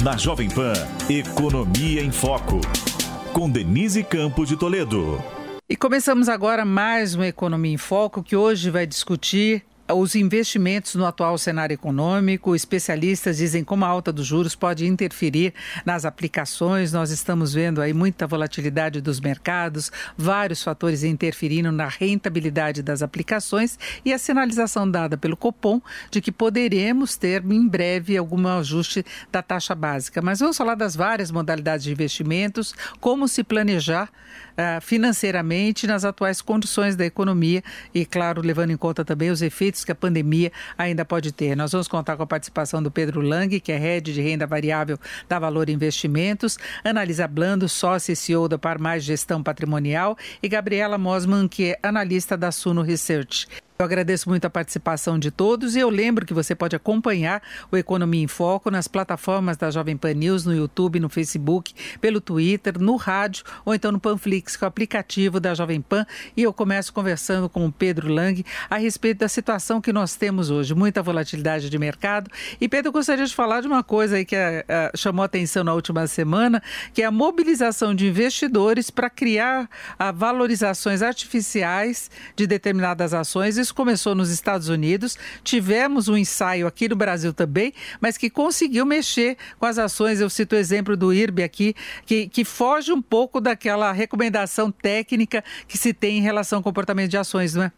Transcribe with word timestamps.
Na 0.00 0.16
Jovem 0.16 0.48
Pan, 0.48 0.72
Economia 1.08 2.02
em 2.02 2.10
Foco. 2.10 2.60
Com 3.32 3.48
Denise 3.48 4.02
Campos 4.02 4.48
de 4.48 4.56
Toledo. 4.56 5.22
E 5.68 5.76
começamos 5.76 6.28
agora 6.28 6.64
mais 6.64 7.14
uma 7.14 7.26
Economia 7.26 7.72
em 7.72 7.76
Foco 7.76 8.22
que 8.22 8.34
hoje 8.34 8.68
vai 8.68 8.84
discutir 8.84 9.64
os 9.92 10.14
investimentos 10.14 10.94
no 10.94 11.06
atual 11.06 11.36
cenário 11.38 11.74
econômico, 11.74 12.54
especialistas 12.54 13.38
dizem 13.38 13.64
como 13.64 13.84
a 13.84 13.88
alta 13.88 14.12
dos 14.12 14.26
juros 14.26 14.54
pode 14.54 14.86
interferir 14.86 15.54
nas 15.84 16.04
aplicações. 16.04 16.92
Nós 16.92 17.10
estamos 17.10 17.52
vendo 17.54 17.80
aí 17.80 17.92
muita 17.92 18.26
volatilidade 18.26 19.00
dos 19.00 19.20
mercados, 19.20 19.90
vários 20.16 20.62
fatores 20.62 21.02
interferindo 21.02 21.72
na 21.72 21.88
rentabilidade 21.88 22.82
das 22.82 23.02
aplicações 23.02 23.78
e 24.04 24.12
a 24.12 24.18
sinalização 24.18 24.90
dada 24.90 25.16
pelo 25.16 25.36
Copom 25.36 25.80
de 26.10 26.20
que 26.20 26.32
poderemos 26.32 27.16
ter 27.16 27.44
em 27.44 27.66
breve 27.66 28.16
algum 28.16 28.46
ajuste 28.48 29.04
da 29.30 29.42
taxa 29.42 29.74
básica. 29.74 30.20
Mas 30.20 30.40
vamos 30.40 30.56
falar 30.56 30.74
das 30.74 30.96
várias 30.96 31.30
modalidades 31.30 31.84
de 31.84 31.92
investimentos, 31.92 32.74
como 33.00 33.28
se 33.28 33.44
planejar 33.44 34.10
financeiramente 34.80 35.86
nas 35.86 36.04
atuais 36.04 36.40
condições 36.40 36.96
da 36.96 37.04
economia 37.04 37.62
e, 37.94 38.04
claro, 38.04 38.42
levando 38.42 38.70
em 38.70 38.76
conta 38.76 39.04
também 39.04 39.30
os 39.30 39.42
efeitos 39.42 39.84
que 39.84 39.92
a 39.92 39.94
pandemia 39.94 40.52
ainda 40.76 41.04
pode 41.04 41.32
ter. 41.32 41.56
Nós 41.56 41.72
vamos 41.72 41.88
contar 41.88 42.16
com 42.16 42.22
a 42.22 42.26
participação 42.26 42.82
do 42.82 42.90
Pedro 42.90 43.20
Lang, 43.20 43.60
que 43.60 43.72
é 43.72 43.78
head 43.78 44.12
de 44.12 44.20
renda 44.20 44.46
variável 44.46 44.98
da 45.28 45.38
Valor 45.38 45.68
Investimentos, 45.68 46.58
Analisa 46.84 47.26
Blando, 47.26 47.68
sócia 47.68 48.12
e 48.12 48.16
CEO 48.16 48.48
da 48.48 48.58
Par 48.58 48.78
Mais 48.78 49.04
Gestão 49.04 49.42
Patrimonial, 49.42 50.16
e 50.42 50.48
Gabriela 50.48 50.98
Mosman, 50.98 51.48
que 51.48 51.70
é 51.70 51.78
analista 51.82 52.36
da 52.36 52.52
Suno 52.52 52.82
Research. 52.82 53.46
Eu 53.82 53.86
agradeço 53.86 54.28
muito 54.28 54.44
a 54.44 54.50
participação 54.50 55.18
de 55.18 55.32
todos 55.32 55.74
e 55.74 55.80
eu 55.80 55.90
lembro 55.90 56.24
que 56.24 56.32
você 56.32 56.54
pode 56.54 56.76
acompanhar 56.76 57.42
o 57.68 57.76
Economia 57.76 58.22
em 58.22 58.28
Foco 58.28 58.70
nas 58.70 58.86
plataformas 58.86 59.56
da 59.56 59.72
Jovem 59.72 59.96
Pan 59.96 60.14
News, 60.14 60.46
no 60.46 60.54
YouTube, 60.54 61.00
no 61.00 61.08
Facebook, 61.08 61.74
pelo 62.00 62.20
Twitter, 62.20 62.78
no 62.78 62.94
rádio 62.94 63.44
ou 63.64 63.74
então 63.74 63.90
no 63.90 63.98
Panflix, 63.98 64.56
que 64.56 64.62
é 64.62 64.66
o 64.66 64.68
aplicativo 64.68 65.40
da 65.40 65.52
Jovem 65.52 65.80
Pan. 65.80 66.06
E 66.36 66.44
eu 66.44 66.52
começo 66.52 66.92
conversando 66.92 67.48
com 67.48 67.66
o 67.66 67.72
Pedro 67.72 68.06
Lang 68.06 68.44
a 68.70 68.76
respeito 68.76 69.18
da 69.18 69.28
situação 69.28 69.80
que 69.80 69.92
nós 69.92 70.14
temos 70.14 70.48
hoje, 70.48 70.76
muita 70.76 71.02
volatilidade 71.02 71.68
de 71.68 71.76
mercado. 71.76 72.30
E 72.60 72.68
Pedro, 72.68 72.90
eu 72.90 72.92
gostaria 72.92 73.26
de 73.26 73.34
falar 73.34 73.62
de 73.62 73.66
uma 73.66 73.82
coisa 73.82 74.14
aí 74.14 74.24
que 74.24 74.36
uh, 74.36 74.96
chamou 74.96 75.24
atenção 75.24 75.64
na 75.64 75.74
última 75.74 76.06
semana, 76.06 76.62
que 76.94 77.02
é 77.02 77.04
a 77.04 77.10
mobilização 77.10 77.96
de 77.96 78.06
investidores 78.06 78.90
para 78.90 79.10
criar 79.10 79.64
uh, 79.64 80.14
valorizações 80.14 81.02
artificiais 81.02 82.08
de 82.36 82.46
determinadas 82.46 83.12
ações 83.12 83.56
isso 83.56 83.71
começou 83.72 84.14
nos 84.14 84.30
Estados 84.30 84.68
Unidos, 84.68 85.18
tivemos 85.42 86.08
um 86.08 86.16
ensaio 86.16 86.66
aqui 86.66 86.88
no 86.88 86.96
Brasil 86.96 87.32
também, 87.32 87.72
mas 88.00 88.16
que 88.16 88.30
conseguiu 88.30 88.84
mexer 88.86 89.36
com 89.58 89.66
as 89.66 89.78
ações. 89.78 90.20
Eu 90.20 90.30
cito 90.30 90.54
o 90.54 90.58
exemplo 90.58 90.96
do 90.96 91.12
IRB 91.12 91.42
aqui, 91.42 91.74
que, 92.06 92.28
que 92.28 92.44
foge 92.44 92.92
um 92.92 93.02
pouco 93.02 93.40
daquela 93.40 93.92
recomendação 93.92 94.70
técnica 94.70 95.42
que 95.66 95.78
se 95.78 95.92
tem 95.92 96.18
em 96.18 96.22
relação 96.22 96.58
ao 96.58 96.62
comportamento 96.62 97.10
de 97.10 97.16
ações, 97.16 97.54
não 97.54 97.64
é? 97.64 97.72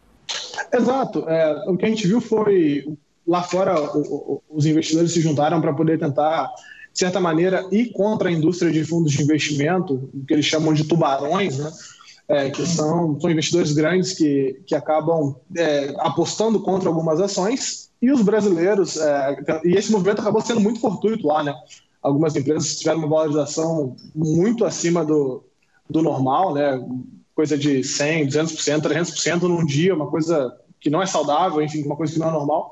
Exato. 0.73 1.27
É, 1.27 1.65
o 1.67 1.77
que 1.77 1.85
a 1.85 1.89
gente 1.89 2.07
viu 2.07 2.19
foi 2.19 2.85
lá 3.27 3.41
fora 3.41 3.79
o, 3.79 3.99
o, 3.99 4.43
os 4.49 4.65
investidores 4.65 5.11
se 5.11 5.21
juntaram 5.21 5.59
para 5.61 5.73
poder 5.73 5.99
tentar 5.99 6.51
de 6.95 6.99
certa 6.99 7.19
maneira 7.19 7.67
ir 7.71 7.91
contra 7.91 8.29
a 8.29 8.31
indústria 8.31 8.71
de 8.71 8.83
fundos 8.85 9.11
de 9.11 9.21
investimento, 9.21 10.09
que 10.25 10.33
eles 10.33 10.45
chamam 10.45 10.73
de 10.73 10.85
tubarões, 10.85 11.57
né? 11.57 11.69
É, 12.27 12.49
que 12.49 12.65
são, 12.65 13.19
são 13.19 13.29
investidores 13.29 13.71
grandes 13.73 14.13
que, 14.13 14.61
que 14.65 14.75
acabam 14.75 15.35
é, 15.55 15.93
apostando 15.99 16.59
contra 16.59 16.89
algumas 16.89 17.21
ações, 17.21 17.85
e 18.01 18.11
os 18.11 18.21
brasileiros, 18.21 18.97
é, 18.97 19.37
e 19.63 19.75
esse 19.75 19.91
movimento 19.91 20.21
acabou 20.21 20.41
sendo 20.41 20.59
muito 20.59 20.79
fortuito 20.79 21.27
lá, 21.27 21.43
né? 21.43 21.55
Algumas 22.01 22.35
empresas 22.35 22.77
tiveram 22.77 22.99
uma 22.99 23.07
valorização 23.07 23.95
muito 24.13 24.65
acima 24.65 25.03
do, 25.03 25.43
do 25.89 26.01
normal, 26.01 26.53
né? 26.53 26.83
Coisa 27.33 27.57
de 27.57 27.83
100, 27.83 28.27
200%, 28.27 28.81
300% 28.81 29.41
num 29.43 29.65
dia, 29.65 29.95
uma 29.95 30.07
coisa 30.07 30.55
que 30.79 30.89
não 30.89 31.01
é 31.01 31.05
saudável, 31.05 31.61
enfim, 31.61 31.83
uma 31.83 31.95
coisa 31.95 32.13
que 32.13 32.19
não 32.19 32.29
é 32.29 32.31
normal. 32.31 32.71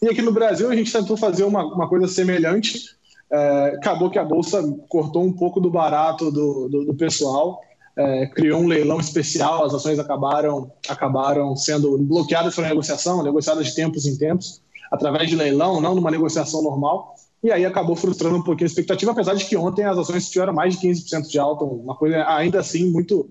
E 0.00 0.08
aqui 0.08 0.22
no 0.22 0.32
Brasil 0.32 0.70
a 0.70 0.76
gente 0.76 0.92
tentou 0.92 1.16
fazer 1.16 1.44
uma, 1.44 1.64
uma 1.64 1.88
coisa 1.88 2.06
semelhante, 2.06 2.96
é, 3.30 3.74
acabou 3.76 4.10
que 4.10 4.18
a 4.18 4.24
Bolsa 4.24 4.62
cortou 4.88 5.24
um 5.24 5.32
pouco 5.32 5.60
do 5.60 5.70
barato 5.70 6.30
do, 6.30 6.68
do, 6.68 6.84
do 6.84 6.94
pessoal, 6.94 7.60
é, 7.98 8.26
criou 8.26 8.60
um 8.60 8.68
leilão 8.68 9.00
especial, 9.00 9.64
as 9.64 9.74
ações 9.74 9.98
acabaram, 9.98 10.70
acabaram 10.88 11.56
sendo 11.56 11.98
bloqueadas 11.98 12.54
pela 12.54 12.68
negociação, 12.68 13.24
negociadas 13.24 13.66
de 13.66 13.74
tempos 13.74 14.06
em 14.06 14.16
tempos, 14.16 14.62
através 14.90 15.28
de 15.28 15.34
leilão, 15.34 15.80
não 15.80 15.96
numa 15.96 16.10
negociação 16.10 16.62
normal, 16.62 17.16
e 17.42 17.50
aí 17.50 17.66
acabou 17.66 17.96
frustrando 17.96 18.36
um 18.36 18.42
pouquinho 18.42 18.66
a 18.66 18.70
expectativa, 18.70 19.10
apesar 19.10 19.34
de 19.34 19.44
que 19.44 19.56
ontem 19.56 19.84
as 19.84 19.98
ações 19.98 20.30
tiveram 20.30 20.52
mais 20.52 20.78
de 20.78 20.86
15% 20.86 21.28
de 21.28 21.38
alta, 21.40 21.64
uma 21.64 21.96
coisa 21.96 22.24
ainda 22.28 22.60
assim 22.60 22.88
muito, 22.88 23.28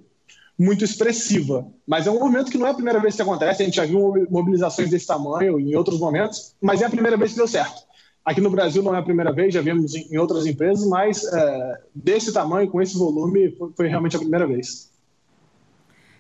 muito 0.60 0.84
expressiva. 0.84 1.66
Mas 1.88 2.06
é 2.06 2.12
um 2.12 2.20
movimento 2.20 2.52
que 2.52 2.58
não 2.58 2.68
é 2.68 2.72
a 2.72 2.74
primeira 2.74 3.00
vez 3.00 3.16
que 3.16 3.22
acontece, 3.22 3.62
a 3.62 3.66
gente 3.66 3.76
já 3.76 3.86
viu 3.86 4.28
mobilizações 4.30 4.90
desse 4.90 5.08
tamanho 5.08 5.60
em 5.60 5.76
outros 5.76 5.98
momentos, 5.98 6.56
mas 6.62 6.82
é 6.82 6.86
a 6.86 6.90
primeira 6.90 7.16
vez 7.16 7.32
que 7.32 7.38
deu 7.38 7.48
certo. 7.48 7.87
Aqui 8.28 8.42
no 8.42 8.50
Brasil 8.50 8.84
não 8.84 8.94
é 8.94 9.00
a 9.00 9.02
primeira 9.02 9.32
vez, 9.32 9.54
já 9.54 9.62
vimos 9.62 9.96
em 9.96 10.18
outras 10.18 10.46
empresas, 10.46 10.86
mas 10.86 11.24
é, 11.32 11.80
desse 11.96 12.34
tamanho, 12.34 12.70
com 12.70 12.82
esse 12.82 12.98
volume, 12.98 13.52
foi, 13.52 13.72
foi 13.72 13.88
realmente 13.88 14.18
a 14.18 14.20
primeira 14.20 14.46
vez. 14.46 14.92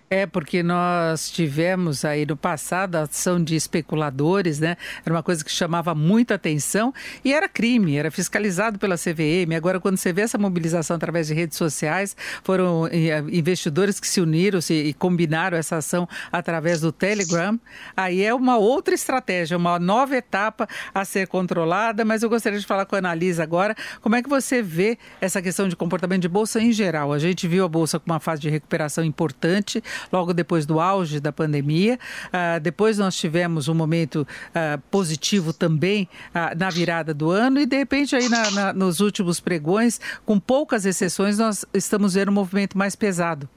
É, 0.09 0.25
porque 0.25 0.63
nós 0.63 1.29
tivemos 1.29 2.05
aí 2.05 2.25
no 2.25 2.37
passado 2.37 2.95
a 2.95 3.01
ação 3.01 3.43
de 3.43 3.57
especuladores, 3.57 4.57
né? 4.57 4.77
Era 5.05 5.13
uma 5.13 5.21
coisa 5.21 5.43
que 5.43 5.51
chamava 5.51 5.93
muita 5.93 6.35
atenção 6.35 6.93
e 7.25 7.33
era 7.33 7.49
crime, 7.49 7.97
era 7.97 8.09
fiscalizado 8.09 8.79
pela 8.79 8.95
CVM. 8.95 9.53
Agora, 9.55 9.81
quando 9.81 9.97
você 9.97 10.13
vê 10.13 10.21
essa 10.21 10.37
mobilização 10.37 10.95
através 10.95 11.27
de 11.27 11.33
redes 11.33 11.57
sociais, 11.57 12.15
foram 12.41 12.87
eh, 12.87 13.19
investidores 13.33 13.99
que 13.99 14.07
se 14.07 14.21
uniram 14.21 14.61
-se 14.61 14.73
e 14.73 14.93
combinaram 14.93 15.57
essa 15.57 15.75
ação 15.75 16.07
através 16.31 16.79
do 16.79 16.91
Telegram. 16.93 17.59
Aí 17.95 18.23
é 18.23 18.33
uma 18.33 18.57
outra 18.57 18.95
estratégia, 18.95 19.57
uma 19.57 19.77
nova 19.77 20.15
etapa 20.15 20.69
a 20.93 21.03
ser 21.03 21.27
controlada. 21.27 22.05
Mas 22.05 22.23
eu 22.23 22.29
gostaria 22.29 22.59
de 22.59 22.65
falar 22.65 22.85
com 22.85 22.95
a 22.95 22.99
Analisa 22.99 23.43
agora. 23.43 23.75
Como 24.01 24.15
é 24.15 24.23
que 24.23 24.29
você 24.29 24.61
vê 24.61 24.97
essa 25.19 25.41
questão 25.41 25.67
de 25.67 25.75
comportamento 25.75 26.21
de 26.21 26.29
bolsa 26.29 26.61
em 26.61 26.71
geral? 26.71 27.11
A 27.11 27.19
gente 27.19 27.45
viu 27.45 27.65
a 27.65 27.67
bolsa 27.67 27.99
com 27.99 28.09
uma 28.09 28.21
fase 28.21 28.41
de 28.41 28.49
recuperação 28.49 29.03
importante 29.03 29.83
logo 30.11 30.33
depois 30.33 30.65
do 30.65 30.79
auge 30.79 31.19
da 31.19 31.31
pandemia. 31.31 31.99
Uh, 32.27 32.59
depois 32.59 32.97
nós 32.97 33.15
tivemos 33.15 33.67
um 33.67 33.73
momento 33.73 34.27
uh, 34.49 34.81
positivo 34.91 35.53
também 35.53 36.07
uh, 36.29 36.57
na 36.57 36.69
virada 36.69 37.13
do 37.13 37.29
ano 37.29 37.59
e, 37.59 37.65
de 37.65 37.77
repente, 37.77 38.15
aí 38.15 38.29
na, 38.29 38.51
na, 38.51 38.73
nos 38.73 38.99
últimos 38.99 39.39
pregões, 39.39 39.99
com 40.25 40.39
poucas 40.39 40.85
exceções, 40.85 41.37
nós 41.37 41.65
estamos 41.73 42.13
vendo 42.13 42.29
um 42.29 42.33
movimento 42.33 42.77
mais 42.77 42.95
pesado. 42.95 43.49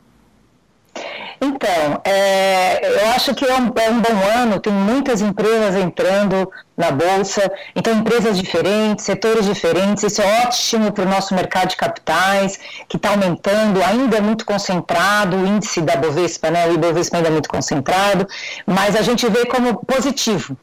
Então, 1.40 2.02
é, 2.04 3.02
eu 3.02 3.10
acho 3.12 3.34
que 3.34 3.46
é 3.46 3.54
um, 3.54 3.72
é 3.74 3.90
um, 3.90 4.00
bom 4.00 4.40
ano, 4.40 4.60
tem 4.60 4.72
muitas 4.72 5.22
empresas 5.22 5.74
entrando 5.74 6.50
na 6.76 6.90
Bolsa, 6.90 7.50
então 7.74 7.94
empresas 7.94 8.36
diferentes, 8.36 9.06
setores 9.06 9.46
diferentes, 9.46 10.02
isso 10.02 10.20
é 10.20 10.42
ótimo 10.42 10.92
para 10.92 11.04
o 11.04 11.08
nosso 11.08 11.34
mercado 11.34 11.68
de 11.68 11.76
capitais, 11.76 12.58
que 12.86 12.98
está 12.98 13.10
aumentando, 13.10 13.82
ainda 13.82 14.18
é 14.18 14.20
muito 14.20 14.44
concentrado, 14.44 15.36
o 15.36 15.46
índice 15.46 15.80
da 15.80 15.96
Bovespa, 15.96 16.50
né, 16.50 16.68
o 16.68 16.74
Ibovespa 16.74 17.16
ainda 17.16 17.28
é 17.28 17.32
muito 17.32 17.48
concentrado, 17.48 18.26
mas 18.66 18.94
a 18.94 19.00
gente 19.00 19.26
vê 19.28 19.46
como 19.46 19.82
positivo. 19.84 20.56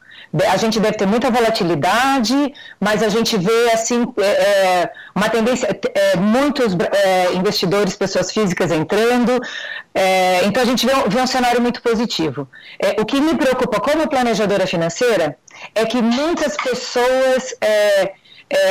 A 0.50 0.56
gente 0.56 0.78
deve 0.78 0.96
ter 0.96 1.06
muita 1.06 1.30
volatilidade, 1.30 2.52
mas 2.78 3.02
a 3.02 3.08
gente 3.08 3.36
vê 3.38 3.70
assim 3.72 4.06
é, 4.18 4.26
é 4.26 4.92
uma 5.14 5.28
tendência, 5.30 5.68
é, 5.94 6.16
muitos 6.16 6.76
é, 6.92 7.32
investidores, 7.32 7.96
pessoas 7.96 8.30
físicas 8.30 8.70
entrando, 8.70 9.40
é, 9.94 10.44
então 10.44 10.62
a 10.62 10.66
gente 10.66 10.86
vê, 10.86 10.92
vê, 11.08 11.20
um 11.20 11.26
cenário 11.26 11.60
muito 11.62 11.80
positivo. 11.80 12.46
É, 12.78 13.00
o 13.00 13.06
que 13.06 13.20
me 13.20 13.34
preocupa 13.36 13.80
como 13.80 14.06
planejadora 14.06 14.66
financeira 14.66 15.36
é 15.74 15.86
que 15.86 16.00
muitas 16.02 16.56
pessoas 16.56 17.54
é, 17.60 18.12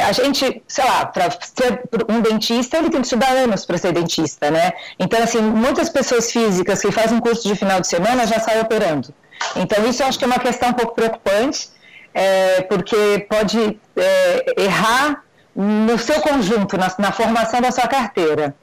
a 0.03 0.12
gente, 0.12 0.63
sei 0.68 0.86
lá, 0.86 1.06
para 1.06 1.30
ser 1.31 1.83
um 2.10 2.19
dentista, 2.19 2.77
ele 2.77 2.89
tem 2.89 3.00
que 3.00 3.07
estudar 3.07 3.30
anos 3.30 3.63
para 3.63 3.77
ser 3.77 3.92
dentista, 3.94 4.50
né? 4.50 4.74
Então, 4.98 5.21
assim, 5.21 5.42
muitas 5.42 5.88
pessoas 5.89 6.31
físicas 6.31 6.81
que 6.81 6.92
fazem 6.92 7.19
curso 7.19 7.48
de 7.48 7.56
final 7.56 7.80
de 7.80 7.88
semana 7.88 8.25
já 8.25 8.39
saem 8.39 8.62
operando. 8.62 9.13
Então, 9.56 9.88
isso 9.88 10.04
eu 10.04 10.07
acho 10.07 10.18
que 10.18 10.25
é 10.25 10.28
uma 10.28 10.39
questão 10.39 10.69
um 10.69 10.74
pouco 10.74 10.95
preocupante, 10.95 11.69
é, 12.13 12.62
porque 12.63 13.25
pode 13.30 13.80
é, 13.95 14.63
errar 14.63 15.24
no 15.56 15.98
seu 15.98 16.22
conjunto, 16.22 16.78
na, 16.78 16.94
na 17.00 17.12
formação 17.12 17.62
da 17.62 17.72
sua 17.72 17.88
carteira. 17.88 18.56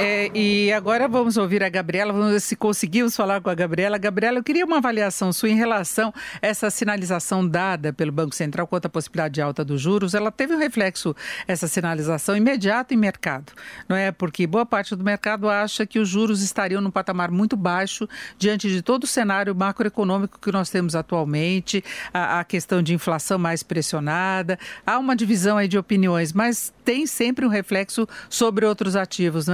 É, 0.00 0.28
e 0.34 0.72
agora 0.72 1.06
vamos 1.06 1.36
ouvir 1.36 1.62
a 1.62 1.68
Gabriela, 1.68 2.12
vamos 2.12 2.32
ver 2.32 2.40
se 2.40 2.56
conseguimos 2.56 3.14
falar 3.14 3.40
com 3.40 3.48
a 3.48 3.54
Gabriela. 3.54 3.96
Gabriela, 3.96 4.38
eu 4.38 4.42
queria 4.42 4.64
uma 4.64 4.78
avaliação 4.78 5.32
sua 5.32 5.48
em 5.48 5.54
relação 5.54 6.12
a 6.42 6.46
essa 6.46 6.68
sinalização 6.68 7.46
dada 7.46 7.92
pelo 7.92 8.10
Banco 8.10 8.34
Central 8.34 8.66
quanto 8.66 8.86
à 8.86 8.88
possibilidade 8.88 9.34
de 9.34 9.40
alta 9.40 9.64
dos 9.64 9.80
juros. 9.80 10.12
Ela 10.12 10.32
teve 10.32 10.52
um 10.54 10.58
reflexo, 10.58 11.14
essa 11.46 11.68
sinalização, 11.68 12.36
imediato 12.36 12.92
em 12.92 12.96
mercado, 12.96 13.52
não 13.88 13.94
é? 13.96 14.10
Porque 14.10 14.48
boa 14.48 14.66
parte 14.66 14.96
do 14.96 15.04
mercado 15.04 15.48
acha 15.48 15.86
que 15.86 16.00
os 16.00 16.08
juros 16.08 16.42
estariam 16.42 16.80
num 16.80 16.90
patamar 16.90 17.30
muito 17.30 17.56
baixo 17.56 18.08
diante 18.36 18.68
de 18.68 18.82
todo 18.82 19.04
o 19.04 19.06
cenário 19.06 19.54
macroeconômico 19.54 20.40
que 20.40 20.50
nós 20.50 20.70
temos 20.70 20.96
atualmente, 20.96 21.84
a, 22.12 22.40
a 22.40 22.44
questão 22.44 22.82
de 22.82 22.92
inflação 22.92 23.38
mais 23.38 23.62
pressionada. 23.62 24.58
Há 24.84 24.98
uma 24.98 25.14
divisão 25.14 25.56
aí 25.56 25.68
de 25.68 25.78
opiniões, 25.78 26.32
mas 26.32 26.74
tem 26.84 27.06
sempre 27.06 27.46
um 27.46 27.48
reflexo 27.48 28.08
sobre 28.28 28.66
outros 28.66 28.96
ativos, 28.96 29.46
não 29.46 29.53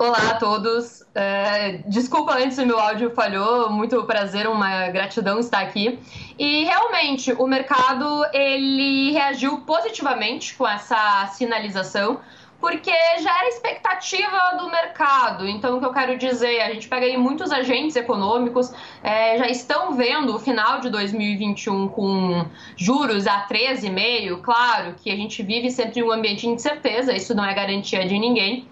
Olá 0.00 0.30
a 0.30 0.34
todos. 0.36 1.04
É, 1.14 1.82
desculpa 1.86 2.32
antes 2.32 2.56
se 2.56 2.64
meu 2.64 2.80
áudio 2.80 3.10
falhou. 3.10 3.68
Muito 3.68 4.02
prazer, 4.04 4.48
uma 4.48 4.88
gratidão 4.88 5.38
estar 5.38 5.60
aqui. 5.60 5.98
E 6.38 6.64
realmente 6.64 7.34
o 7.34 7.46
mercado 7.46 8.24
ele 8.32 9.12
reagiu 9.12 9.58
positivamente 9.58 10.54
com 10.54 10.66
essa 10.66 11.26
sinalização, 11.34 12.18
porque 12.58 12.90
já 13.22 13.40
era 13.40 13.48
expectativa 13.48 14.56
do 14.58 14.70
mercado. 14.70 15.46
Então, 15.46 15.76
o 15.76 15.80
que 15.80 15.84
eu 15.84 15.92
quero 15.92 16.16
dizer, 16.16 16.62
a 16.62 16.72
gente 16.72 16.88
pega 16.88 17.04
aí 17.04 17.18
muitos 17.18 17.52
agentes 17.52 17.94
econômicos 17.94 18.72
é, 19.02 19.36
já 19.36 19.48
estão 19.48 19.94
vendo 19.94 20.34
o 20.34 20.38
final 20.38 20.80
de 20.80 20.88
2021 20.88 21.88
com 21.88 22.46
juros 22.74 23.26
a 23.26 23.46
13,5. 23.46 24.40
Claro 24.40 24.94
que 24.94 25.10
a 25.10 25.16
gente 25.16 25.42
vive 25.42 25.70
sempre 25.70 26.00
em 26.00 26.04
um 26.04 26.10
ambiente 26.10 26.40
de 26.40 26.48
incerteza, 26.48 27.14
isso 27.14 27.34
não 27.34 27.44
é 27.44 27.52
garantia 27.52 28.06
de 28.06 28.18
ninguém 28.18 28.66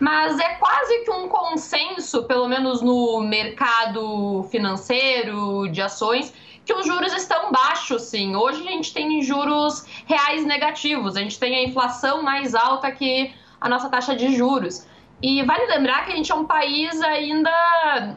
mas 0.00 0.38
é 0.38 0.54
quase 0.54 1.04
que 1.04 1.10
um 1.10 1.28
consenso, 1.28 2.24
pelo 2.24 2.48
menos 2.48 2.80
no 2.80 3.20
mercado 3.20 4.42
financeiro 4.50 5.68
de 5.70 5.82
ações, 5.82 6.32
que 6.64 6.72
os 6.72 6.86
juros 6.86 7.12
estão 7.12 7.52
baixos, 7.52 8.02
sim. 8.02 8.34
Hoje 8.34 8.66
a 8.66 8.70
gente 8.70 8.94
tem 8.94 9.20
juros 9.22 9.84
reais 10.06 10.46
negativos, 10.46 11.16
a 11.16 11.20
gente 11.20 11.38
tem 11.38 11.54
a 11.54 11.62
inflação 11.64 12.22
mais 12.22 12.54
alta 12.54 12.90
que 12.90 13.32
a 13.60 13.68
nossa 13.68 13.90
taxa 13.90 14.16
de 14.16 14.34
juros. 14.34 14.86
E 15.22 15.42
vale 15.42 15.66
lembrar 15.66 16.06
que 16.06 16.12
a 16.12 16.16
gente 16.16 16.32
é 16.32 16.34
um 16.34 16.46
país 16.46 16.98
ainda, 17.02 17.50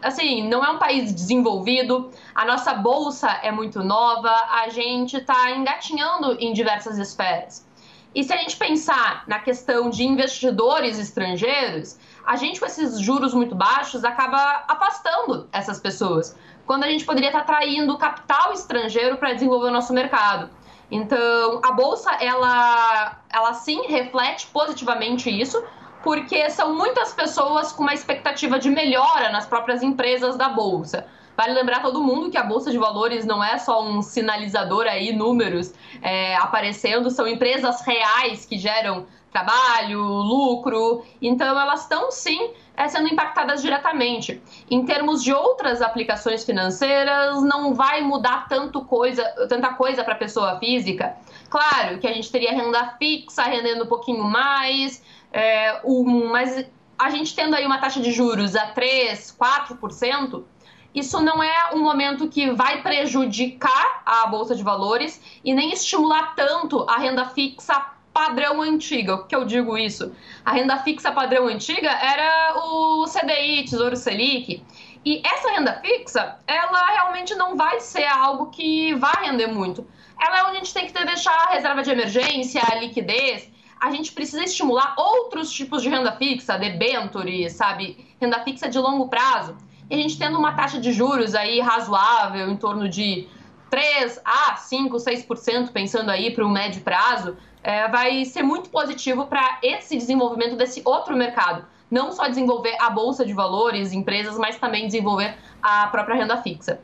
assim, 0.02 0.48
não 0.48 0.64
é 0.64 0.70
um 0.70 0.78
país 0.78 1.14
desenvolvido, 1.14 2.10
a 2.34 2.46
nossa 2.46 2.74
bolsa 2.76 3.30
é 3.44 3.52
muito 3.52 3.84
nova, 3.84 4.32
a 4.50 4.70
gente 4.70 5.18
está 5.18 5.52
engatinhando 5.52 6.38
em 6.40 6.54
diversas 6.54 6.98
esferas. 6.98 7.68
E 8.16 8.24
se 8.24 8.32
a 8.32 8.38
gente 8.38 8.56
pensar 8.58 9.24
na 9.28 9.40
questão 9.40 9.90
de 9.90 10.04
investidores 10.04 11.00
estrangeiros, 11.00 11.98
a 12.26 12.36
gente 12.36 12.60
com 12.60 12.66
esses 12.66 13.00
juros 13.00 13.34
muito 13.34 13.56
baixos 13.56 14.04
acaba 14.04 14.64
afastando 14.68 15.48
essas 15.52 15.80
pessoas, 15.80 16.38
quando 16.66 16.84
a 16.84 16.88
gente 16.88 17.06
poderia 17.06 17.30
estar 17.30 17.42
atraindo 17.42 17.98
capital 17.98 18.54
estrangeiro 18.54 19.18
para 19.18 19.34
desenvolver 19.34 19.70
o 19.70 19.72
nosso 19.72 19.94
mercado. 19.94 20.50
Então, 20.92 21.60
a 21.64 21.72
bolsa 21.72 22.12
ela 22.22 23.18
ela 23.30 23.54
sim 23.54 23.88
reflete 23.88 24.46
positivamente 24.48 25.30
isso, 25.30 25.64
porque 26.04 26.50
são 26.52 26.76
muitas 26.76 27.14
pessoas 27.14 27.72
com 27.72 27.82
uma 27.82 27.94
expectativa 27.94 28.60
de 28.60 28.70
melhora 28.70 29.32
nas 29.32 29.48
próprias 29.48 29.82
empresas 29.82 30.36
da 30.36 30.50
bolsa. 30.50 31.08
Vale 31.36 31.54
lembrar 31.54 31.82
todo 31.82 32.04
mundo 32.04 32.30
que 32.30 32.38
a 32.38 32.44
Bolsa 32.44 32.72
de 32.72 32.78
Valores 32.78 33.26
não 33.26 33.44
é 33.44 33.58
só 33.58 33.84
um 33.84 34.02
sinalizador 34.02 34.86
aí, 34.86 35.12
números 35.12 35.74
é, 36.02 36.36
aparecendo, 36.36 37.10
são 37.10 37.28
empresas 37.28 37.82
reais 37.82 38.46
que 38.46 38.58
geram 38.58 39.08
trabalho, 39.32 40.00
lucro, 40.00 41.04
então 41.20 41.60
elas 41.60 41.82
estão 41.82 42.12
sim 42.12 42.52
é, 42.78 42.88
sendo 42.88 43.08
impactadas 43.10 43.62
diretamente. 43.64 44.42
Em 44.70 44.86
termos 44.86 45.24
de 45.24 45.34
outras 45.34 45.82
aplicações 45.82 46.46
financeiras, 46.46 47.42
não 47.42 47.74
vai 47.74 48.02
mudar 48.02 48.48
tanto 48.48 48.86
coisa, 48.86 49.24
tanta 49.50 49.74
coisa 49.74 50.04
para 50.04 50.14
a 50.14 50.18
pessoa 50.18 50.60
física. 50.60 51.18
Claro 51.50 51.98
que 51.98 52.08
a 52.08 52.14
gente 52.14 52.32
teria 52.32 52.52
renda 52.52 52.96
fixa 53.00 53.42
rendendo 53.44 53.86
um 53.86 53.88
pouquinho 53.88 54.24
mais, 54.24 55.04
é, 55.32 55.82
um, 55.84 56.30
mas 56.30 56.66
a 56.98 57.10
gente 57.10 57.36
tendo 57.36 57.56
aí 57.56 57.66
uma 57.66 57.80
taxa 57.80 58.00
de 58.00 58.12
juros 58.12 58.56
a 58.56 58.68
3, 58.68 59.36
4%, 59.38 60.44
isso 60.94 61.20
não 61.22 61.42
é 61.42 61.74
um 61.74 61.82
momento 61.82 62.28
que 62.28 62.52
vai 62.52 62.82
prejudicar 62.82 64.04
a 64.06 64.28
bolsa 64.28 64.56
de 64.56 64.64
valores 64.64 65.22
e 65.44 65.54
nem 65.54 65.72
estimular 65.72 66.36
tanto 66.36 66.86
a 66.90 66.98
renda 66.98 67.26
fixa 67.26 67.94
padrão 68.14 68.62
antiga. 68.62 69.16
O 69.16 69.26
que 69.26 69.36
eu 69.36 69.44
digo 69.44 69.76
isso? 69.78 70.16
A 70.46 70.52
renda 70.52 70.78
fixa 70.78 71.12
padrão 71.12 71.48
antiga 71.48 71.90
era 71.90 72.54
o 72.58 73.06
CDI, 73.06 73.64
Tesouro 73.64 73.96
Selic. 73.96 74.64
E 75.04 75.22
essa 75.26 75.52
renda 75.52 75.82
fixa, 75.82 76.38
ela 76.46 76.92
realmente 76.92 77.34
não 77.36 77.58
vai 77.58 77.80
ser 77.80 78.06
algo 78.06 78.52
que 78.52 78.94
vai 78.96 79.26
render 79.26 79.48
muito. 79.48 79.86
Ela 80.22 80.40
é 80.40 80.44
onde 80.44 80.58
a 80.58 80.60
gente 80.60 80.74
tem 80.74 80.86
que 80.86 80.94
deixar 81.06 81.34
a 81.34 81.54
reserva 81.54 81.82
de 81.82 81.90
emergência, 81.90 82.62
a 82.72 82.76
liquidez. 82.76 83.52
A 83.82 83.92
gente 83.92 84.14
precisa 84.14 84.44
estimular 84.44 84.94
outros 84.98 85.52
tipos 85.52 85.82
de 85.82 85.90
renda 85.90 86.14
fixa, 86.14 86.58
debenture, 86.58 87.50
sabe? 87.50 88.16
Renda 88.22 88.40
fixa 88.44 88.70
de 88.70 88.78
longo 88.78 89.10
prazo. 89.10 89.58
E 89.94 89.96
a 89.96 90.00
gente 90.00 90.18
tendo 90.18 90.40
uma 90.40 90.54
taxa 90.54 90.80
de 90.80 90.92
juros 90.92 91.36
aí 91.36 91.60
razoável, 91.60 92.50
em 92.50 92.58
torno 92.58 92.90
de 92.90 93.28
3 93.70 94.20
a 94.26 94.56
5, 94.56 94.98
6%, 94.98 95.72
pensando 95.72 96.10
aí 96.10 96.32
para 96.32 96.44
o 96.44 96.50
médio 96.50 96.82
prazo, 96.82 97.38
é, 97.62 97.88
vai 97.88 98.26
ser 98.26 98.42
muito 98.42 98.72
positivo 98.72 99.28
para 99.28 99.60
esse 99.62 99.96
desenvolvimento 99.96 100.56
desse 100.56 100.82
outro 100.84 101.16
mercado. 101.16 101.64
Não 101.92 102.12
só 102.12 102.28
desenvolver 102.28 102.76
a 102.82 102.90
bolsa 102.90 103.24
de 103.24 103.34
valores, 103.34 103.94
empresas, 103.94 104.36
mas 104.36 104.58
também 104.58 104.88
desenvolver 104.88 105.38
a 105.62 105.86
própria 105.86 106.16
renda 106.16 106.42
fixa. 106.42 106.82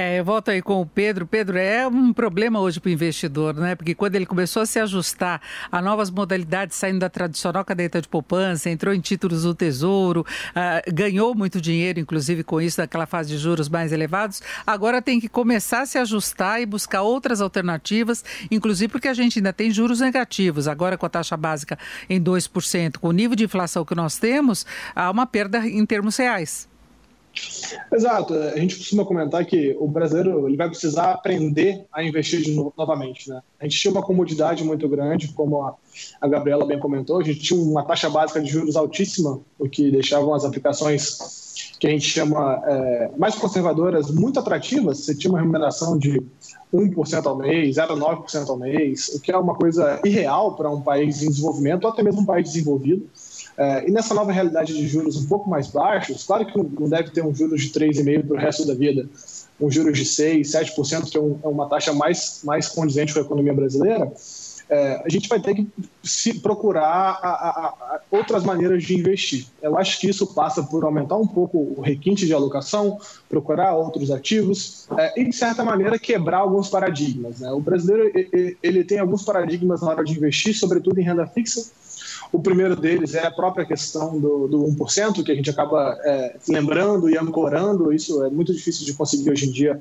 É, 0.00 0.18
eu 0.18 0.24
volto 0.24 0.50
aí 0.50 0.62
com 0.62 0.80
o 0.80 0.86
Pedro. 0.86 1.26
Pedro, 1.26 1.58
é 1.58 1.86
um 1.86 2.10
problema 2.10 2.58
hoje 2.58 2.80
para 2.80 2.88
o 2.88 2.92
investidor, 2.92 3.52
né? 3.54 3.74
Porque 3.74 3.94
quando 3.94 4.14
ele 4.14 4.24
começou 4.24 4.62
a 4.62 4.66
se 4.66 4.78
ajustar 4.78 5.42
a 5.70 5.82
novas 5.82 6.10
modalidades, 6.10 6.74
saindo 6.74 7.00
da 7.00 7.10
tradicional 7.10 7.62
caderneta 7.66 8.00
de 8.00 8.08
poupança, 8.08 8.70
entrou 8.70 8.94
em 8.94 9.00
títulos 9.00 9.42
do 9.42 9.54
Tesouro, 9.54 10.22
uh, 10.22 10.94
ganhou 10.94 11.34
muito 11.34 11.60
dinheiro, 11.60 12.00
inclusive 12.00 12.42
com 12.42 12.62
isso, 12.62 12.80
naquela 12.80 13.04
fase 13.04 13.28
de 13.28 13.36
juros 13.36 13.68
mais 13.68 13.92
elevados, 13.92 14.40
agora 14.66 15.02
tem 15.02 15.20
que 15.20 15.28
começar 15.28 15.82
a 15.82 15.86
se 15.86 15.98
ajustar 15.98 16.62
e 16.62 16.64
buscar 16.64 17.02
outras 17.02 17.42
alternativas, 17.42 18.24
inclusive 18.50 18.90
porque 18.90 19.06
a 19.08 19.12
gente 19.12 19.38
ainda 19.38 19.52
tem 19.52 19.70
juros 19.70 20.00
negativos. 20.00 20.66
Agora, 20.66 20.96
com 20.96 21.04
a 21.04 21.10
taxa 21.10 21.36
básica 21.36 21.78
em 22.08 22.18
2%, 22.18 22.96
com 22.96 23.08
o 23.08 23.12
nível 23.12 23.36
de 23.36 23.44
inflação 23.44 23.84
que 23.84 23.94
nós 23.94 24.16
temos, 24.16 24.64
há 24.96 25.10
uma 25.10 25.26
perda 25.26 25.58
em 25.58 25.84
termos 25.84 26.16
reais. 26.16 26.69
Exato. 27.92 28.34
A 28.34 28.58
gente 28.58 28.76
costuma 28.76 29.04
comentar 29.04 29.44
que 29.44 29.76
o 29.78 29.86
brasileiro 29.86 30.48
ele 30.48 30.56
vai 30.56 30.68
precisar 30.68 31.12
aprender 31.12 31.86
a 31.92 32.02
investir 32.02 32.42
novamente. 32.76 33.30
Né? 33.30 33.40
A 33.60 33.64
gente 33.64 33.78
tinha 33.78 33.92
uma 33.92 34.02
comodidade 34.02 34.64
muito 34.64 34.88
grande, 34.88 35.28
como 35.28 35.62
a, 35.62 35.74
a 36.20 36.28
Gabriela 36.28 36.66
bem 36.66 36.78
comentou, 36.78 37.18
a 37.18 37.24
gente 37.24 37.40
tinha 37.40 37.60
uma 37.60 37.84
taxa 37.84 38.10
básica 38.10 38.40
de 38.40 38.50
juros 38.50 38.76
altíssima, 38.76 39.40
o 39.58 39.68
que 39.68 39.90
deixavam 39.90 40.34
as 40.34 40.44
aplicações 40.44 41.40
que 41.78 41.86
a 41.86 41.90
gente 41.90 42.08
chama 42.08 42.62
é, 42.64 43.10
mais 43.16 43.34
conservadoras 43.34 44.10
muito 44.10 44.38
atrativas. 44.38 44.98
Você 44.98 45.14
tinha 45.14 45.30
uma 45.30 45.40
remuneração 45.40 45.98
de 45.98 46.22
1% 46.72 47.26
ao 47.26 47.36
mês, 47.36 47.76
0,9% 47.76 48.48
ao 48.48 48.58
mês, 48.58 49.08
o 49.08 49.20
que 49.20 49.32
é 49.32 49.36
uma 49.36 49.54
coisa 49.54 50.00
irreal 50.04 50.54
para 50.56 50.70
um 50.70 50.80
país 50.80 51.22
em 51.22 51.28
desenvolvimento 51.28 51.84
ou 51.84 51.90
até 51.90 52.02
mesmo 52.02 52.20
um 52.20 52.26
país 52.26 52.52
desenvolvido. 52.52 53.08
É, 53.60 53.86
e 53.86 53.90
nessa 53.90 54.14
nova 54.14 54.32
realidade 54.32 54.72
de 54.72 54.88
juros 54.88 55.18
um 55.18 55.28
pouco 55.28 55.50
mais 55.50 55.66
baixos, 55.66 56.24
claro 56.24 56.46
que 56.46 56.56
não 56.56 56.88
deve 56.88 57.10
ter 57.10 57.22
um 57.22 57.34
juros 57.34 57.60
de 57.60 57.68
3,5% 57.68 58.26
para 58.26 58.36
o 58.38 58.40
resto 58.40 58.66
da 58.66 58.72
vida, 58.72 59.06
um 59.60 59.70
juros 59.70 59.98
de 59.98 60.04
6%, 60.06 60.40
7%, 60.40 61.10
que 61.10 61.18
é, 61.18 61.20
um, 61.20 61.38
é, 61.44 61.46
uma 61.46 61.68
taxa 61.68 61.92
mais, 61.92 62.40
mais 62.42 62.68
condizente 62.68 63.12
com 63.12 63.18
a 63.18 63.22
economia 63.22 63.52
brasileira, 63.52 64.10
é, 64.70 65.02
a 65.04 65.08
gente 65.10 65.28
vai 65.28 65.40
ter 65.40 65.54
que 65.54 65.68
se 66.02 66.40
procurar 66.40 67.18
a, 67.20 67.28
a, 67.28 67.66
a 67.96 68.00
outras 68.10 68.44
maneiras 68.44 68.82
de 68.82 68.94
investir. 68.96 69.46
Eu 69.60 69.76
acho 69.76 70.00
que 70.00 70.08
isso 70.08 70.28
passa 70.28 70.62
por 70.62 70.84
aumentar 70.84 71.16
um 71.16 71.26
pouco 71.26 71.74
o 71.76 71.82
requinte 71.82 72.24
de 72.24 72.32
alocação, 72.32 72.98
procurar 73.28 73.74
outros 73.74 74.10
ativos 74.10 74.86
é, 74.96 75.20
e, 75.20 75.28
de 75.28 75.36
certa 75.36 75.62
maneira, 75.64 75.98
quebrar 75.98 76.38
alguns 76.38 76.68
paradigmas. 76.68 77.40
Né? 77.40 77.50
O 77.50 77.60
brasileiro 77.60 78.10
ele, 78.62 78.84
tem 78.84 79.00
alguns 79.00 79.22
paradigmas 79.22 79.82
na 79.82 79.88
hora 79.88 80.04
de 80.04 80.16
investir, 80.16 80.54
sobretudo 80.54 80.98
em 80.98 81.04
renda 81.04 81.26
fixa, 81.26 81.70
o 82.32 82.40
primeiro 82.40 82.76
deles 82.76 83.14
é 83.14 83.26
a 83.26 83.30
própria 83.30 83.64
questão 83.64 84.18
do, 84.18 84.46
do 84.46 84.58
1%, 84.58 85.24
que 85.24 85.32
a 85.32 85.34
gente 85.34 85.50
acaba 85.50 85.98
é, 86.04 86.36
lembrando 86.48 87.10
e 87.10 87.18
ancorando. 87.18 87.92
Isso 87.92 88.24
é 88.24 88.30
muito 88.30 88.52
difícil 88.52 88.86
de 88.86 88.94
conseguir 88.94 89.30
hoje 89.30 89.48
em 89.48 89.52
dia 89.52 89.80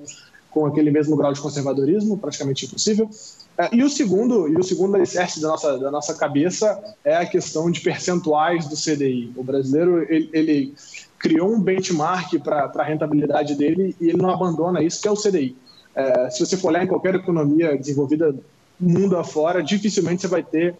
com 0.49 0.65
aquele 0.65 0.89
mesmo 0.89 1.15
grau 1.15 1.31
de 1.31 1.39
conservadorismo, 1.39 2.17
praticamente 2.17 2.65
impossível. 2.65 3.07
É, 3.55 3.69
e 3.75 3.83
o 3.83 3.89
segundo, 3.89 4.47
e 4.47 4.55
o 4.55 4.63
segundo 4.63 4.95
alicerce 4.95 5.39
da 5.39 5.49
nossa, 5.49 5.77
da 5.77 5.91
nossa 5.91 6.15
cabeça 6.15 6.81
é 7.03 7.17
a 7.17 7.25
questão 7.25 7.69
de 7.69 7.81
percentuais 7.81 8.67
do 8.67 8.75
CDI. 8.75 9.31
O 9.35 9.43
brasileiro 9.43 10.01
ele, 10.11 10.29
ele 10.33 10.73
criou 11.19 11.53
um 11.53 11.61
benchmark 11.61 12.39
para 12.39 12.71
a 12.73 12.83
rentabilidade 12.83 13.53
dele 13.53 13.95
e 14.01 14.09
ele 14.09 14.17
não 14.17 14.31
abandona 14.31 14.81
isso, 14.81 15.01
que 15.01 15.07
é 15.07 15.11
o 15.11 15.15
CDI. 15.15 15.55
É, 15.93 16.29
se 16.31 16.39
você 16.39 16.57
for 16.57 16.69
olhar 16.69 16.83
em 16.83 16.87
qualquer 16.87 17.13
economia 17.13 17.77
desenvolvida 17.77 18.33
mundo 18.79 19.17
afora, 19.17 19.61
dificilmente 19.61 20.21
você 20.21 20.27
vai 20.27 20.41
ter 20.41 20.75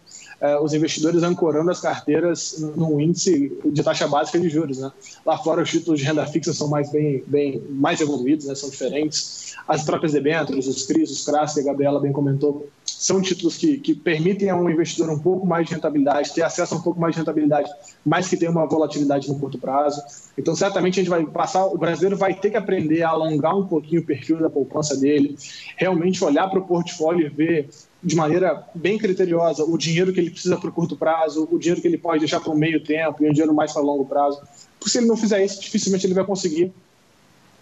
os 0.62 0.72
investidores 0.72 1.22
ancorando 1.22 1.70
as 1.70 1.80
carteiras 1.80 2.58
num 2.76 2.98
índice 2.98 3.52
de 3.64 3.82
taxa 3.82 4.08
básica 4.08 4.38
de 4.38 4.48
juros. 4.48 4.78
Né? 4.78 4.90
Lá 5.24 5.36
fora, 5.36 5.62
os 5.62 5.70
títulos 5.70 6.00
de 6.00 6.06
renda 6.06 6.26
fixa 6.26 6.52
são 6.52 6.68
mais, 6.68 6.90
bem, 6.90 7.22
bem, 7.26 7.62
mais 7.68 8.00
evoluídos, 8.00 8.46
né? 8.46 8.54
são 8.54 8.70
diferentes. 8.70 9.54
As 9.68 9.84
próprias 9.84 10.12
debêntures, 10.12 10.66
os 10.66 10.86
CRIs, 10.86 11.10
os 11.10 11.24
CRAS, 11.24 11.54
que 11.54 11.60
a 11.60 11.64
Gabriela 11.64 12.00
bem 12.00 12.12
comentou, 12.12 12.68
são 13.00 13.20
títulos 13.20 13.56
que, 13.56 13.78
que 13.78 13.94
permitem 13.94 14.50
a 14.50 14.56
um 14.56 14.68
investidor 14.68 15.10
um 15.10 15.18
pouco 15.18 15.46
mais 15.46 15.66
de 15.66 15.74
rentabilidade, 15.74 16.34
ter 16.34 16.42
acesso 16.42 16.74
a 16.74 16.78
um 16.78 16.82
pouco 16.82 17.00
mais 17.00 17.14
de 17.14 17.20
rentabilidade, 17.20 17.70
mas 18.04 18.28
que 18.28 18.36
tem 18.36 18.48
uma 18.48 18.66
volatilidade 18.66 19.28
no 19.28 19.38
curto 19.38 19.58
prazo. 19.58 20.02
Então, 20.36 20.54
certamente 20.54 21.00
a 21.00 21.02
gente 21.02 21.10
vai 21.10 21.24
passar, 21.24 21.66
o 21.66 21.78
brasileiro 21.78 22.16
vai 22.16 22.34
ter 22.34 22.50
que 22.50 22.56
aprender 22.56 23.02
a 23.02 23.10
alongar 23.10 23.56
um 23.56 23.66
pouquinho 23.66 24.02
o 24.02 24.04
perfil 24.04 24.38
da 24.38 24.50
poupança 24.50 24.96
dele, 24.96 25.36
realmente 25.76 26.22
olhar 26.22 26.48
para 26.48 26.58
o 26.58 26.66
portfólio 26.66 27.26
e 27.26 27.30
ver 27.30 27.70
de 28.02 28.16
maneira 28.16 28.66
bem 28.74 28.96
criteriosa 28.96 29.64
o 29.64 29.76
dinheiro 29.76 30.12
que 30.12 30.20
ele 30.20 30.30
precisa 30.30 30.56
para 30.56 30.70
o 30.70 30.72
curto 30.72 30.96
prazo, 30.96 31.46
o 31.50 31.58
dinheiro 31.58 31.80
que 31.80 31.86
ele 31.86 31.98
pode 31.98 32.20
deixar 32.20 32.40
para 32.40 32.50
o 32.50 32.56
meio 32.56 32.82
tempo 32.82 33.22
e 33.22 33.28
o 33.28 33.32
dinheiro 33.32 33.54
mais 33.54 33.72
para 33.72 33.82
longo 33.82 34.06
prazo. 34.06 34.40
Porque 34.78 34.90
se 34.90 34.98
ele 34.98 35.06
não 35.06 35.16
fizer 35.16 35.44
isso, 35.44 35.60
dificilmente 35.60 36.06
ele 36.06 36.14
vai 36.14 36.24
conseguir 36.24 36.72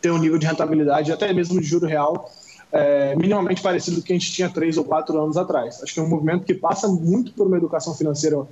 ter 0.00 0.11
um 0.11 0.18
nível 0.18 0.38
de 0.38 0.47
rentabilidade, 0.47 1.11
até 1.11 1.33
mesmo 1.33 1.61
de 1.61 1.66
juro 1.66 1.87
real, 1.87 2.30
é, 2.71 3.16
minimamente 3.16 3.62
parecido 3.62 3.97
com 3.97 4.02
o 4.02 4.04
que 4.04 4.12
a 4.12 4.16
gente 4.16 4.30
tinha 4.30 4.49
três 4.49 4.76
ou 4.76 4.85
quatro 4.85 5.21
anos 5.21 5.37
atrás. 5.37 5.83
Acho 5.83 5.95
que 5.95 6.00
é 6.00 6.02
um 6.02 6.09
movimento 6.09 6.45
que 6.45 6.54
passa 6.54 6.87
muito 6.87 7.33
por 7.33 7.47
uma 7.47 7.57
educação 7.57 7.95
financeira 7.95 8.47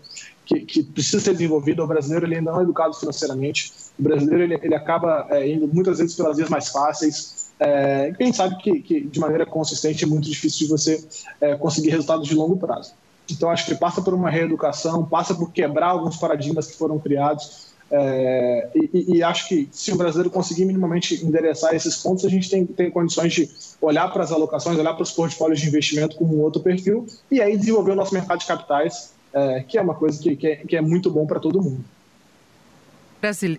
que, 0.45 0.61
que 0.61 0.83
precisa 0.83 1.21
ser 1.21 1.33
desenvolvida. 1.33 1.85
O 1.85 1.87
brasileiro 1.87 2.27
ele 2.27 2.37
ainda 2.37 2.51
não 2.51 2.61
é 2.61 2.63
educado 2.63 2.95
financeiramente. 2.95 3.73
O 3.99 4.03
brasileiro 4.03 4.43
ele, 4.43 4.59
ele 4.63 4.75
acaba 4.75 5.27
é, 5.31 5.49
indo 5.49 5.69
muitas 5.69 5.99
vezes 5.99 6.15
pelas 6.17 6.37
vias 6.37 6.49
mais 6.49 6.69
fáceis. 6.69 7.36
É, 7.59 8.13
quem 8.17 8.33
sabe 8.33 8.57
que, 8.57 8.81
que, 8.81 9.01
de 9.01 9.19
maneira 9.19 9.47
consistente 9.47 10.05
é 10.05 10.07
muito 10.07 10.29
difícil 10.29 10.67
de 10.67 10.73
você 10.73 11.05
é, 11.41 11.55
conseguir 11.57 11.91
resultados 11.91 12.29
de 12.29 12.35
longo 12.35 12.57
prazo. 12.57 12.93
Então 13.31 13.51
acho 13.51 13.67
que 13.67 13.75
passa 13.75 14.03
por 14.03 14.15
uma 14.15 14.31
reeducação, 14.31 15.05
passa 15.05 15.35
por 15.35 15.51
quebrar 15.53 15.89
alguns 15.89 16.17
paradigmas 16.17 16.67
que 16.67 16.77
foram 16.77 16.99
criados 16.99 17.67
é, 17.91 18.69
e, 18.75 19.17
e, 19.17 19.23
acho 19.23 19.49
que 19.49 19.69
se 19.71 19.93
o 19.93 19.97
brasileiro 19.97 20.29
conseguir 20.29 20.65
minimamente 20.65 21.25
endereçar 21.25 21.73
esses 21.73 21.97
pontos, 21.97 22.25
a 22.25 22.29
gente 22.29 22.51
tem, 22.51 22.67
tem 22.67 22.91
condições 22.91 23.33
de 23.33 23.49
olhar 23.81 24.13
para 24.13 24.25
as 24.25 24.33
alocações, 24.33 24.77
olhar 24.77 24.93
para 24.95 25.05
os 25.05 25.13
portfólios 25.13 25.61
de 25.61 25.69
investimento 25.69 26.17
como 26.17 26.37
um 26.37 26.41
outro 26.41 26.61
perfil 26.61 27.07
e 27.31 27.41
aí 27.41 27.57
desenvolver 27.57 27.93
o 27.93 27.95
nosso 27.95 28.13
mercado 28.13 28.41
de 28.41 28.47
capitais, 28.47 29.13
é, 29.33 29.61
que 29.61 29.79
é 29.79 29.83
uma 29.83 29.95
coisa 29.95 30.21
que, 30.21 30.35
que, 30.35 30.47
é, 30.49 30.57
que 30.57 30.77
é 30.77 30.81
muito 30.81 31.11
bom 31.11 31.27
para 31.27 31.39
todo 31.39 31.63
mundo 31.63 31.85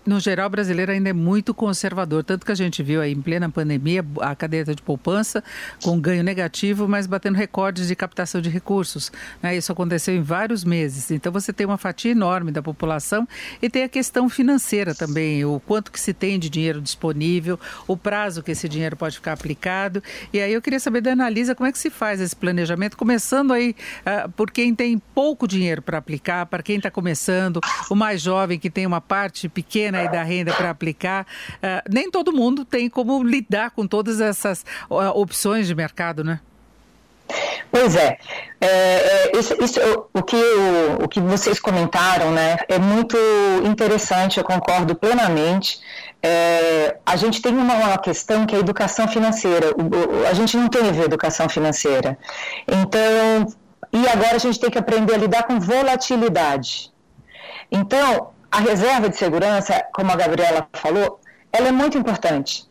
no 0.06 0.20
geral, 0.20 0.48
o 0.48 0.50
brasileiro 0.50 0.92
ainda 0.92 1.10
é 1.10 1.14
muito 1.14 1.54
conservador, 1.54 2.24
tanto 2.24 2.46
que 2.46 2.52
a 2.52 2.56
gente 2.56 2.82
viu 2.84 3.02
aí 3.02 3.12
em 3.12 3.22
plena 3.22 3.50
pandemia 3.50 4.06
a 4.22 4.36
caderneta 4.36 4.76
de 4.76 4.82
poupança 4.82 5.44
com 5.84 6.00
ganho 6.00 6.24
negativo, 6.24 6.88
mas 6.88 7.08
batendo 7.08 7.36
recordes 7.36 7.88
de 7.88 7.96
captação 7.96 8.40
de 8.40 8.50
recursos. 8.50 9.12
Né? 9.42 9.58
Isso 9.58 9.72
aconteceu 9.72 10.16
em 10.16 10.22
vários 10.22 10.64
meses. 10.64 11.12
Então 11.12 11.32
você 11.32 11.52
tem 11.52 11.66
uma 11.66 11.78
fatia 11.78 12.12
enorme 12.12 12.52
da 12.52 12.62
população 12.62 13.28
e 13.62 13.70
tem 13.70 13.84
a 13.84 13.90
questão 13.90 14.30
financeira 14.30 14.94
também, 14.94 15.44
o 15.44 15.60
quanto 15.60 15.92
que 15.92 16.00
se 16.00 16.14
tem 16.14 16.40
de 16.40 16.50
dinheiro 16.50 16.82
disponível, 16.82 17.60
o 17.88 17.98
prazo 17.98 18.44
que 18.44 18.52
esse 18.52 18.70
dinheiro 18.70 18.96
pode 18.96 19.16
ficar 19.16 19.34
aplicado. 19.34 20.02
E 20.32 20.40
aí 20.40 20.54
eu 20.54 20.62
queria 20.62 20.80
saber 20.80 21.02
da 21.02 21.12
Analisa 21.12 21.56
como 21.56 21.68
é 21.68 21.72
que 21.72 21.80
se 21.80 21.90
faz 21.90 22.22
esse 22.22 22.36
planejamento, 22.36 22.96
começando 22.96 23.52
aí 23.54 23.76
uh, 24.06 24.30
por 24.32 24.52
quem 24.52 24.74
tem 24.74 24.98
pouco 24.98 25.48
dinheiro 25.48 25.82
para 25.82 25.98
aplicar, 25.98 26.46
para 26.46 26.64
quem 26.64 26.78
está 26.78 26.92
começando, 26.92 27.60
o 27.90 27.96
mais 27.96 28.22
jovem 28.22 28.60
que 28.60 28.70
tem 28.70 28.86
uma 28.86 29.02
parte 29.02 29.47
pequena 29.50 30.00
aí 30.00 30.12
da 30.12 30.24
renda 30.24 30.54
para 30.54 30.70
aplicar. 30.70 31.26
Uh, 31.56 31.90
nem 31.90 32.10
todo 32.10 32.32
mundo 32.32 32.66
tem 32.66 32.90
como 32.90 33.24
lidar 33.24 33.72
com 33.72 33.88
todas 33.88 34.22
essas 34.22 34.66
uh, 34.90 34.96
opções 35.14 35.68
de 35.68 35.76
mercado, 35.76 36.24
né? 36.24 36.40
Pois 37.70 37.96
é, 37.96 38.18
é, 38.62 38.68
é 38.68 39.38
isso, 39.38 39.54
isso, 39.62 39.80
o, 40.14 40.24
que, 40.24 40.38
o, 40.38 41.04
o 41.04 41.08
que 41.08 41.20
vocês 41.20 41.60
comentaram 41.60 42.32
né, 42.32 42.58
é 42.70 42.80
muito 42.80 43.18
interessante, 43.66 44.38
eu 44.38 44.44
concordo 44.44 44.96
plenamente. 44.96 45.80
É, 46.24 46.98
a 47.06 47.16
gente 47.16 47.42
tem 47.42 47.54
uma, 47.54 47.74
uma, 47.74 47.98
questão 47.98 48.46
que 48.46 48.56
é 48.56 48.58
a 48.58 48.62
educação 48.62 49.08
financeira, 49.08 49.72
o, 49.72 50.26
a 50.26 50.34
gente 50.34 50.56
não 50.58 50.70
teve 50.70 51.02
educação 51.02 51.50
financeira. 51.50 52.18
Então, 52.68 53.48
e 53.94 54.08
agora 54.08 54.36
a 54.36 54.40
gente 54.40 54.60
tem 54.60 54.70
que 54.70 54.78
aprender 54.78 55.14
a 55.14 55.18
lidar 55.18 55.44
com 55.44 55.60
volatilidade. 55.60 56.92
Então, 57.72 58.32
a 58.58 58.60
reserva 58.60 59.08
de 59.08 59.16
segurança, 59.16 59.86
como 59.94 60.12
a 60.12 60.16
Gabriela 60.16 60.68
falou, 60.74 61.20
ela 61.54 61.68
é 61.68 61.72
muito 61.72 61.96
importante. 61.96 62.66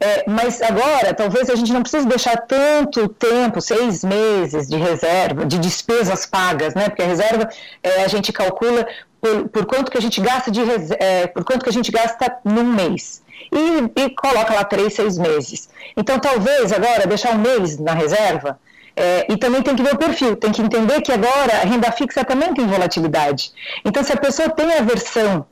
É, 0.00 0.24
mas 0.26 0.62
agora, 0.62 1.12
talvez 1.12 1.50
a 1.50 1.54
gente 1.54 1.74
não 1.74 1.82
precise 1.82 2.06
deixar 2.06 2.38
tanto 2.38 3.06
tempo, 3.08 3.60
seis 3.60 4.02
meses 4.02 4.66
de 4.66 4.76
reserva, 4.78 5.44
de 5.44 5.58
despesas 5.58 6.24
pagas, 6.24 6.74
né? 6.74 6.88
Porque 6.88 7.02
a 7.02 7.06
reserva 7.06 7.50
é, 7.82 8.02
a 8.02 8.08
gente 8.08 8.32
calcula 8.32 8.88
por, 9.20 9.48
por, 9.48 9.66
quanto 9.66 9.90
que 9.90 9.98
a 9.98 10.00
gente 10.00 10.22
gasta 10.22 10.50
de 10.50 10.62
é, 10.98 11.26
por 11.26 11.44
quanto 11.44 11.62
que 11.64 11.70
a 11.70 11.72
gente 11.72 11.92
gasta 11.92 12.38
num 12.42 12.64
mês. 12.64 13.22
E, 13.52 14.02
e 14.02 14.10
coloca 14.10 14.54
lá 14.54 14.64
três, 14.64 14.94
seis 14.94 15.18
meses. 15.18 15.68
Então, 15.94 16.18
talvez 16.18 16.72
agora 16.72 17.06
deixar 17.06 17.34
um 17.34 17.38
mês 17.38 17.78
na 17.78 17.92
reserva 17.92 18.58
é, 18.96 19.26
e 19.30 19.36
também 19.36 19.62
tem 19.62 19.76
que 19.76 19.82
ver 19.82 19.94
o 19.94 19.98
perfil, 19.98 20.36
tem 20.36 20.50
que 20.50 20.62
entender 20.62 21.02
que 21.02 21.12
agora 21.12 21.58
a 21.62 21.66
renda 21.66 21.92
fixa 21.92 22.24
também 22.24 22.54
tem 22.54 22.66
volatilidade. 22.66 23.52
Então, 23.84 24.02
se 24.02 24.12
a 24.12 24.16
pessoa 24.16 24.48
tem 24.48 24.72
aversão 24.72 25.44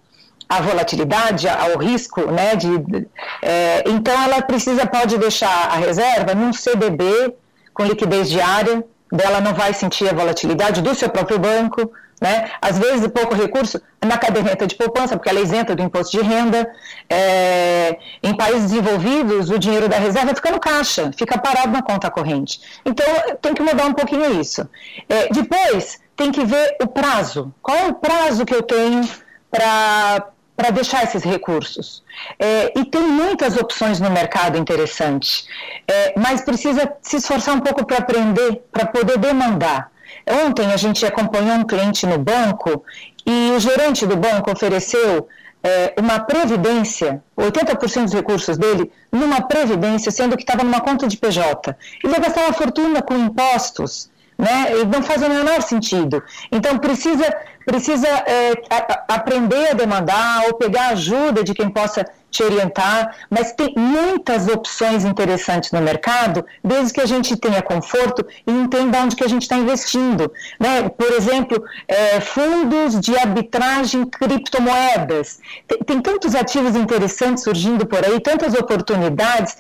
à 0.49 0.61
volatilidade, 0.63 1.47
ao 1.49 1.77
risco, 1.79 2.23
né, 2.31 2.57
de, 2.57 3.07
é, 3.43 3.85
então 3.87 4.15
ela 4.23 4.41
precisa, 4.43 4.87
pode 4.87 5.19
deixar 5.19 5.69
a 5.71 5.77
reserva 5.77 6.35
num 6.35 6.53
CDB 6.53 7.35
com 7.75 7.85
liquidez 7.85 8.31
diária, 8.31 8.83
dela 9.13 9.41
não 9.41 9.53
vai 9.55 9.75
sentir 9.75 10.09
a 10.09 10.15
volatilidade 10.15 10.81
do 10.81 10.95
seu 10.95 11.09
próprio 11.11 11.39
banco, 11.39 11.93
né? 12.25 12.51
Às 12.59 12.79
vezes, 12.79 13.07
pouco 13.09 13.35
recurso 13.35 13.79
na 14.03 14.17
caderneta 14.17 14.67
de 14.67 14.75
poupança, 14.75 15.15
porque 15.15 15.29
ela 15.29 15.41
é 15.41 15.43
isenta 15.43 15.77
do 15.77 15.83
imposto 15.83 16.17
de 16.17 16.25
renda. 16.25 16.67
É, 17.09 17.99
em 18.23 18.35
países 18.35 18.71
desenvolvidos, 18.71 19.51
o 19.51 19.59
dinheiro 19.59 19.91
da 19.91 19.99
reserva 19.99 20.35
fica 20.35 20.51
no 20.51 20.59
caixa, 20.59 21.11
fica 21.15 21.37
parado 21.37 21.71
na 21.71 21.83
conta 21.83 22.11
corrente. 22.11 22.63
Então, 22.83 23.07
tem 23.43 23.53
que 23.53 23.63
mudar 23.63 23.85
um 23.85 23.93
pouquinho 23.93 24.41
isso. 24.41 24.67
É, 25.07 25.29
depois, 25.29 26.01
tem 26.17 26.33
que 26.33 26.47
ver 26.47 26.79
o 26.83 26.87
prazo. 26.87 27.53
Qual 27.61 27.77
é 27.77 27.89
o 27.89 27.95
prazo 27.95 28.47
que 28.47 28.55
eu 28.55 28.63
tenho 28.63 29.07
para 29.51 30.29
para 30.57 30.71
deixar 30.71 31.03
esses 31.03 31.25
recursos. 31.25 32.05
É, 32.39 32.73
e 32.79 32.85
tem 32.85 33.03
muitas 33.03 33.57
opções 33.57 33.99
no 33.99 34.09
mercado 34.09 34.57
interessantes, 34.57 35.49
é, 35.89 36.15
mas 36.17 36.43
precisa 36.43 36.93
se 37.03 37.17
esforçar 37.17 37.57
um 37.57 37.61
pouco 37.61 37.85
para 37.85 37.99
aprender, 37.99 38.63
para 38.71 38.87
poder 38.87 39.19
demandar. 39.19 39.91
Ontem 40.27 40.73
a 40.73 40.77
gente 40.77 41.05
acompanhou 41.05 41.57
um 41.57 41.65
cliente 41.65 42.07
no 42.07 42.19
banco 42.19 42.85
e 43.27 43.51
o 43.57 43.61
gerente 43.61 44.07
do 44.07 44.17
banco 44.17 44.51
ofereceu 44.51 45.29
é, 45.63 45.95
uma 45.99 46.21
previdência, 46.21 47.23
80% 47.37 48.05
dos 48.05 48.13
recursos 48.13 48.59
dele 48.59 48.93
numa 49.11 49.41
previdência, 49.41 50.13
sendo 50.13 50.37
que 50.37 50.43
estava 50.43 50.63
numa 50.63 50.81
conta 50.81 51.07
de 51.07 51.17
PJ. 51.17 51.75
Ele 52.03 52.13
ia 52.13 52.21
gastar 52.21 52.43
uma 52.43 52.53
fortuna 52.53 53.01
com 53.01 53.15
impostos, 53.15 54.11
né? 54.39 54.81
E 54.81 54.85
não 54.85 55.03
faz 55.03 55.23
o 55.23 55.29
menor 55.29 55.63
sentido. 55.63 56.23
Então 56.51 56.79
precisa 56.79 57.25
precisa 57.65 58.07
é, 58.07 58.53
a, 58.69 59.15
aprender 59.15 59.71
a 59.71 59.75
demandar 59.75 60.45
ou 60.47 60.55
pegar 60.55 60.89
ajuda 60.89 61.43
de 61.43 61.55
quem 61.55 61.71
possa 61.71 62.05
te 62.31 62.43
orientar, 62.43 63.17
mas 63.31 63.53
tem 63.53 63.73
muitas 63.77 64.49
opções 64.49 65.05
interessantes 65.05 65.71
no 65.71 65.81
mercado, 65.81 66.45
desde 66.63 66.93
que 66.93 67.01
a 67.01 67.07
gente 67.07 67.37
tenha 67.37 67.63
conforto 67.63 68.27
e 68.45 68.51
entenda 68.51 68.99
onde 68.99 69.15
que 69.15 69.23
a 69.23 69.29
gente 69.29 69.43
está 69.43 69.57
investindo. 69.57 70.31
Né? 70.59 70.89
Por 70.89 71.13
exemplo, 71.13 71.65
é, 71.87 72.21
fundos 72.21 73.01
de 73.01 73.17
arbitragem 73.17 74.05
criptomoedas. 74.05 75.39
Tem, 75.69 75.79
tem 75.79 76.01
tantos 76.01 76.35
ativos 76.35 76.75
interessantes 76.75 77.45
surgindo 77.45 77.87
por 77.87 78.05
aí, 78.05 78.19
tantas 78.19 78.53
oportunidades, 78.55 79.57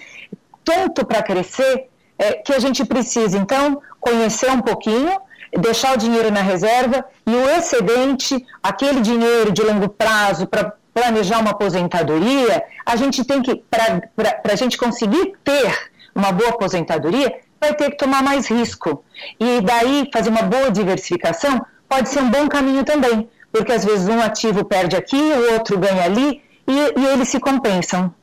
tanto 0.64 1.06
para 1.06 1.22
crescer, 1.22 1.88
é, 2.18 2.34
que 2.34 2.52
a 2.52 2.58
gente 2.58 2.84
precisa, 2.84 3.36
então, 3.36 3.80
conhecer 4.00 4.50
um 4.50 4.60
pouquinho, 4.60 5.20
deixar 5.58 5.94
o 5.94 5.98
dinheiro 5.98 6.30
na 6.30 6.40
reserva 6.40 7.04
e 7.26 7.30
o 7.30 7.48
excedente, 7.50 8.44
aquele 8.62 9.00
dinheiro 9.00 9.52
de 9.52 9.62
longo 9.62 9.88
prazo 9.88 10.46
para 10.46 10.72
planejar 10.92 11.38
uma 11.40 11.50
aposentadoria, 11.50 12.62
a 12.86 12.96
gente 12.96 13.24
tem 13.24 13.42
que, 13.42 13.56
para 13.70 14.52
a 14.52 14.56
gente 14.56 14.78
conseguir 14.78 15.34
ter 15.42 15.90
uma 16.14 16.30
boa 16.30 16.50
aposentadoria, 16.50 17.40
vai 17.60 17.74
ter 17.74 17.90
que 17.90 17.96
tomar 17.96 18.22
mais 18.22 18.46
risco. 18.46 19.04
E 19.40 19.60
daí 19.60 20.08
fazer 20.12 20.30
uma 20.30 20.42
boa 20.42 20.70
diversificação 20.70 21.64
pode 21.88 22.08
ser 22.08 22.20
um 22.20 22.30
bom 22.30 22.48
caminho 22.48 22.84
também, 22.84 23.28
porque 23.52 23.72
às 23.72 23.84
vezes 23.84 24.08
um 24.08 24.20
ativo 24.20 24.64
perde 24.64 24.96
aqui, 24.96 25.16
o 25.16 25.52
outro 25.54 25.78
ganha 25.78 26.04
ali, 26.04 26.40
e, 26.66 27.00
e 27.00 27.06
eles 27.06 27.28
se 27.28 27.40
compensam. 27.40 28.14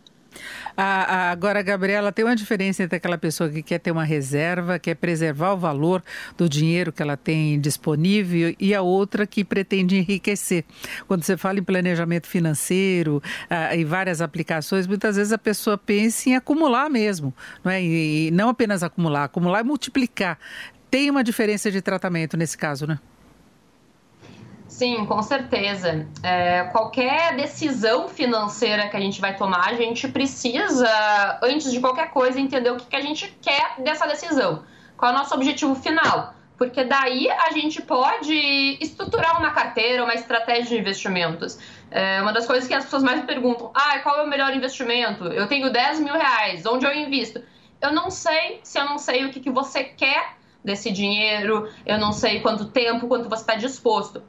Agora, 0.75 1.61
Gabriela, 1.61 2.11
tem 2.11 2.25
uma 2.25 2.35
diferença 2.35 2.83
entre 2.83 2.97
aquela 2.97 3.17
pessoa 3.17 3.49
que 3.49 3.61
quer 3.61 3.79
ter 3.79 3.91
uma 3.91 4.03
reserva, 4.03 4.79
quer 4.79 4.95
preservar 4.95 5.53
o 5.53 5.57
valor 5.57 6.03
do 6.37 6.47
dinheiro 6.47 6.91
que 6.91 7.01
ela 7.01 7.17
tem 7.17 7.59
disponível 7.59 8.55
e 8.59 8.73
a 8.73 8.81
outra 8.81 9.25
que 9.27 9.43
pretende 9.43 9.97
enriquecer. 9.97 10.63
Quando 11.07 11.23
você 11.23 11.37
fala 11.37 11.59
em 11.59 11.63
planejamento 11.63 12.27
financeiro 12.27 13.21
e 13.75 13.83
várias 13.83 14.21
aplicações, 14.21 14.87
muitas 14.87 15.15
vezes 15.15 15.33
a 15.33 15.37
pessoa 15.37 15.77
pensa 15.77 16.29
em 16.29 16.35
acumular 16.35 16.89
mesmo, 16.89 17.33
não 17.63 17.71
é? 17.71 17.81
E, 17.81 18.27
e 18.27 18.31
não 18.31 18.49
apenas 18.49 18.83
acumular, 18.83 19.25
acumular 19.25 19.61
e 19.61 19.63
multiplicar. 19.63 20.37
Tem 20.89 21.09
uma 21.09 21.23
diferença 21.23 21.71
de 21.71 21.81
tratamento 21.81 22.35
nesse 22.35 22.57
caso, 22.57 22.85
né? 22.85 22.99
Sim, 24.81 25.05
com 25.05 25.21
certeza. 25.21 26.07
É, 26.23 26.63
qualquer 26.71 27.35
decisão 27.35 28.07
financeira 28.07 28.89
que 28.89 28.97
a 28.97 28.99
gente 28.99 29.21
vai 29.21 29.37
tomar, 29.37 29.67
a 29.67 29.75
gente 29.75 30.07
precisa, 30.07 30.89
antes 31.43 31.71
de 31.71 31.79
qualquer 31.79 32.09
coisa, 32.09 32.39
entender 32.39 32.71
o 32.71 32.77
que, 32.77 32.87
que 32.87 32.95
a 32.95 33.01
gente 33.01 33.27
quer 33.39 33.75
dessa 33.77 34.07
decisão. 34.07 34.63
Qual 34.97 35.11
é 35.11 35.13
o 35.13 35.17
nosso 35.19 35.35
objetivo 35.35 35.75
final? 35.75 36.33
Porque 36.57 36.83
daí 36.83 37.29
a 37.29 37.51
gente 37.51 37.79
pode 37.79 38.33
estruturar 38.81 39.39
uma 39.39 39.51
carteira, 39.51 40.03
uma 40.03 40.15
estratégia 40.15 40.69
de 40.69 40.79
investimentos. 40.79 41.59
É 41.91 42.19
uma 42.19 42.33
das 42.33 42.47
coisas 42.47 42.67
que 42.67 42.73
as 42.73 42.83
pessoas 42.85 43.03
mais 43.03 43.23
perguntam: 43.23 43.69
ah, 43.75 43.99
qual 43.99 44.17
é 44.17 44.23
o 44.23 44.27
melhor 44.27 44.51
investimento? 44.51 45.25
Eu 45.25 45.45
tenho 45.45 45.71
10 45.71 45.99
mil 45.99 46.15
reais, 46.15 46.65
onde 46.65 46.87
eu 46.87 46.95
invisto? 46.95 47.39
Eu 47.79 47.93
não 47.93 48.09
sei 48.09 48.59
se 48.63 48.79
eu 48.79 48.85
não 48.85 48.97
sei 48.97 49.25
o 49.25 49.29
que, 49.29 49.41
que 49.41 49.51
você 49.51 49.83
quer 49.83 50.41
desse 50.63 50.91
dinheiro, 50.91 51.69
eu 51.85 51.97
não 51.97 52.11
sei 52.11 52.39
quanto 52.39 52.65
tempo, 52.65 53.07
quanto 53.07 53.29
você 53.29 53.41
está 53.41 53.55
disposto. 53.55 54.23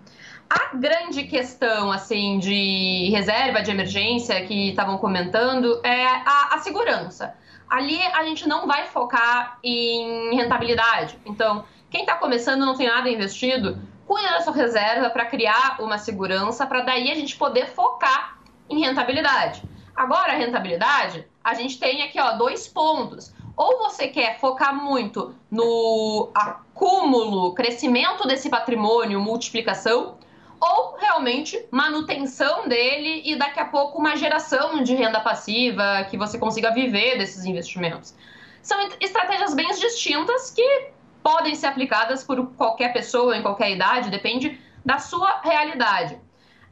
A 0.54 0.76
grande 0.76 1.22
questão, 1.22 1.90
assim, 1.90 2.38
de 2.38 3.08
reserva 3.10 3.62
de 3.62 3.70
emergência 3.70 4.44
que 4.44 4.68
estavam 4.68 4.98
comentando 4.98 5.80
é 5.82 6.04
a, 6.04 6.50
a 6.52 6.58
segurança. 6.58 7.34
Ali 7.70 7.98
a 8.12 8.22
gente 8.24 8.46
não 8.46 8.66
vai 8.66 8.84
focar 8.84 9.58
em 9.64 10.36
rentabilidade. 10.36 11.18
Então, 11.24 11.64
quem 11.88 12.02
está 12.02 12.16
começando 12.16 12.66
não 12.66 12.76
tem 12.76 12.86
nada 12.86 13.08
investido, 13.08 13.80
cuida 14.06 14.28
da 14.28 14.42
sua 14.42 14.52
reserva 14.52 15.08
para 15.08 15.24
criar 15.24 15.78
uma 15.80 15.96
segurança, 15.96 16.66
para 16.66 16.82
daí 16.82 17.10
a 17.10 17.14
gente 17.14 17.34
poder 17.34 17.68
focar 17.68 18.36
em 18.68 18.78
rentabilidade. 18.78 19.62
Agora, 19.96 20.32
a 20.32 20.36
rentabilidade, 20.36 21.26
a 21.42 21.54
gente 21.54 21.78
tem 21.78 22.02
aqui 22.02 22.20
ó, 22.20 22.32
dois 22.32 22.68
pontos. 22.68 23.32
Ou 23.56 23.78
você 23.78 24.06
quer 24.08 24.38
focar 24.38 24.74
muito 24.74 25.34
no 25.50 26.30
acúmulo, 26.34 27.54
crescimento 27.54 28.28
desse 28.28 28.50
patrimônio, 28.50 29.18
multiplicação, 29.18 30.18
ou 30.62 30.94
realmente 30.96 31.66
manutenção 31.72 32.68
dele 32.68 33.22
e 33.24 33.34
daqui 33.36 33.58
a 33.58 33.64
pouco 33.64 33.98
uma 33.98 34.14
geração 34.14 34.80
de 34.84 34.94
renda 34.94 35.18
passiva 35.18 36.06
que 36.08 36.16
você 36.16 36.38
consiga 36.38 36.70
viver 36.70 37.18
desses 37.18 37.44
investimentos. 37.44 38.14
São 38.62 38.78
estratégias 39.00 39.54
bem 39.54 39.68
distintas 39.70 40.52
que 40.52 40.92
podem 41.20 41.56
ser 41.56 41.66
aplicadas 41.66 42.22
por 42.22 42.46
qualquer 42.54 42.92
pessoa 42.92 43.36
em 43.36 43.42
qualquer 43.42 43.72
idade, 43.72 44.08
depende 44.08 44.56
da 44.84 45.00
sua 45.00 45.40
realidade. 45.40 46.16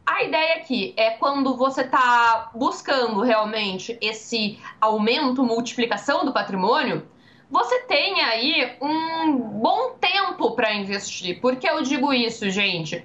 A 0.07 0.23
ideia 0.23 0.57
aqui 0.57 0.95
é 0.97 1.11
quando 1.11 1.57
você 1.57 1.83
está 1.83 2.53
buscando 2.55 3.23
realmente 3.23 3.99
esse 4.01 4.57
aumento, 4.81 5.43
multiplicação 5.43 6.25
do 6.25 6.33
patrimônio, 6.33 7.09
você 7.51 7.81
tem 7.81 8.21
aí 8.23 8.77
um 8.81 9.37
bom 9.37 9.97
tempo 10.01 10.53
para 10.53 10.73
investir. 10.73 11.41
Por 11.41 11.57
que 11.57 11.69
eu 11.69 11.83
digo 11.83 12.13
isso, 12.13 12.49
gente? 12.51 13.05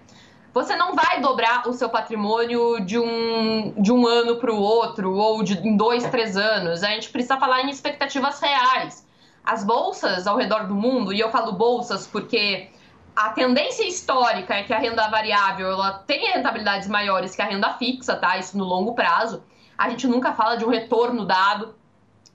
Você 0.56 0.74
não 0.74 0.96
vai 0.96 1.20
dobrar 1.20 1.68
o 1.68 1.74
seu 1.74 1.90
patrimônio 1.90 2.80
de 2.80 2.98
um, 2.98 3.74
de 3.78 3.92
um 3.92 4.08
ano 4.08 4.38
para 4.38 4.54
o 4.54 4.58
outro 4.58 5.14
ou 5.14 5.44
de, 5.44 5.60
em 5.68 5.76
dois, 5.76 6.06
três 6.06 6.38
anos. 6.38 6.82
A 6.82 6.92
gente 6.92 7.10
precisa 7.10 7.38
falar 7.38 7.64
em 7.64 7.70
expectativas 7.70 8.40
reais. 8.40 9.06
As 9.44 9.66
bolsas 9.66 10.26
ao 10.26 10.38
redor 10.38 10.66
do 10.66 10.74
mundo, 10.74 11.12
e 11.12 11.20
eu 11.20 11.30
falo 11.30 11.52
bolsas 11.52 12.08
porque 12.08 12.70
a 13.14 13.32
tendência 13.32 13.86
histórica 13.86 14.56
é 14.56 14.64
que 14.64 14.74
a 14.74 14.80
renda 14.80 15.10
variável 15.10 15.74
ela 15.74 15.92
tem 16.08 16.32
rentabilidades 16.32 16.88
maiores 16.88 17.36
que 17.36 17.42
a 17.42 17.46
renda 17.46 17.74
fixa, 17.74 18.16
tá? 18.16 18.38
Isso 18.38 18.58
no 18.58 18.64
longo 18.64 18.94
prazo. 18.94 19.44
A 19.78 19.90
gente 19.90 20.08
nunca 20.08 20.32
fala 20.32 20.56
de 20.56 20.64
um 20.64 20.70
retorno 20.70 21.26
dado, 21.26 21.76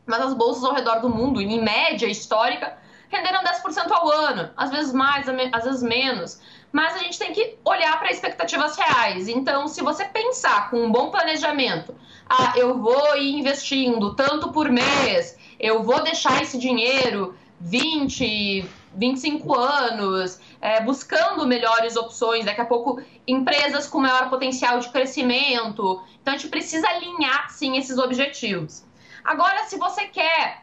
mas 0.05 0.21
as 0.21 0.35
bolsas 0.35 0.63
ao 0.63 0.75
redor 0.75 1.01
do 1.01 1.09
mundo, 1.09 1.41
em 1.41 1.59
média 1.59 2.07
histórica, 2.07 2.77
renderam 3.09 3.43
10% 3.43 3.91
ao 3.91 4.11
ano, 4.11 4.51
às 4.55 4.71
vezes 4.71 4.93
mais, 4.93 5.27
às 5.27 5.65
vezes 5.65 5.83
menos 5.83 6.39
mas 6.73 6.95
a 6.95 6.99
gente 6.99 7.19
tem 7.19 7.33
que 7.33 7.57
olhar 7.65 7.99
para 7.99 8.11
expectativas 8.11 8.77
reais. 8.77 9.29
Então, 9.29 9.67
se 9.67 9.83
você 9.83 10.05
pensar 10.05 10.71
com 10.71 10.83
um 10.85 10.91
bom 10.91 11.11
planejamento, 11.11 11.95
ah, 12.29 12.53
eu 12.57 12.79
vou 12.79 13.17
ir 13.17 13.39
investindo 13.39 14.15
tanto 14.15 14.53
por 14.53 14.71
mês, 14.71 15.37
eu 15.59 15.83
vou 15.83 16.03
deixar 16.03 16.41
esse 16.41 16.59
dinheiro 16.59 17.35
20, 17.61 18.65
25 18.95 19.55
anos, 19.55 20.41
é, 20.61 20.81
buscando 20.81 21.47
melhores 21.47 21.97
opções, 21.97 22.45
daqui 22.45 22.61
a 22.61 22.65
pouco 22.65 23.03
empresas 23.27 23.87
com 23.87 24.01
maior 24.01 24.31
potencial 24.31 24.79
de 24.79 24.89
crescimento. 24.91 26.03
Então, 26.23 26.35
a 26.35 26.37
gente 26.37 26.49
precisa 26.49 26.89
alinhar, 26.89 27.51
sim, 27.51 27.77
esses 27.77 27.99
objetivos. 27.99 28.85
Agora, 29.25 29.65
se 29.65 29.77
você 29.77 30.07
quer 30.07 30.63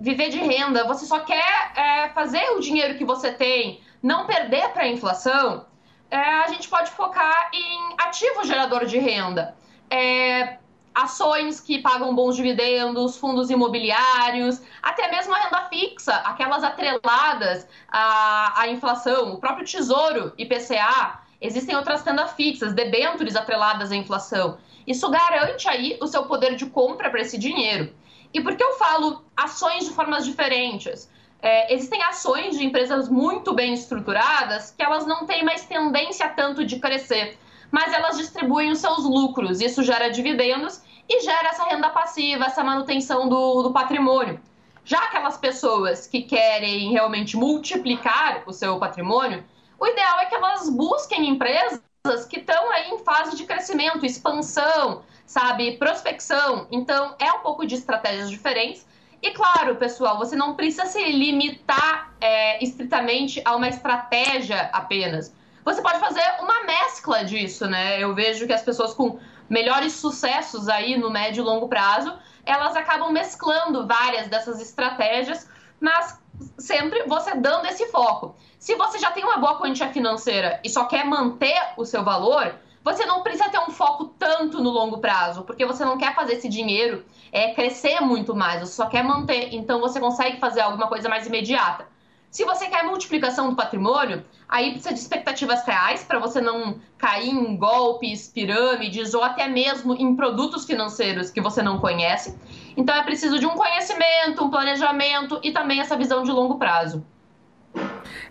viver 0.00 0.30
de 0.30 0.38
renda, 0.38 0.84
você 0.84 1.06
só 1.06 1.20
quer 1.20 1.72
é, 1.76 2.08
fazer 2.08 2.42
o 2.56 2.60
dinheiro 2.60 2.98
que 2.98 3.04
você 3.04 3.30
tem 3.30 3.80
não 4.02 4.26
perder 4.26 4.70
para 4.70 4.82
a 4.82 4.88
inflação, 4.88 5.66
é, 6.10 6.18
a 6.18 6.48
gente 6.48 6.68
pode 6.68 6.90
focar 6.90 7.50
em 7.52 7.94
ativo 7.98 8.44
gerador 8.44 8.84
de 8.84 8.98
renda. 8.98 9.54
É, 9.88 10.58
ações 10.94 11.60
que 11.60 11.80
pagam 11.80 12.14
bons 12.14 12.36
dividendos, 12.36 13.16
fundos 13.16 13.50
imobiliários, 13.50 14.60
até 14.82 15.10
mesmo 15.10 15.34
a 15.34 15.38
renda 15.38 15.68
fixa, 15.68 16.14
aquelas 16.16 16.62
atreladas 16.62 17.66
à, 17.88 18.60
à 18.60 18.68
inflação, 18.68 19.34
o 19.34 19.38
próprio 19.38 19.64
Tesouro, 19.64 20.32
IPCA, 20.36 21.20
existem 21.40 21.74
outras 21.76 22.02
rendas 22.02 22.32
fixas, 22.32 22.74
debêntures 22.74 23.36
atreladas 23.36 23.90
à 23.90 23.96
inflação. 23.96 24.58
Isso 24.86 25.08
garante 25.10 25.68
aí 25.68 25.96
o 26.00 26.06
seu 26.06 26.24
poder 26.24 26.56
de 26.56 26.66
compra 26.66 27.08
para 27.08 27.20
esse 27.20 27.38
dinheiro. 27.38 27.92
E 28.34 28.40
por 28.40 28.56
que 28.56 28.62
eu 28.62 28.74
falo 28.74 29.24
ações 29.36 29.84
de 29.84 29.90
formas 29.90 30.24
diferentes? 30.24 31.10
É, 31.42 31.74
existem 31.74 32.00
ações 32.04 32.56
de 32.56 32.64
empresas 32.64 33.08
muito 33.08 33.52
bem 33.52 33.74
estruturadas 33.74 34.70
que 34.70 34.82
elas 34.82 35.04
não 35.04 35.26
têm 35.26 35.44
mais 35.44 35.64
tendência 35.64 36.28
tanto 36.28 36.64
de 36.64 36.78
crescer, 36.78 37.36
mas 37.68 37.92
elas 37.92 38.16
distribuem 38.16 38.70
os 38.70 38.78
seus 38.78 39.04
lucros. 39.04 39.60
Isso 39.60 39.82
gera 39.82 40.08
dividendos 40.08 40.80
e 41.08 41.20
gera 41.20 41.48
essa 41.48 41.64
renda 41.64 41.90
passiva, 41.90 42.44
essa 42.44 42.62
manutenção 42.62 43.28
do, 43.28 43.62
do 43.64 43.72
patrimônio. 43.72 44.40
Já 44.84 44.98
aquelas 44.98 45.36
pessoas 45.36 46.06
que 46.06 46.22
querem 46.22 46.92
realmente 46.92 47.36
multiplicar 47.36 48.44
o 48.46 48.52
seu 48.52 48.78
patrimônio, 48.78 49.44
o 49.80 49.86
ideal 49.86 50.20
é 50.20 50.26
que 50.26 50.34
elas 50.36 50.70
busquem 50.70 51.28
empresas 51.28 51.80
que 52.28 52.38
estão 52.38 52.70
aí 52.70 52.90
em 52.90 52.98
fase 52.98 53.36
de 53.36 53.44
crescimento, 53.44 54.06
expansão, 54.06 55.02
sabe, 55.26 55.76
prospecção. 55.76 56.68
Então, 56.70 57.16
é 57.18 57.32
um 57.32 57.40
pouco 57.40 57.66
de 57.66 57.74
estratégias 57.74 58.30
diferentes 58.30 58.86
e 59.22 59.30
claro, 59.30 59.76
pessoal, 59.76 60.18
você 60.18 60.34
não 60.34 60.54
precisa 60.54 60.86
se 60.86 61.02
limitar 61.04 62.12
é, 62.20 62.62
estritamente 62.62 63.40
a 63.44 63.54
uma 63.54 63.68
estratégia 63.68 64.68
apenas. 64.72 65.32
Você 65.64 65.80
pode 65.80 66.00
fazer 66.00 66.24
uma 66.40 66.64
mescla 66.64 67.24
disso, 67.24 67.66
né? 67.66 68.02
Eu 68.02 68.14
vejo 68.14 68.48
que 68.48 68.52
as 68.52 68.62
pessoas 68.62 68.92
com 68.92 69.20
melhores 69.48 69.92
sucessos 69.92 70.68
aí 70.68 70.96
no 70.96 71.08
médio 71.08 71.42
e 71.42 71.44
longo 71.44 71.68
prazo, 71.68 72.12
elas 72.44 72.74
acabam 72.74 73.12
mesclando 73.12 73.86
várias 73.86 74.26
dessas 74.26 74.60
estratégias, 74.60 75.48
mas 75.80 76.20
sempre 76.58 77.04
você 77.06 77.36
dando 77.36 77.66
esse 77.66 77.86
foco. 77.92 78.34
Se 78.58 78.74
você 78.74 78.98
já 78.98 79.12
tem 79.12 79.22
uma 79.22 79.36
boa 79.36 79.58
quantia 79.58 79.88
financeira 79.92 80.58
e 80.64 80.68
só 80.68 80.86
quer 80.86 81.04
manter 81.04 81.60
o 81.76 81.84
seu 81.84 82.02
valor, 82.02 82.56
você 82.84 83.06
não 83.06 83.22
precisa 83.22 83.48
ter 83.48 83.58
um 83.58 83.70
foco 83.70 84.06
tanto 84.18 84.62
no 84.62 84.70
longo 84.70 84.98
prazo, 84.98 85.42
porque 85.42 85.64
você 85.64 85.84
não 85.84 85.96
quer 85.96 86.14
fazer 86.14 86.34
esse 86.34 86.48
dinheiro 86.48 87.04
é, 87.30 87.54
crescer 87.54 88.00
muito 88.00 88.34
mais, 88.34 88.60
você 88.60 88.74
só 88.74 88.86
quer 88.86 89.04
manter. 89.04 89.54
Então 89.54 89.80
você 89.80 90.00
consegue 90.00 90.38
fazer 90.38 90.60
alguma 90.60 90.88
coisa 90.88 91.08
mais 91.08 91.26
imediata. 91.26 91.86
Se 92.30 92.44
você 92.44 92.66
quer 92.66 92.82
multiplicação 92.82 93.50
do 93.50 93.56
patrimônio, 93.56 94.24
aí 94.48 94.70
precisa 94.70 94.94
de 94.94 95.00
expectativas 95.00 95.66
reais 95.66 96.02
para 96.02 96.18
você 96.18 96.40
não 96.40 96.80
cair 96.96 97.28
em 97.28 97.56
golpes, 97.58 98.26
pirâmides 98.28 99.12
ou 99.12 99.22
até 99.22 99.46
mesmo 99.46 99.92
em 99.94 100.16
produtos 100.16 100.64
financeiros 100.64 101.30
que 101.30 101.42
você 101.42 101.62
não 101.62 101.78
conhece. 101.78 102.38
Então 102.74 102.96
é 102.96 103.02
preciso 103.02 103.38
de 103.38 103.44
um 103.44 103.50
conhecimento, 103.50 104.42
um 104.42 104.48
planejamento 104.48 105.38
e 105.42 105.52
também 105.52 105.78
essa 105.80 105.94
visão 105.94 106.22
de 106.22 106.30
longo 106.30 106.56
prazo. 106.58 107.04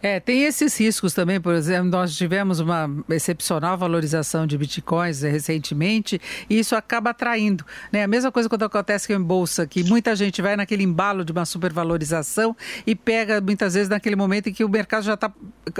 É, 0.01 0.19
tem 0.19 0.43
esses 0.43 0.75
riscos 0.79 1.13
também, 1.13 1.39
por 1.39 1.53
exemplo, 1.53 1.89
nós 1.89 2.15
tivemos 2.15 2.59
uma 2.59 2.89
excepcional 3.09 3.77
valorização 3.77 4.47
de 4.47 4.57
bitcoins 4.57 5.21
recentemente 5.21 6.19
e 6.49 6.59
isso 6.59 6.75
acaba 6.75 7.11
atraindo. 7.11 7.63
Né? 7.91 8.03
A 8.03 8.07
mesma 8.07 8.31
coisa 8.31 8.49
quando 8.49 8.63
acontece 8.63 9.13
em 9.13 9.21
bolsa, 9.21 9.67
que 9.67 9.83
muita 9.83 10.15
gente 10.15 10.41
vai 10.41 10.55
naquele 10.55 10.83
embalo 10.83 11.23
de 11.23 11.31
uma 11.31 11.45
supervalorização 11.45 12.55
e 12.85 12.95
pega 12.95 13.39
muitas 13.39 13.75
vezes 13.75 13.89
naquele 13.89 14.15
momento 14.15 14.49
em 14.49 14.53
que 14.53 14.63
o 14.63 14.69
mercado 14.69 15.03
já 15.03 15.13
está 15.13 15.31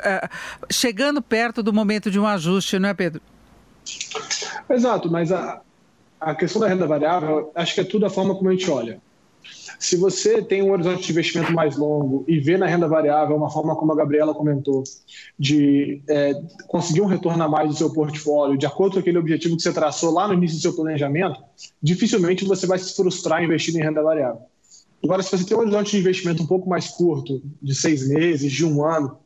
é, 0.04 0.30
chegando 0.72 1.22
perto 1.22 1.64
do 1.64 1.74
momento 1.74 2.12
de 2.12 2.20
um 2.20 2.28
ajuste, 2.28 2.78
não 2.78 2.90
é, 2.90 2.94
Pedro? 2.94 3.22
Exato, 4.70 5.12
mas 5.12 5.32
a, 5.32 5.62
a 6.20 6.36
questão 6.36 6.62
da 6.62 6.68
renda 6.68 6.86
variável, 6.86 7.52
acho 7.56 7.74
que 7.74 7.82
é 7.82 7.84
tudo 7.84 8.06
a 8.06 8.10
forma 8.10 8.36
como 8.36 8.50
a 8.50 8.52
gente 8.52 8.70
olha. 8.70 9.02
Se 9.82 9.98
você 9.98 10.44
tem 10.44 10.62
um 10.62 10.72
horizonte 10.72 11.04
de 11.04 11.12
investimento 11.12 11.52
mais 11.52 11.76
longo 11.76 12.24
e 12.28 12.40
vê 12.40 12.56
na 12.56 12.68
renda 12.68 12.88
variável 12.88 13.36
uma 13.36 13.50
forma 13.50 13.76
como 13.76 13.92
a 13.92 13.96
Gabriela 13.96 14.32
comentou, 14.32 14.84
de 15.40 16.04
é, 16.08 16.40
conseguir 16.68 17.02
um 17.02 17.08
retorno 17.08 17.44
a 17.44 17.50
mais 17.50 17.68
do 17.68 17.76
seu 17.76 17.92
portfólio, 17.92 18.60
de 18.60 18.68
acordo 18.68 18.94
com 18.94 19.00
aquele 19.00 19.18
objetivo 19.18 19.58
que 19.58 19.64
você 19.64 19.74
traçou 19.74 20.14
lá 20.14 20.28
no 20.28 20.36
início 20.36 20.60
do 20.60 20.62
seu 20.62 20.76
planejamento, 20.76 21.42
dificilmente 21.82 22.46
você 22.46 22.68
vai 22.68 22.78
se 22.78 22.96
frustrar 22.96 23.44
investindo 23.44 23.78
em 23.78 23.82
renda 23.82 24.04
variável. 24.04 24.44
Agora, 25.04 25.24
se 25.24 25.32
você 25.36 25.44
tem 25.46 25.58
um 25.58 25.62
horizonte 25.62 25.90
de 25.90 25.98
investimento 25.98 26.44
um 26.44 26.48
pouco 26.48 26.70
mais 26.70 26.88
curto, 26.90 27.42
de 27.60 27.74
seis 27.74 28.08
meses, 28.08 28.52
de 28.52 28.64
um 28.64 28.86
ano, 28.86 29.18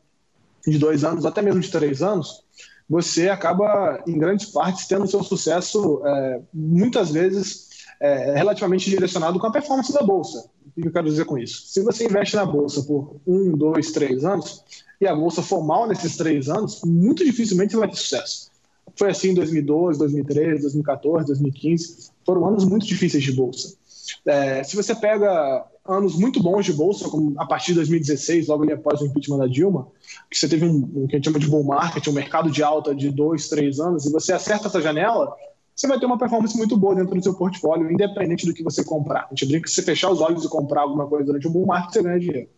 de 0.66 0.78
dois 0.78 1.04
anos, 1.04 1.26
até 1.26 1.42
mesmo 1.42 1.60
de 1.60 1.70
três 1.70 2.00
anos, 2.00 2.42
você 2.88 3.28
acaba, 3.28 4.02
em 4.06 4.18
grandes 4.18 4.46
partes, 4.46 4.86
tendo 4.86 5.06
seu 5.06 5.22
sucesso, 5.22 6.00
é, 6.06 6.40
muitas 6.54 7.10
vezes, 7.10 7.65
é, 8.00 8.34
relativamente 8.34 8.90
direcionado 8.90 9.38
com 9.38 9.46
a 9.46 9.52
performance 9.52 9.92
da 9.92 10.02
Bolsa. 10.02 10.48
O 10.76 10.80
que 10.80 10.88
eu 10.88 10.92
quero 10.92 11.08
dizer 11.08 11.24
com 11.24 11.38
isso? 11.38 11.66
Se 11.66 11.82
você 11.82 12.04
investe 12.04 12.36
na 12.36 12.44
Bolsa 12.44 12.82
por 12.82 13.16
um, 13.26 13.52
dois, 13.52 13.92
três 13.92 14.24
anos, 14.24 14.62
e 15.00 15.06
a 15.06 15.14
Bolsa 15.14 15.42
for 15.42 15.64
mal 15.64 15.86
nesses 15.86 16.16
três 16.16 16.48
anos, 16.48 16.82
muito 16.84 17.24
dificilmente 17.24 17.72
você 17.72 17.78
vai 17.78 17.88
ter 17.88 17.96
sucesso. 17.96 18.50
Foi 18.94 19.10
assim 19.10 19.30
em 19.30 19.34
2012, 19.34 19.98
2013, 19.98 20.62
2014, 20.62 21.26
2015. 21.26 22.10
Foram 22.24 22.46
anos 22.46 22.64
muito 22.64 22.86
difíceis 22.86 23.22
de 23.22 23.32
Bolsa. 23.32 23.76
É, 24.24 24.62
se 24.62 24.76
você 24.76 24.94
pega 24.94 25.64
anos 25.84 26.16
muito 26.16 26.42
bons 26.42 26.64
de 26.64 26.72
bolsa, 26.72 27.08
como 27.08 27.34
a 27.38 27.46
partir 27.46 27.68
de 27.68 27.74
2016, 27.76 28.48
logo 28.48 28.64
ali 28.64 28.72
após 28.72 29.00
o 29.00 29.06
impeachment 29.06 29.38
da 29.38 29.46
Dilma, 29.46 29.88
que 30.30 30.36
você 30.36 30.48
teve 30.48 30.64
um, 30.64 30.76
um 30.94 31.06
que 31.06 31.14
a 31.14 31.18
gente 31.18 31.24
chama 31.24 31.38
de 31.38 31.48
bull 31.48 31.64
market, 31.64 32.06
um 32.08 32.12
mercado 32.12 32.50
de 32.50 32.62
alta 32.62 32.94
de 32.94 33.10
dois, 33.10 33.48
três 33.48 33.78
anos, 33.78 34.06
e 34.06 34.12
você 34.12 34.32
acerta 34.32 34.68
essa 34.68 34.80
janela, 34.80 35.34
você 35.76 35.86
vai 35.86 36.00
ter 36.00 36.06
uma 36.06 36.16
performance 36.16 36.56
muito 36.56 36.74
boa 36.74 36.94
dentro 36.94 37.14
do 37.14 37.22
seu 37.22 37.34
portfólio, 37.34 37.92
independente 37.92 38.46
do 38.46 38.54
que 38.54 38.62
você 38.62 38.82
comprar. 38.82 39.24
A 39.24 39.28
gente 39.28 39.44
brinca 39.44 39.64
que 39.64 39.68
se 39.68 39.76
você 39.76 39.82
fechar 39.82 40.10
os 40.10 40.22
olhos 40.22 40.42
e 40.42 40.48
comprar 40.48 40.80
alguma 40.80 41.06
coisa 41.06 41.26
durante 41.26 41.46
um 41.46 41.52
bull 41.52 41.66
market, 41.66 41.92
você 41.92 42.02
ganha 42.02 42.18
dinheiro. 42.18 42.48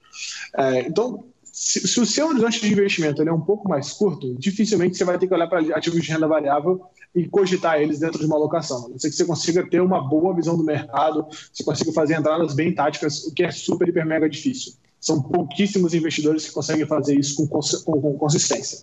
É, 0.57 0.81
então, 0.83 1.25
se, 1.53 1.87
se, 1.89 2.01
o 2.01 2.07
seu 2.07 2.29
horizonte 2.29 2.61
de 2.61 2.71
investimento 2.71 3.21
é 3.21 3.33
um 3.33 3.41
pouco 3.41 3.69
mais 3.69 3.93
curto, 3.93 4.37
dificilmente 4.39 4.97
você 4.97 5.05
vai 5.05 5.19
ter 5.19 5.27
que 5.27 5.35
olhar 5.35 5.49
para 5.49 5.59
ativos 5.77 6.01
de 6.01 6.13
renda 6.13 6.29
variável 6.29 6.81
e 7.13 7.29
cogitar 7.29 7.81
eles 7.81 7.99
dentro 7.99 8.21
de 8.21 8.27
uma 8.27 8.37
alocação. 8.37 8.87
A 8.87 8.89
não 8.91 8.99
ser 9.01 9.11
que 9.11 9.17
você 9.17 9.25
consiga 9.25 9.69
ter 9.69 9.81
uma 9.81 10.01
boa 10.01 10.33
visão 10.33 10.57
do 10.57 10.63
mercado, 10.63 11.27
você 11.53 11.65
consiga 11.65 11.93
fazer 11.93 12.15
entradas 12.17 12.55
bem 12.55 12.73
táticas, 12.73 13.25
o 13.25 13.35
que 13.35 13.43
é 13.43 13.51
super, 13.51 13.89
hiper, 13.89 14.07
mega 14.07 14.29
difícil. 14.29 14.75
São 15.01 15.21
pouquíssimos 15.21 15.93
investidores 15.93 16.47
que 16.47 16.53
conseguem 16.53 16.87
fazer 16.87 17.19
isso 17.19 17.35
com, 17.35 17.49
com, 17.49 18.01
com 18.01 18.17
consistência. 18.17 18.79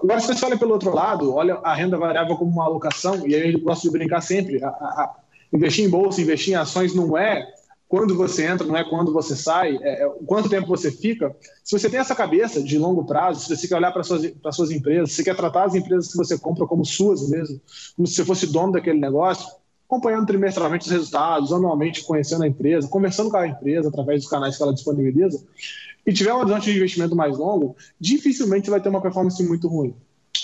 Agora, 0.00 0.20
se 0.20 0.28
você 0.28 0.44
olha 0.44 0.56
pelo 0.56 0.72
outro 0.72 0.94
lado, 0.94 1.34
olha 1.34 1.54
a 1.56 1.74
renda 1.74 1.98
variável 1.98 2.36
como 2.36 2.52
uma 2.52 2.64
alocação, 2.64 3.26
e 3.26 3.34
aí 3.34 3.52
eu 3.52 3.60
gosto 3.60 3.82
de 3.82 3.90
brincar 3.90 4.20
sempre, 4.20 4.62
a, 4.62 4.68
a, 4.68 5.16
investir 5.52 5.84
em 5.84 5.90
bolsa, 5.90 6.20
investir 6.20 6.54
em 6.54 6.56
ações 6.56 6.94
não 6.94 7.18
é 7.18 7.44
quando 7.88 8.14
você 8.14 8.46
entra, 8.46 8.66
não 8.66 8.76
é 8.76 8.84
quando 8.84 9.12
você 9.12 9.34
sai, 9.34 9.76
é, 9.80 10.04
é, 10.04 10.08
quanto 10.26 10.48
tempo 10.48 10.68
você 10.68 10.92
fica. 10.92 11.34
Se 11.64 11.76
você 11.76 11.88
tem 11.88 11.98
essa 11.98 12.14
cabeça 12.14 12.62
de 12.62 12.78
longo 12.78 13.04
prazo, 13.06 13.40
se 13.40 13.56
você 13.56 13.66
quer 13.66 13.76
olhar 13.76 13.90
para 13.90 14.02
suas, 14.02 14.26
para 14.30 14.52
suas 14.52 14.70
empresas, 14.70 15.10
se 15.10 15.16
você 15.16 15.24
quer 15.24 15.34
tratar 15.34 15.64
as 15.64 15.74
empresas 15.74 16.12
que 16.12 16.18
você 16.18 16.38
compra 16.38 16.66
como 16.66 16.84
suas 16.84 17.28
mesmo, 17.30 17.60
como 17.96 18.06
se 18.06 18.14
você 18.14 18.24
fosse 18.24 18.52
dono 18.52 18.72
daquele 18.72 19.00
negócio, 19.00 19.48
acompanhando 19.88 20.26
trimestralmente 20.26 20.86
os 20.86 20.92
resultados, 20.92 21.52
anualmente 21.52 22.04
conhecendo 22.04 22.44
a 22.44 22.46
empresa, 22.46 22.86
conversando 22.86 23.30
com 23.30 23.38
a 23.38 23.48
empresa 23.48 23.88
através 23.88 24.20
dos 24.20 24.30
canais 24.30 24.56
que 24.56 24.62
ela 24.62 24.74
disponibiliza, 24.74 25.42
e 26.06 26.12
tiver 26.12 26.32
um 26.32 26.38
horizonte 26.38 26.70
de 26.70 26.76
investimento 26.76 27.16
mais 27.16 27.36
longo, 27.36 27.74
dificilmente 27.98 28.70
vai 28.70 28.80
ter 28.80 28.88
uma 28.88 29.00
performance 29.00 29.42
muito 29.42 29.66
ruim 29.66 29.94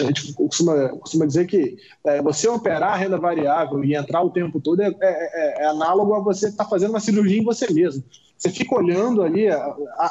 a 0.00 0.04
gente 0.04 0.32
costuma, 0.32 0.88
costuma 0.90 1.26
dizer 1.26 1.46
que 1.46 1.76
é, 2.04 2.20
você 2.20 2.48
operar 2.48 2.94
a 2.94 2.96
renda 2.96 3.18
variável 3.18 3.84
e 3.84 3.94
entrar 3.94 4.22
o 4.22 4.30
tempo 4.30 4.60
todo 4.60 4.80
é, 4.80 4.88
é, 4.88 4.94
é, 5.00 5.62
é 5.62 5.66
análogo 5.66 6.14
a 6.14 6.20
você 6.20 6.48
estar 6.48 6.64
tá 6.64 6.70
fazendo 6.70 6.90
uma 6.90 7.00
cirurgia 7.00 7.38
em 7.38 7.44
você 7.44 7.72
mesmo. 7.72 8.02
Você 8.36 8.50
fica 8.50 8.74
olhando 8.74 9.22
ali, 9.22 9.46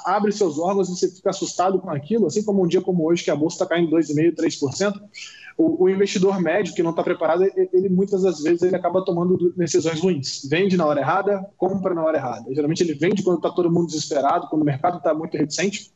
abre 0.05 0.31
seus 0.31 0.57
órgãos 0.57 0.89
e 0.89 0.95
você 0.95 1.09
fica 1.09 1.29
assustado 1.29 1.77
com 1.79 1.89
aquilo, 1.89 2.25
assim 2.25 2.43
como 2.43 2.63
um 2.63 2.67
dia 2.67 2.81
como 2.81 3.05
hoje, 3.05 3.23
que 3.23 3.29
a 3.29 3.35
bolsa 3.35 3.55
está 3.55 3.65
caindo 3.65 3.95
2,5%, 3.95 4.35
3%. 4.35 4.93
O, 5.57 5.83
o 5.83 5.89
investidor 5.89 6.39
médio 6.41 6.73
que 6.73 6.83
não 6.83 6.91
está 6.91 7.03
preparado, 7.03 7.43
ele, 7.55 7.89
muitas 7.89 8.23
das 8.23 8.41
vezes 8.41 8.63
ele 8.63 8.75
acaba 8.75 9.03
tomando 9.05 9.53
decisões 9.55 9.99
ruins. 9.99 10.47
Vende 10.49 10.75
na 10.75 10.85
hora 10.85 11.01
errada, 11.01 11.45
compra 11.57 11.93
na 11.93 12.03
hora 12.03 12.17
errada. 12.17 12.53
Geralmente 12.53 12.83
ele 12.83 12.93
vende 12.93 13.23
quando 13.23 13.37
está 13.37 13.49
todo 13.49 13.71
mundo 13.71 13.87
desesperado, 13.87 14.47
quando 14.47 14.63
o 14.63 14.65
mercado 14.65 14.97
está 14.97 15.13
muito 15.13 15.37
reticente 15.37 15.91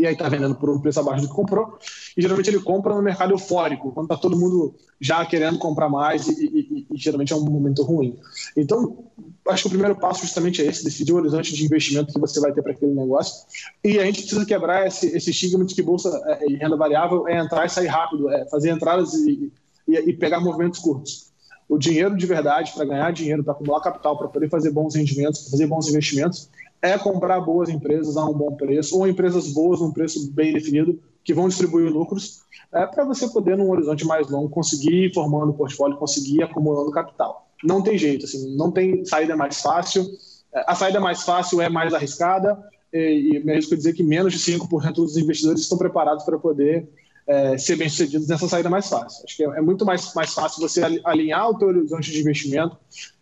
e 0.00 0.06
aí 0.06 0.14
está 0.14 0.28
vendendo 0.30 0.54
por 0.54 0.70
um 0.70 0.80
preço 0.80 0.98
abaixo 0.98 1.22
do 1.22 1.28
que 1.28 1.34
comprou. 1.34 1.78
E 2.16 2.22
geralmente 2.22 2.48
ele 2.48 2.60
compra 2.60 2.94
no 2.94 3.02
mercado 3.02 3.32
eufórico, 3.32 3.92
quando 3.92 4.06
está 4.06 4.16
todo 4.16 4.38
mundo 4.38 4.74
já 4.98 5.24
querendo 5.26 5.58
comprar 5.58 5.90
mais 5.90 6.26
e, 6.26 6.46
e, 6.46 6.86
e, 6.90 6.96
geralmente 6.96 7.32
é 7.32 7.36
um 7.36 7.44
momento 7.44 7.82
ruim. 7.82 8.18
Então, 8.56 9.04
acho 9.48 9.62
que 9.62 9.68
o 9.68 9.70
primeiro 9.70 9.96
passo 9.96 10.22
justamente 10.22 10.62
é 10.62 10.66
esse, 10.66 10.84
decidir 10.84 11.12
o 11.12 11.16
horizonte 11.16 11.54
de 11.54 11.64
investimento 11.64 12.12
que 12.12 12.20
você 12.20 12.40
vai 12.40 12.52
ter 12.52 12.62
para 12.62 12.72
aquele 12.72 12.92
negócio. 12.92 13.46
E 13.82 13.98
a 13.98 14.04
gente 14.04 14.20
precisa 14.20 14.44
quebrar 14.46 14.86
esse, 14.86 15.06
esse 15.16 15.30
estigma 15.30 15.64
de 15.64 15.74
que 15.74 15.82
bolsa 15.82 16.08
é, 16.26 16.50
e 16.50 16.56
renda 16.56 16.76
variável 16.76 17.26
é 17.26 17.38
entrar 17.38 17.66
e 17.66 17.68
sair 17.68 17.88
rápido, 17.88 18.30
é 18.30 18.46
fazer 18.46 18.70
entradas 18.70 19.14
e, 19.14 19.52
e 19.88 20.12
pegar 20.12 20.40
movimentos 20.40 20.78
curtos 20.78 21.30
o 21.70 21.78
dinheiro 21.78 22.16
de 22.16 22.26
verdade, 22.26 22.72
para 22.74 22.84
ganhar 22.84 23.12
dinheiro, 23.12 23.44
para 23.44 23.52
acumular 23.52 23.80
capital, 23.80 24.18
para 24.18 24.26
poder 24.26 24.50
fazer 24.50 24.72
bons 24.72 24.96
rendimentos, 24.96 25.48
fazer 25.48 25.68
bons 25.68 25.88
investimentos, 25.88 26.50
é 26.82 26.98
comprar 26.98 27.40
boas 27.40 27.68
empresas 27.68 28.16
a 28.16 28.24
um 28.24 28.32
bom 28.32 28.56
preço, 28.56 28.98
ou 28.98 29.06
empresas 29.06 29.52
boas 29.52 29.80
num 29.80 29.92
preço 29.92 30.32
bem 30.32 30.52
definido, 30.52 30.98
que 31.22 31.32
vão 31.32 31.48
distribuir 31.48 31.88
lucros, 31.88 32.42
é, 32.72 32.84
para 32.86 33.04
você 33.04 33.28
poder, 33.28 33.56
num 33.56 33.70
horizonte 33.70 34.04
mais 34.04 34.28
longo, 34.28 34.48
conseguir 34.48 35.06
ir 35.06 35.14
formando 35.14 35.50
o 35.50 35.54
portfólio, 35.54 35.96
conseguir 35.96 36.38
ir 36.38 36.42
acumulando 36.42 36.90
capital. 36.90 37.48
Não 37.62 37.82
tem 37.82 37.98
jeito, 37.98 38.24
assim, 38.24 38.56
não 38.56 38.70
tem 38.70 39.04
saída 39.04 39.36
mais 39.36 39.60
fácil. 39.60 40.06
É, 40.54 40.64
a 40.66 40.74
saída 40.74 41.00
mais 41.00 41.22
fácil 41.22 41.60
é 41.60 41.68
mais 41.68 41.92
arriscada, 41.94 42.58
e, 42.92 43.36
e 43.36 43.44
me 43.44 43.52
arrisco 43.52 43.74
a 43.74 43.76
dizer 43.76 43.92
que 43.92 44.02
menos 44.02 44.32
de 44.32 44.38
5% 44.38 44.94
dos 44.94 45.16
investidores 45.16 45.60
estão 45.60 45.78
preparados 45.78 46.24
para 46.24 46.38
poder 46.38 46.88
é, 47.26 47.56
ser 47.56 47.76
bem-sucedidos 47.76 48.26
nessa 48.26 48.48
saída 48.48 48.68
mais 48.68 48.88
fácil. 48.88 49.24
Acho 49.24 49.36
que 49.36 49.44
é, 49.44 49.46
é 49.46 49.60
muito 49.60 49.84
mais, 49.84 50.12
mais 50.14 50.32
fácil 50.32 50.60
você 50.60 50.82
alinhar 51.04 51.48
o 51.48 51.58
teu 51.58 51.68
horizonte 51.68 52.10
de 52.10 52.20
investimento, 52.20 52.76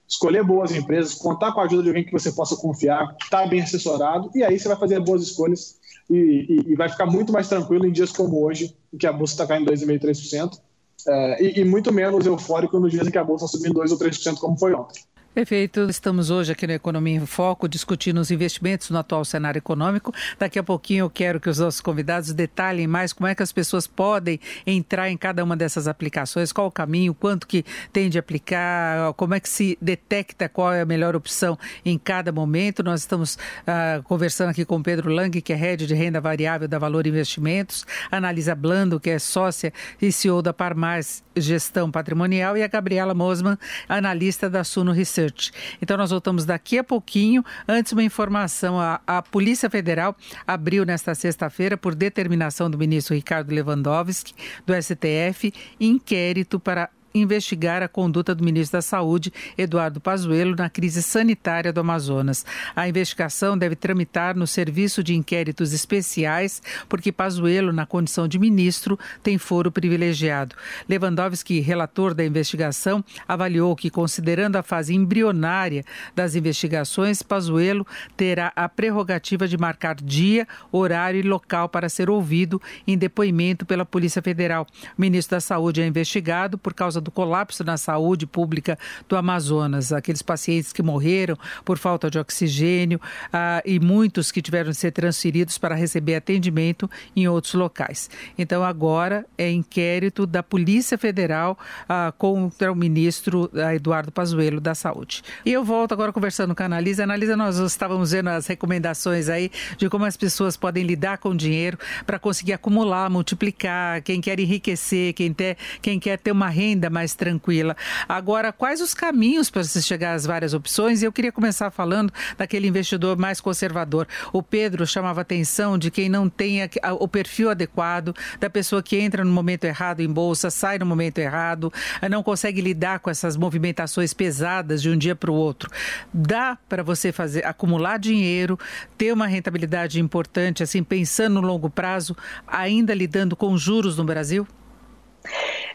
escolher 0.09 0.43
boas 0.43 0.75
empresas, 0.75 1.15
contar 1.15 1.53
com 1.53 1.61
a 1.61 1.65
ajuda 1.65 1.83
de 1.83 1.89
alguém 1.91 2.05
que 2.05 2.13
você 2.13 2.33
possa 2.33 2.57
confiar, 2.57 3.15
estar 3.23 3.43
tá 3.43 3.47
bem 3.47 3.61
assessorado, 3.61 4.31
e 4.35 4.43
aí 4.43 4.59
você 4.59 4.69
vai 4.69 4.79
fazer 4.79 4.99
boas 5.01 5.23
escolhas 5.23 5.77
e, 6.09 6.17
e, 6.17 6.73
e 6.73 6.75
vai 6.75 6.89
ficar 6.89 7.05
muito 7.05 7.33
mais 7.33 7.49
tranquilo 7.49 7.87
em 7.87 7.93
dias 7.93 8.11
como 8.11 8.43
hoje, 8.43 8.75
em 8.93 8.97
que 8.97 9.07
a 9.07 9.13
bolsa 9.13 9.35
está 9.35 9.47
caindo 9.47 9.71
2,5%, 9.71 10.01
3%, 10.01 10.61
é, 11.07 11.43
e, 11.43 11.61
e 11.61 11.65
muito 11.65 11.93
menos 11.93 12.27
eufórico 12.27 12.81
nos 12.81 12.91
dias 12.91 13.07
em 13.07 13.11
que 13.11 13.19
a 13.19 13.25
bolsa 13.25 13.47
subindo 13.47 13.75
2 13.75 13.93
ou 13.93 13.99
3%, 13.99 14.39
como 14.39 14.59
foi 14.59 14.75
ontem. 14.75 15.03
Perfeito. 15.39 15.89
Estamos 15.89 16.31
hoje 16.31 16.51
aqui 16.51 16.67
no 16.67 16.73
Economia 16.73 17.15
em 17.15 17.25
Foco 17.25 17.69
discutindo 17.69 18.19
os 18.19 18.29
investimentos 18.29 18.91
no 18.91 18.99
atual 18.99 19.25
cenário 19.25 19.61
econômico. 19.61 20.13
Daqui 20.37 20.59
a 20.59 20.65
pouquinho 20.65 21.05
eu 21.05 21.11
quero 21.11 21.39
que 21.39 21.49
os 21.49 21.61
nossos 21.61 21.81
convidados 21.81 22.33
detalhem 22.33 22.89
mais 22.89 23.13
como 23.13 23.29
é 23.29 23.37
que 23.37 23.43
as 23.45 23.53
pessoas 23.53 23.87
podem 23.87 24.41
entrar 24.67 25.09
em 25.09 25.17
cada 25.17 25.45
uma 25.45 25.57
dessas 25.57 25.87
aplicações, 25.87 26.53
qual 26.53 26.67
o 26.67 26.73
caminho, 26.73 27.15
quanto 27.15 27.47
que 27.47 27.65
tem 27.93 28.11
de 28.11 28.19
aplicar, 28.19 29.13
como 29.13 29.33
é 29.33 29.39
que 29.39 29.49
se 29.49 29.79
detecta 29.81 30.49
qual 30.49 30.73
é 30.73 30.81
a 30.81 30.85
melhor 30.85 31.15
opção 31.15 31.57
em 31.85 31.97
cada 31.97 32.33
momento. 32.33 32.83
Nós 32.83 33.03
estamos 33.03 33.37
uh, 33.37 34.03
conversando 34.03 34.51
aqui 34.51 34.65
com 34.65 34.83
Pedro 34.83 35.09
Lang, 35.09 35.41
que 35.41 35.53
é 35.53 35.57
head 35.57 35.87
de 35.87 35.95
renda 35.95 36.21
variável 36.21 36.67
da 36.67 36.81
Valor 36.81 37.07
Investimentos, 37.07 37.87
Analisa 38.11 38.57
Blando, 38.57 38.99
que 38.99 39.11
é 39.11 39.21
sócia 39.21 39.73
e 40.03 40.11
CEO 40.11 40.43
da 40.43 40.53
Parmais 40.53 41.23
Gestão 41.37 41.93
Patrimonial, 41.93 42.57
e 42.57 42.65
a 42.65 42.67
Gabriela 42.67 43.15
Mosman, 43.15 43.57
analista 43.89 44.51
da 44.51 44.65
Suno 44.65 44.91
Research. 44.91 45.28
Research. 45.29 45.53
Então 45.81 45.97
nós 45.97 46.11
voltamos 46.11 46.45
daqui 46.45 46.79
a 46.79 46.85
pouquinho. 46.85 47.45
Antes, 47.67 47.93
uma 47.93 48.03
informação: 48.03 48.81
a, 48.81 49.01
a 49.07 49.23
Polícia 49.23 49.69
Federal 49.71 50.17
abriu 50.47 50.85
nesta 50.85 51.15
sexta-feira, 51.15 51.77
por 51.77 51.95
determinação 51.95 52.71
do 52.71 52.79
ministro 52.79 53.15
Ricardo 53.15 53.51
Lewandowski, 53.51 54.35
do 54.67 54.75
STF, 54.75 55.53
inquérito 55.81 56.59
para 56.59 56.91
investigar 57.15 57.83
a 57.83 57.89
conduta 57.89 58.35
do 58.35 58.45
ministro 58.45 58.79
da 58.79 58.83
Saúde, 58.83 59.33
Eduardo 59.57 60.01
Pazuello, 60.01 60.55
na 60.57 60.69
crise 60.69 61.03
sanitária 61.03 61.73
do 61.73 61.81
Amazonas. 61.81 62.45
A 62.75 62.89
investigação 62.89 63.57
deve 63.57 63.77
tramitar 63.77 64.37
no 64.37 64.47
Serviço 64.47 65.03
de 65.03 65.15
Inquéritos 65.15 65.73
Especiais, 65.73 66.63
porque 66.89 67.13
Pazuello, 67.13 67.73
na 67.73 67.87
condição 67.87 68.29
de 68.29 68.39
ministro, 68.39 68.99
tem 69.23 69.39
foro 69.39 69.71
privilegiado. 69.71 70.55
Lewandowski, 70.89 71.61
relator 71.61 72.15
da 72.15 72.25
investigação, 72.25 73.05
avaliou 73.27 73.75
que, 73.75 73.91
considerando 73.91 74.57
a 74.57 74.63
fase 74.63 74.95
embrionária 74.95 75.85
das 76.15 76.35
investigações, 76.35 77.23
Pazuello 77.23 77.87
terá 78.17 78.53
a 78.55 78.69
prerrogativa 78.69 79.49
de 79.49 79.57
marcar 79.57 79.97
dia, 79.97 80.47
horário 80.71 81.21
e 81.21 81.23
local 81.23 81.69
para 81.69 81.89
ser 81.89 82.11
ouvido 82.11 82.61
em 82.87 82.97
depoimento 82.97 83.65
pela 83.67 83.85
Polícia 83.85 84.23
Federal. 84.23 84.67
O 84.97 85.01
ministro 85.01 85.37
da 85.37 85.41
Saúde 85.41 85.81
é 85.81 85.87
investigado 85.87 86.59
por 86.59 86.75
causa 86.75 86.98
causa 86.99 87.01
do 87.01 87.11
colapso 87.11 87.65
na 87.65 87.77
saúde 87.77 88.27
pública 88.27 88.79
do 89.09 89.17
Amazonas, 89.17 89.93
aqueles 89.93 90.23
pacientes 90.23 90.73
que 90.73 90.83
morreram 90.83 91.39
por 91.65 91.79
falta 91.79 92.11
de 92.11 92.19
oxigênio 92.19 93.01
ah, 93.33 93.63
e 93.65 93.81
muitos 93.81 94.31
que 94.31 94.43
tiveram 94.43 94.71
de 94.71 94.77
ser 94.77 94.91
transferidos 94.91 95.59
para 95.59 95.75
receber 95.75 96.17
atendimento 96.17 96.91
em 97.15 97.29
outros 97.29 97.55
locais. 97.55 98.11
Então, 98.37 98.63
agora 98.65 99.25
é 99.37 99.51
inquérito 99.51 100.27
da 100.27 100.43
Polícia 100.43 100.99
Federal 100.99 101.59
ah, 101.89 102.13
contra 102.17 102.71
o 102.73 102.75
ministro 102.75 103.51
ah, 103.55 103.75
Eduardo 103.75 104.13
Pazuello 104.13 104.61
da 104.61 104.75
Saúde. 104.75 105.23
E 105.45 105.53
eu 105.53 105.65
volto 105.65 105.93
agora 105.93 106.13
conversando 106.13 106.55
com 106.55 106.63
a 106.63 106.67
Analisa. 106.67 107.05
Analisa, 107.05 107.37
nós 107.37 107.59
estávamos 107.59 108.13
vendo 108.13 108.29
as 108.29 108.47
recomendações 108.47 109.29
aí 109.29 109.51
de 109.77 109.89
como 109.89 110.05
as 110.05 110.17
pessoas 110.17 110.57
podem 110.57 110.85
lidar 110.85 111.19
com 111.19 111.31
o 111.31 111.37
dinheiro 111.37 111.79
para 112.07 112.19
conseguir 112.19 112.53
acumular, 112.53 113.09
multiplicar, 113.09 114.03
quem 114.03 114.21
quer 114.21 114.41
enriquecer, 114.41 115.13
quem, 115.13 115.33
ter, 115.33 115.57
quem 115.81 116.01
quer 116.01 116.19
ter 116.19 116.33
uma 116.33 116.49
renda 116.49 116.88
mais 116.91 117.15
tranquila. 117.15 117.77
Agora, 118.09 118.53
quais 118.53 118.81
os 118.81 118.95
caminhos 118.95 119.51
para 119.51 119.65
se 119.65 119.83
chegar 119.83 120.15
às 120.15 120.25
várias 120.25 120.55
opções? 120.55 121.03
Eu 121.03 121.13
queria 121.13 121.33
começar 121.33 121.71
falando 121.71 122.13
daquele 122.37 122.67
investidor 122.67 123.17
mais 123.17 123.41
conservador. 123.41 124.07
O 124.33 124.43
Pedro 124.43 124.87
chamava 124.87 125.21
atenção 125.21 125.79
de 125.79 125.91
quem 125.91 126.09
não 126.09 126.29
tem 126.29 126.61
o 127.01 127.09
perfil 127.09 127.51
adequado, 127.51 128.15
da 128.41 128.51
pessoa 128.51 128.83
que 128.83 128.97
entra 128.97 129.25
no 129.25 129.31
momento 129.31 129.65
errado 129.65 130.01
em 130.01 130.09
bolsa, 130.09 130.51
sai 130.51 130.79
no 130.79 130.87
momento 130.87 131.19
errado, 131.19 131.73
não 132.11 132.23
consegue 132.23 132.61
lidar 132.61 133.01
com 133.01 133.11
essas 133.11 133.37
movimentações 133.37 134.13
pesadas 134.15 134.83
de 134.83 134.91
um 134.91 134.97
dia 134.97 135.15
para 135.15 135.31
o 135.31 135.35
outro. 135.35 135.71
Dá 136.13 136.59
para 136.69 136.83
você 136.83 137.13
fazer 137.13 137.45
acumular 137.45 137.99
dinheiro, 137.99 138.59
ter 138.97 139.13
uma 139.13 139.27
rentabilidade 139.27 140.01
importante, 140.01 140.63
assim, 140.63 140.83
pensando 140.83 141.41
no 141.41 141.47
longo 141.47 141.71
prazo, 141.71 142.17
ainda 142.47 142.95
lidando 142.95 143.37
com 143.37 143.57
juros 143.57 143.97
no 143.97 144.05
Brasil? 144.05 144.47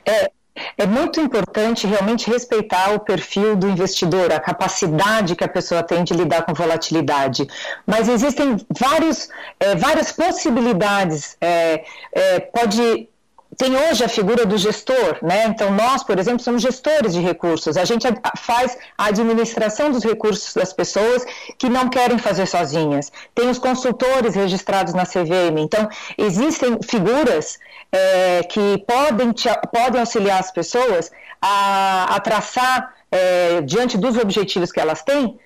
É, 0.06 0.32
é 0.78 0.86
muito 0.86 1.20
importante 1.20 1.88
realmente 1.88 2.30
respeitar 2.30 2.94
o 2.94 3.00
perfil 3.00 3.56
do 3.56 3.68
investidor, 3.68 4.32
a 4.32 4.40
capacidade 4.40 5.36
que 5.36 5.44
a 5.44 5.48
pessoa 5.48 5.84
tem 5.84 6.04
de 6.04 6.14
lidar 6.14 6.44
com 6.44 6.54
volatilidade. 6.54 7.48
Mas 7.86 8.08
existem 8.08 8.58
vários, 8.70 9.30
é, 9.60 9.76
várias 9.76 10.12
possibilidades. 10.12 11.38
É, 11.40 11.84
é, 12.12 12.40
pode 12.40 13.10
tem 13.58 13.76
hoje 13.76 14.04
a 14.04 14.10
figura 14.10 14.46
do 14.46 14.58
gestor, 14.58 15.20
né? 15.22 15.46
Então, 15.46 15.72
nós, 15.72 16.04
por 16.04 16.18
exemplo, 16.18 16.42
somos 16.42 16.62
gestores 16.62 17.14
de 17.14 17.20
recursos. 17.20 17.78
A 17.78 17.86
gente 17.86 18.08
faz 18.38 18.78
a 18.98 19.06
administração 19.06 19.92
dos 19.92 20.04
recursos 20.04 20.54
das 20.54 20.74
pessoas 20.74 21.26
que 21.58 21.70
não 21.70 21.90
querem 21.90 22.18
fazer 22.18 22.48
sozinhas. 22.48 23.12
Tem 23.36 23.50
os 23.50 23.60
consultores 23.60 24.36
registrados 24.36 24.94
na 24.94 25.06
CVM. 25.06 25.60
Então, 25.60 25.88
existem 26.18 26.80
figuras 26.84 27.60
é, 27.94 28.44
que 28.44 28.84
podem, 28.88 29.32
te, 29.32 29.48
podem 29.72 30.02
auxiliar 30.02 30.40
as 30.40 30.52
pessoas 30.52 31.12
a, 31.40 32.16
a 32.16 32.20
traçar, 32.20 32.96
é, 33.12 33.62
diante 33.62 33.98
dos 33.98 34.18
objetivos 34.18 34.72
que 34.72 34.80
elas 34.80 35.04
têm, 35.04 35.38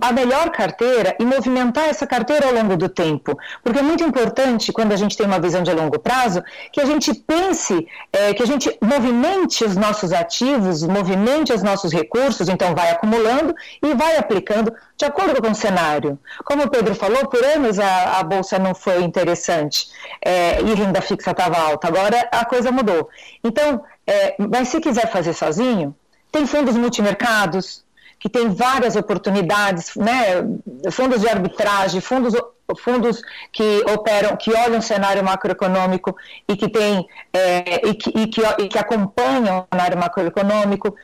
a 0.00 0.12
melhor 0.12 0.50
carteira 0.50 1.14
e 1.20 1.24
movimentar 1.24 1.88
essa 1.88 2.06
carteira 2.06 2.46
ao 2.46 2.54
longo 2.54 2.76
do 2.76 2.88
tempo. 2.88 3.38
Porque 3.62 3.78
é 3.78 3.82
muito 3.82 4.02
importante, 4.02 4.72
quando 4.72 4.92
a 4.92 4.96
gente 4.96 5.16
tem 5.16 5.26
uma 5.26 5.38
visão 5.38 5.62
de 5.62 5.72
longo 5.72 5.98
prazo, 5.98 6.42
que 6.72 6.80
a 6.80 6.86
gente 6.86 7.12
pense, 7.12 7.86
é, 8.12 8.32
que 8.32 8.42
a 8.42 8.46
gente 8.46 8.76
movimente 8.80 9.64
os 9.64 9.76
nossos 9.76 10.12
ativos, 10.12 10.82
movimente 10.82 11.52
os 11.52 11.62
nossos 11.62 11.92
recursos, 11.92 12.48
então 12.48 12.74
vai 12.74 12.90
acumulando 12.90 13.54
e 13.82 13.94
vai 13.94 14.16
aplicando 14.16 14.72
de 14.96 15.04
acordo 15.04 15.42
com 15.42 15.50
o 15.50 15.54
cenário. 15.54 16.18
Como 16.44 16.64
o 16.64 16.70
Pedro 16.70 16.94
falou, 16.94 17.26
por 17.28 17.44
anos 17.44 17.78
a, 17.78 18.18
a 18.18 18.22
Bolsa 18.22 18.58
não 18.58 18.74
foi 18.74 19.02
interessante 19.02 19.88
é, 20.24 20.60
e 20.62 20.74
renda 20.74 21.02
fixa 21.02 21.32
estava 21.32 21.58
alta, 21.58 21.86
agora 21.88 22.28
a 22.32 22.44
coisa 22.44 22.72
mudou. 22.72 23.08
Então, 23.44 23.82
é, 24.06 24.36
mas 24.38 24.68
se 24.68 24.80
quiser 24.80 25.10
fazer 25.10 25.34
sozinho, 25.34 25.94
tem 26.32 26.46
fundos 26.46 26.76
multimercados, 26.76 27.85
que 28.18 28.28
tem 28.28 28.48
várias 28.48 28.96
oportunidades, 28.96 29.94
né, 29.94 30.42
fundos 30.90 31.20
de 31.20 31.28
arbitragem, 31.28 32.00
fundos, 32.00 32.34
fundos 32.78 33.22
que 33.52 33.84
operam, 33.92 34.36
que 34.36 34.52
olham 34.52 34.78
o 34.78 34.82
cenário 34.82 35.22
macroeconômico 35.22 36.16
e 36.48 36.56
que 36.56 36.68
tem 36.68 37.06
é, 37.32 37.88
e, 37.88 37.94
que, 37.94 38.10
e, 38.10 38.26
que, 38.26 38.40
e 38.58 38.68
que 38.68 38.78
acompanham 38.78 39.60
o 39.60 39.66
cenário 39.72 39.98
macroeconômico. 39.98 40.94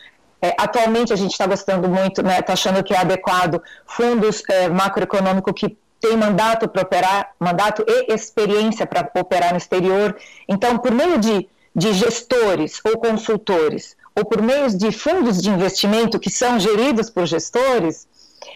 É, 0.40 0.56
atualmente 0.58 1.12
a 1.12 1.16
gente 1.16 1.30
está 1.32 1.46
gostando 1.46 1.88
muito, 1.88 2.20
está 2.20 2.22
né, 2.22 2.42
tá 2.42 2.54
achando 2.54 2.82
que 2.82 2.92
é 2.92 2.98
adequado 2.98 3.62
fundos 3.86 4.42
é, 4.48 4.68
macroeconômicos 4.68 5.52
que 5.54 5.76
têm 6.00 6.16
mandato 6.16 6.68
para 6.68 6.82
operar, 6.82 7.30
mandato 7.38 7.84
e 7.86 8.12
experiência 8.12 8.84
para 8.84 9.08
operar 9.20 9.52
no 9.52 9.58
exterior. 9.58 10.16
Então, 10.48 10.78
por 10.78 10.90
meio 10.90 11.16
de, 11.18 11.48
de 11.76 11.92
gestores 11.92 12.80
ou 12.84 12.98
consultores 12.98 13.96
ou 14.14 14.24
por 14.24 14.42
meio 14.42 14.68
de 14.76 14.92
fundos 14.92 15.40
de 15.40 15.50
investimento 15.50 16.18
que 16.18 16.30
são 16.30 16.58
geridos 16.58 17.08
por 17.10 17.26
gestores, 17.26 18.06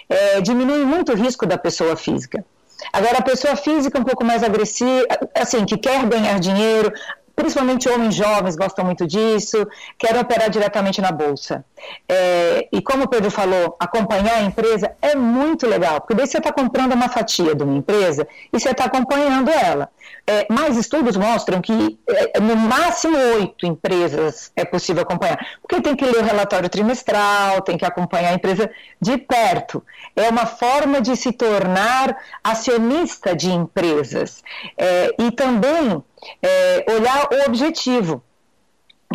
é, 0.08 0.40
diminui 0.40 0.84
muito 0.84 1.12
o 1.12 1.16
risco 1.16 1.46
da 1.46 1.56
pessoa 1.56 1.96
física. 1.96 2.44
Agora, 2.92 3.18
a 3.18 3.22
pessoa 3.22 3.56
física 3.56 3.98
um 3.98 4.04
pouco 4.04 4.24
mais 4.24 4.42
agressiva, 4.42 5.06
assim, 5.34 5.64
que 5.64 5.76
quer 5.78 6.04
ganhar 6.06 6.38
dinheiro, 6.38 6.92
principalmente 7.36 7.88
homens 7.88 8.14
jovens 8.14 8.56
gostam 8.56 8.84
muito 8.86 9.06
disso, 9.06 9.68
querem 9.98 10.20
operar 10.20 10.48
diretamente 10.48 11.02
na 11.02 11.12
bolsa. 11.12 11.64
É, 12.08 12.66
e 12.72 12.80
como 12.80 13.04
o 13.04 13.08
Pedro 13.08 13.30
falou, 13.30 13.76
acompanhar 13.78 14.38
a 14.38 14.42
empresa 14.42 14.96
é 15.02 15.14
muito 15.14 15.66
legal, 15.66 16.00
porque 16.00 16.14
daí 16.14 16.26
você 16.26 16.38
está 16.38 16.50
comprando 16.50 16.94
uma 16.94 17.10
fatia 17.10 17.54
de 17.54 17.62
uma 17.62 17.76
empresa 17.76 18.26
e 18.50 18.58
você 18.58 18.70
está 18.70 18.86
acompanhando 18.86 19.50
ela. 19.50 19.90
É, 20.26 20.46
mais 20.50 20.76
estudos 20.76 21.16
mostram 21.16 21.60
que 21.60 21.98
é, 22.08 22.40
no 22.40 22.56
máximo 22.56 23.16
oito 23.16 23.66
empresas 23.66 24.50
é 24.56 24.64
possível 24.64 25.02
acompanhar, 25.02 25.38
porque 25.60 25.80
tem 25.80 25.94
que 25.94 26.04
ler 26.04 26.18
o 26.18 26.24
relatório 26.24 26.68
trimestral, 26.68 27.60
tem 27.60 27.76
que 27.76 27.84
acompanhar 27.84 28.30
a 28.30 28.34
empresa 28.34 28.70
de 29.00 29.18
perto. 29.18 29.84
É 30.16 30.28
uma 30.28 30.46
forma 30.46 31.00
de 31.00 31.14
se 31.16 31.32
tornar 31.32 32.16
acionista 32.42 33.36
de 33.36 33.50
empresas. 33.50 34.42
É, 34.78 35.14
e 35.18 35.30
também 35.30 36.02
é, 36.42 36.84
olhar 36.88 37.28
o 37.32 37.46
objetivo. 37.46 38.22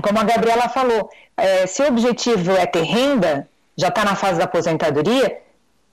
Como 0.01 0.19
a 0.19 0.23
Gabriela 0.23 0.69
falou, 0.69 1.09
é, 1.35 1.67
se 1.67 1.81
o 1.81 1.87
objetivo 1.87 2.51
é 2.51 2.65
ter 2.65 2.83
renda, 2.83 3.47
já 3.75 3.89
está 3.89 4.03
na 4.05 4.15
fase 4.15 4.37
da 4.37 4.45
aposentadoria, 4.45 5.41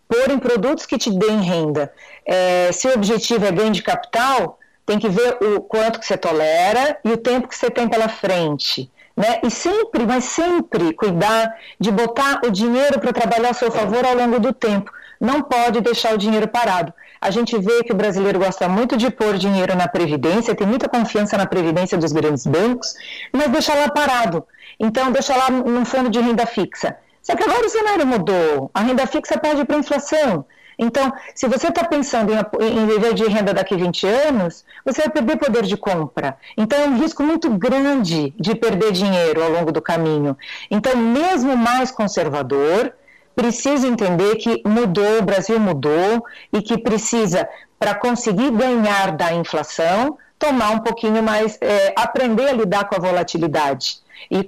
pôr 0.08 0.30
em 0.30 0.38
produtos 0.38 0.86
que 0.86 0.98
te 0.98 1.10
deem 1.10 1.42
renda. 1.42 1.92
É, 2.24 2.70
se 2.72 2.88
o 2.88 2.94
objetivo 2.94 3.44
é 3.44 3.52
ganho 3.52 3.72
de 3.72 3.82
capital, 3.82 4.58
tem 4.86 4.98
que 4.98 5.08
ver 5.08 5.36
o 5.42 5.60
quanto 5.60 6.00
que 6.00 6.06
você 6.06 6.16
tolera 6.16 6.98
e 7.04 7.12
o 7.12 7.16
tempo 7.18 7.46
que 7.46 7.56
você 7.56 7.70
tem 7.70 7.88
pela 7.88 8.08
frente. 8.08 8.90
Né? 9.14 9.40
E 9.42 9.50
sempre, 9.50 10.06
mas 10.06 10.24
sempre 10.24 10.94
cuidar 10.94 11.54
de 11.78 11.90
botar 11.90 12.40
o 12.44 12.50
dinheiro 12.50 12.98
para 12.98 13.12
trabalhar 13.12 13.50
a 13.50 13.54
seu 13.54 13.70
favor 13.70 14.04
ao 14.06 14.14
longo 14.14 14.38
do 14.40 14.52
tempo. 14.52 14.90
Não 15.20 15.42
pode 15.42 15.80
deixar 15.80 16.14
o 16.14 16.18
dinheiro 16.18 16.48
parado. 16.48 16.92
A 17.20 17.30
gente 17.30 17.58
vê 17.58 17.82
que 17.82 17.92
o 17.92 17.96
brasileiro 17.96 18.38
gosta 18.38 18.68
muito 18.68 18.96
de 18.96 19.10
pôr 19.10 19.36
dinheiro 19.36 19.74
na 19.76 19.88
Previdência, 19.88 20.54
tem 20.54 20.66
muita 20.66 20.88
confiança 20.88 21.36
na 21.36 21.46
Previdência 21.46 21.98
dos 21.98 22.12
grandes 22.12 22.46
bancos, 22.46 22.94
mas 23.32 23.48
deixa 23.48 23.74
lá 23.74 23.88
parado. 23.88 24.46
Então, 24.78 25.10
deixa 25.10 25.36
lá 25.36 25.50
num 25.50 25.84
fundo 25.84 26.08
de 26.08 26.20
renda 26.20 26.46
fixa. 26.46 26.96
Só 27.22 27.34
que 27.34 27.42
agora 27.42 27.66
o 27.66 27.68
cenário 27.68 28.06
mudou. 28.06 28.70
A 28.72 28.80
renda 28.80 29.06
fixa 29.06 29.36
perde 29.36 29.64
para 29.64 29.76
a 29.76 29.80
inflação. 29.80 30.46
Então, 30.78 31.12
se 31.34 31.48
você 31.48 31.68
está 31.68 31.82
pensando 31.84 32.32
em, 32.32 32.86
viver 32.86 33.12
de 33.12 33.24
renda 33.24 33.52
daqui 33.52 33.74
a 33.74 33.76
20 33.76 34.06
anos, 34.06 34.64
você 34.84 35.02
vai 35.02 35.10
perder 35.10 35.36
poder 35.36 35.64
de 35.64 35.76
compra. 35.76 36.38
Então, 36.56 36.80
é 36.80 36.86
um 36.86 36.96
risco 36.96 37.22
muito 37.24 37.50
grande 37.50 38.32
de 38.38 38.54
perder 38.54 38.92
dinheiro 38.92 39.42
ao 39.42 39.50
longo 39.50 39.72
do 39.72 39.82
caminho. 39.82 40.36
Então, 40.70 40.96
mesmo 40.96 41.56
mais 41.56 41.90
conservador, 41.90 42.94
precisa 43.38 43.86
entender 43.86 44.34
que 44.34 44.60
mudou, 44.66 45.20
o 45.20 45.22
Brasil 45.22 45.60
mudou 45.60 46.26
e 46.52 46.60
que 46.60 46.76
precisa, 46.76 47.48
para 47.78 47.94
conseguir 47.94 48.50
ganhar 48.50 49.12
da 49.12 49.32
inflação, 49.32 50.18
tomar 50.36 50.70
um 50.70 50.80
pouquinho 50.80 51.22
mais, 51.22 51.56
é, 51.60 51.94
aprender 51.96 52.48
a 52.48 52.52
lidar 52.52 52.88
com 52.88 52.96
a 52.96 52.98
volatilidade. 52.98 53.98
E, 54.28 54.38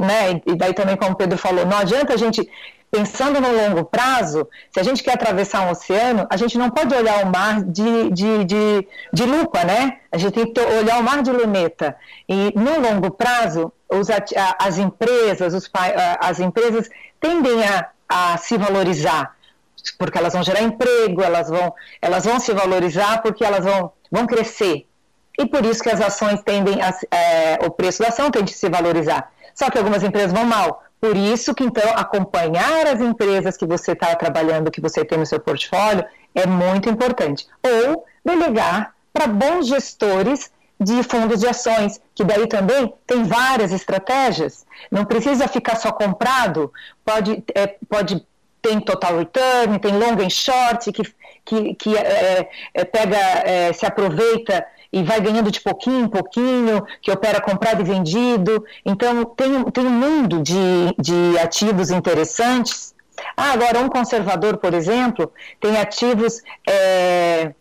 né, 0.00 0.42
e 0.44 0.56
daí 0.56 0.74
também, 0.74 0.96
como 0.96 1.12
o 1.12 1.14
Pedro 1.14 1.38
falou, 1.38 1.64
não 1.64 1.78
adianta 1.78 2.14
a 2.14 2.16
gente 2.16 2.50
pensando 2.90 3.40
no 3.40 3.52
longo 3.52 3.84
prazo, 3.84 4.48
se 4.72 4.80
a 4.80 4.82
gente 4.82 5.04
quer 5.04 5.14
atravessar 5.14 5.68
um 5.68 5.70
oceano, 5.70 6.26
a 6.28 6.36
gente 6.36 6.58
não 6.58 6.70
pode 6.70 6.92
olhar 6.92 7.24
o 7.24 7.30
mar 7.30 7.62
de, 7.62 8.10
de, 8.10 8.44
de, 8.44 8.88
de 9.12 9.24
lupa, 9.26 9.62
né? 9.62 9.98
A 10.10 10.18
gente 10.18 10.32
tem 10.32 10.52
que 10.52 10.60
olhar 10.60 10.98
o 10.98 11.04
mar 11.04 11.22
de 11.22 11.30
luneta. 11.30 11.96
E 12.28 12.52
no 12.56 12.80
longo 12.80 13.12
prazo, 13.12 13.72
os, 13.88 14.08
as 14.58 14.78
empresas, 14.78 15.54
os, 15.54 15.70
as 16.18 16.40
empresas 16.40 16.90
tendem 17.20 17.62
a 17.62 17.86
a 18.10 18.36
se 18.36 18.58
valorizar, 18.58 19.36
porque 19.96 20.18
elas 20.18 20.32
vão 20.32 20.42
gerar 20.42 20.62
emprego, 20.62 21.22
elas 21.22 21.48
vão, 21.48 21.72
elas 22.02 22.24
vão 22.24 22.40
se 22.40 22.52
valorizar 22.52 23.22
porque 23.22 23.44
elas 23.44 23.64
vão, 23.64 23.92
vão 24.10 24.26
crescer. 24.26 24.86
E 25.38 25.46
por 25.46 25.64
isso 25.64 25.82
que 25.82 25.88
as 25.88 26.00
ações 26.00 26.42
tendem 26.42 26.82
a, 26.82 26.92
é, 27.10 27.58
o 27.64 27.70
preço 27.70 28.02
da 28.02 28.08
ação 28.08 28.30
tende 28.30 28.52
a 28.52 28.56
se 28.56 28.68
valorizar. 28.68 29.32
Só 29.54 29.70
que 29.70 29.78
algumas 29.78 30.02
empresas 30.02 30.32
vão 30.32 30.44
mal. 30.44 30.82
Por 31.00 31.16
isso 31.16 31.54
que, 31.54 31.64
então, 31.64 31.88
acompanhar 31.96 32.86
as 32.86 33.00
empresas 33.00 33.56
que 33.56 33.64
você 33.64 33.92
está 33.92 34.14
trabalhando, 34.16 34.70
que 34.70 34.80
você 34.80 35.02
tem 35.02 35.18
no 35.18 35.24
seu 35.24 35.40
portfólio, 35.40 36.04
é 36.34 36.46
muito 36.46 36.90
importante. 36.90 37.46
Ou 37.62 38.04
delegar 38.24 38.94
para 39.12 39.26
bons 39.26 39.66
gestores 39.66 40.50
de 40.80 41.02
fundos 41.02 41.40
de 41.40 41.46
ações, 41.46 42.00
que 42.14 42.24
daí 42.24 42.46
também 42.46 42.92
tem 43.06 43.22
várias 43.24 43.70
estratégias. 43.70 44.64
Não 44.90 45.04
precisa 45.04 45.46
ficar 45.46 45.76
só 45.76 45.92
comprado, 45.92 46.72
pode, 47.04 47.44
é, 47.54 47.66
pode 47.88 48.26
tem 48.62 48.80
total 48.80 49.18
return, 49.18 49.78
tem 49.78 49.92
long 49.92 50.22
and 50.22 50.30
short, 50.30 50.90
que, 50.92 51.02
que, 51.44 51.74
que 51.74 51.96
é, 51.96 52.48
é, 52.74 52.84
pega, 52.84 53.16
é, 53.16 53.72
se 53.72 53.86
aproveita 53.86 54.64
e 54.92 55.02
vai 55.02 55.20
ganhando 55.20 55.50
de 55.50 55.60
pouquinho 55.60 56.04
em 56.04 56.08
pouquinho, 56.08 56.84
que 57.00 57.10
opera 57.10 57.40
comprado 57.40 57.80
e 57.80 57.84
vendido. 57.84 58.64
Então, 58.84 59.24
tem, 59.24 59.64
tem 59.64 59.86
um 59.86 59.90
mundo 59.90 60.42
de, 60.42 60.56
de 60.98 61.38
ativos 61.38 61.90
interessantes. 61.90 62.94
Ah, 63.36 63.52
agora, 63.52 63.78
um 63.78 63.88
conservador, 63.88 64.56
por 64.56 64.74
exemplo, 64.74 65.32
tem 65.60 65.76
ativos 65.76 66.42
é, 66.66 67.54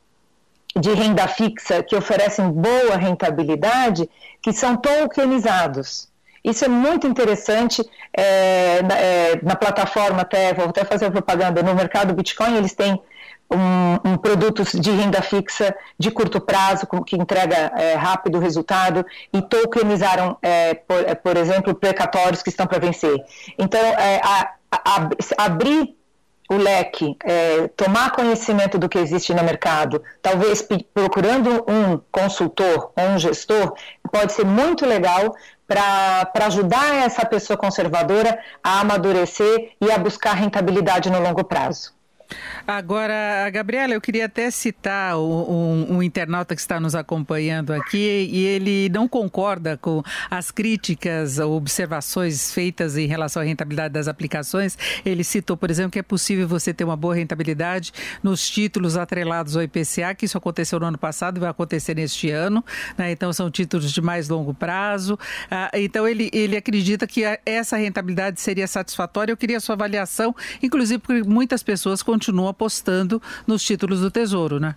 de 0.76 0.94
renda 0.94 1.28
fixa 1.28 1.84
que 1.84 1.96
oferecem 1.96 2.50
boa 2.52 2.96
rentabilidade, 2.96 4.10
que 4.42 4.54
são 4.54 4.76
tokenizados. 4.78 6.08
Isso 6.44 6.64
é 6.64 6.68
muito 6.68 7.06
interessante 7.06 7.84
é, 8.14 8.82
na, 8.84 8.98
é, 8.98 9.40
na, 9.44 9.56
plataforma, 9.56 10.22
até, 10.22 10.54
vou 10.54 10.70
até 10.70 10.86
fazer 10.86 11.12
propaganda, 11.12 11.62
no 11.62 11.76
mercado 11.76 12.14
Bitcoin, 12.14 12.56
eles 12.56 12.74
têm 12.74 13.02
um, 13.52 14.12
um 14.12 14.18
produtos 14.18 14.72
de 14.72 14.92
renda 14.92 15.22
fixa 15.22 15.76
de 15.98 16.12
curto 16.12 16.40
prazo, 16.40 16.88
que 17.06 17.16
entrega 17.16 17.74
é, 17.76 17.96
rápido 17.96 18.40
resultado, 18.40 19.06
e 19.34 19.42
tokenizaram, 19.42 20.38
é, 20.42 20.76
por, 20.76 20.98
é, 21.00 21.16
por, 21.16 21.36
exemplo, 21.36 21.76
precatórios 21.76 22.42
que 22.42 22.50
estão 22.50 22.68
para 22.68 22.80
vencer. 22.80 23.18
Então, 23.58 23.80
é, 23.80 24.22
a, 24.24 24.52
a, 24.72 25.10
abrir 25.46 25.99
o 26.50 26.58
leque, 26.58 27.16
é, 27.24 27.68
tomar 27.70 28.12
conhecimento 28.12 28.80
do 28.80 28.90
que 28.90 28.98
existe 28.98 29.34
no 29.34 29.44
mercado, 29.44 30.02
talvez 30.22 30.68
procurando 30.94 31.64
um 31.70 32.02
consultor 32.12 32.92
ou 32.96 33.06
um 33.06 33.20
gestor, 33.20 33.76
pode 34.12 34.34
ser 34.34 34.46
muito 34.46 34.84
legal 34.84 35.36
para 35.68 36.46
ajudar 36.48 37.06
essa 37.06 37.24
pessoa 37.24 37.56
conservadora 37.56 38.40
a 38.64 38.80
amadurecer 38.80 39.74
e 39.80 39.92
a 39.92 39.98
buscar 40.00 40.34
rentabilidade 40.34 41.12
no 41.12 41.20
longo 41.22 41.44
prazo. 41.44 41.94
Agora, 42.68 43.50
Gabriela, 43.52 43.94
eu 43.94 44.02
queria 44.02 44.26
até 44.26 44.52
citar 44.52 45.18
um, 45.18 45.96
um, 45.96 46.04
internauta 46.04 46.54
que 46.54 46.62
está 46.62 46.80
nos 46.80 46.94
acompanhando 46.94 47.74
aqui 47.74 48.30
e 48.32 48.46
ele 48.46 48.90
não 48.90 49.08
concorda 49.08 49.76
com 49.78 50.04
as 50.30 50.52
críticas 50.52 51.40
ou 51.40 51.56
observações 51.56 52.54
feitas 52.54 52.96
em 52.96 53.08
relação 53.08 53.42
à 53.42 53.46
rentabilidade 53.46 53.94
das 53.94 54.08
aplicações. 54.08 54.78
Ele 55.04 55.24
citou, 55.24 55.58
por 55.58 55.72
exemplo, 55.72 55.92
que 55.92 56.00
é 56.00 56.04
possível 56.04 56.48
você 56.48 56.74
ter 56.74 56.84
uma 56.84 56.96
boa 56.96 57.16
rentabilidade 57.16 57.92
nos 58.22 58.48
títulos 58.48 58.96
atrelados 58.98 59.58
ao 59.58 59.64
IPCA, 59.64 60.14
que 60.16 60.26
isso 60.26 60.38
aconteceu 60.38 60.80
no 60.80 60.86
ano 60.86 60.98
passado 60.98 61.38
e 61.38 61.40
vai 61.40 61.50
acontecer 61.50 61.96
neste 61.96 62.30
ano. 62.30 62.64
Né? 62.98 63.12
Então, 63.12 63.34
são 63.34 63.50
títulos 63.50 63.92
de 63.92 64.02
mais 64.02 64.30
longo 64.30 64.54
prazo. 64.54 65.18
Ah, 65.50 65.72
então, 65.74 66.08
ele, 66.08 66.30
ele 66.32 66.56
acredita 66.56 67.08
que 67.08 67.24
essa 67.46 67.78
rentabilidade 67.78 68.40
seria 68.40 68.68
satisfatória. 68.68 69.32
Eu 69.32 69.38
queria 69.38 69.58
a 69.58 69.60
sua 69.60 69.74
avaliação, 69.74 70.36
inclusive 70.62 71.00
porque 71.00 71.24
muitas 71.24 71.64
pessoas 71.64 72.04
continuam 72.04 72.19
apostando 72.48 73.22
nos 73.48 73.64
títulos 73.64 74.02
do 74.02 74.12
Tesouro, 74.12 74.60
né? 74.60 74.76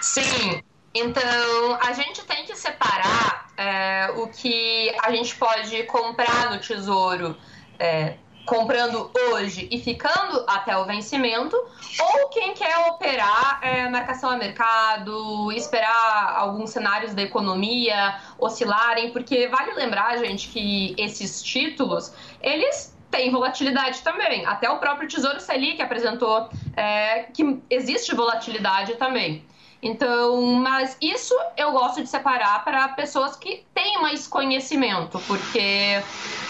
Sim. 0.00 0.62
Então, 0.94 1.78
a 1.80 1.92
gente 1.92 2.24
tem 2.24 2.44
que 2.44 2.56
separar 2.56 3.52
é, 3.56 4.10
o 4.16 4.28
que 4.28 4.94
a 5.02 5.10
gente 5.10 5.34
pode 5.36 5.82
comprar 5.84 6.50
no 6.50 6.58
Tesouro 6.58 7.36
é, 7.78 8.16
comprando 8.48 9.10
hoje 9.30 9.68
e 9.70 9.78
ficando 9.78 10.42
até 10.48 10.76
o 10.76 10.86
vencimento, 10.86 11.54
ou 12.00 12.28
quem 12.30 12.54
quer 12.54 12.78
operar 12.88 13.60
é, 13.62 13.88
marcação 13.90 14.30
a 14.30 14.36
mercado, 14.38 15.52
esperar 15.52 16.34
alguns 16.34 16.70
cenários 16.70 17.12
da 17.12 17.22
economia 17.22 18.18
oscilarem, 18.38 19.10
porque 19.12 19.48
vale 19.48 19.74
lembrar, 19.74 20.16
gente, 20.16 20.48
que 20.48 20.94
esses 20.96 21.42
títulos, 21.42 22.12
eles 22.40 22.96
tem 23.10 23.30
volatilidade 23.30 24.02
também. 24.02 24.44
Até 24.46 24.70
o 24.70 24.78
próprio 24.78 25.08
Tesouro 25.08 25.40
Selic 25.40 25.80
apresentou 25.80 26.48
é, 26.76 27.24
que 27.24 27.60
existe 27.70 28.14
volatilidade 28.14 28.94
também. 28.96 29.44
Então, 29.82 30.42
mas 30.54 30.96
isso 31.00 31.34
eu 31.56 31.70
gosto 31.70 32.02
de 32.02 32.08
separar 32.08 32.64
para 32.64 32.88
pessoas 32.88 33.36
que 33.36 33.64
têm 33.72 34.00
mais 34.02 34.26
conhecimento, 34.26 35.20
porque 35.26 36.02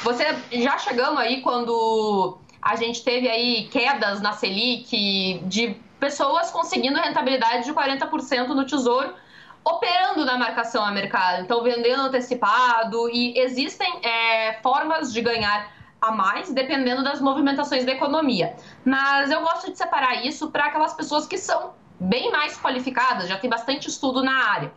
você 0.03 0.25
já 0.53 0.79
chegamos 0.79 1.21
aí 1.21 1.42
quando 1.42 2.38
a 2.62 2.75
gente 2.75 3.05
teve 3.05 3.29
aí 3.29 3.68
quedas 3.68 4.23
na 4.23 4.33
Selic 4.33 5.40
de 5.44 5.77
pessoas 6.01 6.51
conseguindo 6.51 6.99
rentabilidade 6.99 7.64
de 7.64 7.73
40% 7.73 8.49
no 8.49 8.64
Tesouro 8.64 9.12
operando 9.64 10.25
na 10.25 10.38
marcação 10.38 10.83
a 10.83 10.90
mercado, 10.90 11.42
então 11.42 11.62
vendendo 11.62 12.03
antecipado 12.03 13.11
e 13.11 13.38
existem 13.38 14.01
é, 14.03 14.55
formas 14.62 15.12
de 15.12 15.21
ganhar 15.21 15.78
a 16.00 16.12
mais, 16.12 16.50
dependendo 16.52 17.02
das 17.02 17.20
movimentações 17.20 17.84
da 17.84 17.92
economia. 17.92 18.56
Mas 18.84 19.30
eu 19.30 19.40
gosto 19.40 19.70
de 19.70 19.78
separar 19.78 20.24
isso 20.24 20.50
para 20.50 20.66
aquelas 20.66 20.94
pessoas 20.94 21.26
que 21.26 21.37
são 21.37 21.72
bem 21.98 22.30
mais 22.30 22.56
qualificadas, 22.56 23.28
já 23.28 23.37
tem 23.37 23.50
bastante 23.50 23.88
estudo 23.88 24.22
na 24.22 24.50
área. 24.50 24.72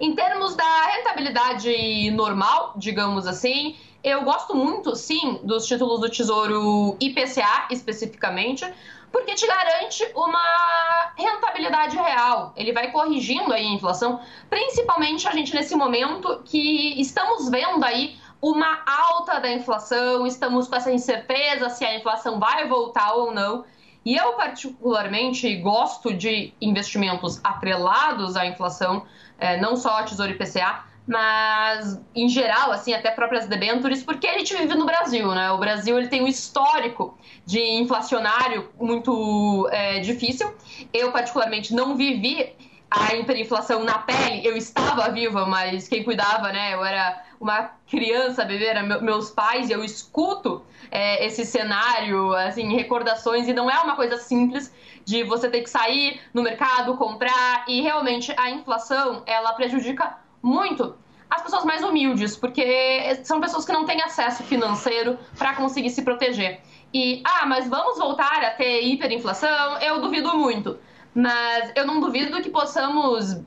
Em 0.00 0.14
termos 0.14 0.54
da 0.56 0.86
rentabilidade 0.86 2.10
normal, 2.10 2.74
digamos 2.76 3.26
assim, 3.26 3.76
eu 4.02 4.22
gosto 4.22 4.54
muito, 4.54 4.94
sim, 4.94 5.40
dos 5.42 5.66
títulos 5.66 6.00
do 6.00 6.10
Tesouro 6.10 6.96
IPCA 7.00 7.68
especificamente, 7.70 8.64
porque 9.10 9.34
te 9.34 9.46
garante 9.46 10.04
uma 10.16 11.12
rentabilidade 11.16 11.96
real. 11.96 12.52
Ele 12.56 12.72
vai 12.72 12.90
corrigindo 12.90 13.52
aí 13.52 13.64
a 13.64 13.70
inflação, 13.70 14.20
principalmente 14.50 15.28
a 15.28 15.30
gente 15.30 15.54
nesse 15.54 15.76
momento 15.76 16.42
que 16.44 17.00
estamos 17.00 17.48
vendo 17.48 17.84
aí 17.84 18.18
uma 18.40 18.82
alta 18.86 19.40
da 19.40 19.50
inflação, 19.52 20.26
estamos 20.26 20.68
com 20.68 20.76
essa 20.76 20.92
incerteza 20.92 21.70
se 21.70 21.84
a 21.84 21.96
inflação 21.96 22.38
vai 22.38 22.68
voltar 22.68 23.14
ou 23.14 23.32
não. 23.32 23.64
E 24.04 24.16
eu, 24.16 24.34
particularmente, 24.34 25.56
gosto 25.56 26.12
de 26.12 26.52
investimentos 26.60 27.40
atrelados 27.42 28.36
à 28.36 28.44
inflação, 28.44 29.06
é, 29.38 29.58
não 29.58 29.76
só 29.76 30.00
a 30.00 30.02
Tesouro 30.02 30.32
IPCA, 30.32 30.84
mas 31.06 32.00
em 32.14 32.28
geral, 32.28 32.70
assim, 32.70 32.92
até 32.92 33.10
próprias 33.10 33.46
debêntures, 33.46 34.02
porque 34.02 34.26
a 34.26 34.38
gente 34.38 34.54
vive 34.56 34.74
no 34.74 34.86
Brasil, 34.86 35.34
né? 35.34 35.50
O 35.52 35.58
Brasil 35.58 35.98
ele 35.98 36.08
tem 36.08 36.22
um 36.22 36.26
histórico 36.26 37.18
de 37.44 37.60
inflacionário 37.60 38.70
muito 38.80 39.68
é, 39.70 40.00
difícil. 40.00 40.54
Eu, 40.92 41.12
particularmente, 41.12 41.74
não 41.74 41.96
vivi 41.96 42.54
a 42.94 43.14
hiperinflação 43.16 43.82
na 43.82 43.98
pele, 43.98 44.46
eu 44.46 44.56
estava 44.56 45.10
viva, 45.10 45.44
mas 45.46 45.88
quem 45.88 46.04
cuidava, 46.04 46.52
né? 46.52 46.74
Eu 46.74 46.84
era 46.84 47.22
uma 47.40 47.70
criança, 47.88 48.44
bebê, 48.44 48.66
era 48.66 48.82
meus 48.82 49.30
pais, 49.30 49.68
e 49.68 49.72
eu 49.72 49.82
escuto 49.82 50.62
é, 50.90 51.26
esse 51.26 51.44
cenário, 51.44 52.32
assim, 52.34 52.74
recordações, 52.74 53.48
e 53.48 53.52
não 53.52 53.70
é 53.70 53.78
uma 53.80 53.96
coisa 53.96 54.16
simples 54.16 54.72
de 55.04 55.24
você 55.24 55.50
ter 55.50 55.62
que 55.62 55.70
sair 55.70 56.20
no 56.32 56.42
mercado, 56.42 56.96
comprar, 56.96 57.64
e 57.68 57.82
realmente 57.82 58.32
a 58.38 58.50
inflação, 58.50 59.22
ela 59.26 59.52
prejudica 59.52 60.16
muito 60.42 60.96
as 61.28 61.42
pessoas 61.42 61.64
mais 61.64 61.82
humildes, 61.82 62.36
porque 62.36 63.18
são 63.24 63.40
pessoas 63.40 63.64
que 63.64 63.72
não 63.72 63.84
têm 63.84 64.00
acesso 64.00 64.44
financeiro 64.44 65.18
para 65.36 65.54
conseguir 65.54 65.90
se 65.90 66.02
proteger. 66.02 66.60
E, 66.92 67.22
ah, 67.24 67.44
mas 67.44 67.68
vamos 67.68 67.98
voltar 67.98 68.44
a 68.44 68.50
ter 68.50 68.82
hiperinflação? 68.82 69.78
Eu 69.78 70.00
duvido 70.00 70.36
muito. 70.38 70.78
Mas 71.14 71.72
eu 71.76 71.86
não 71.86 72.00
duvido 72.00 72.42
que 72.42 72.50
possamos, 72.50 73.40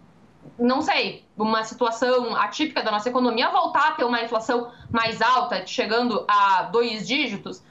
não 0.57 0.81
sei, 0.81 1.25
uma 1.37 1.63
situação 1.63 2.35
atípica 2.35 2.81
da 2.81 2.91
nossa 2.91 3.09
economia 3.09 3.49
voltar 3.49 3.89
a 3.89 3.91
ter 3.91 4.05
uma 4.05 4.21
inflação 4.21 4.71
mais 4.89 5.21
alta, 5.21 5.65
chegando 5.65 6.23
a 6.27 6.63
dois 6.63 7.07
dígitos. 7.07 7.61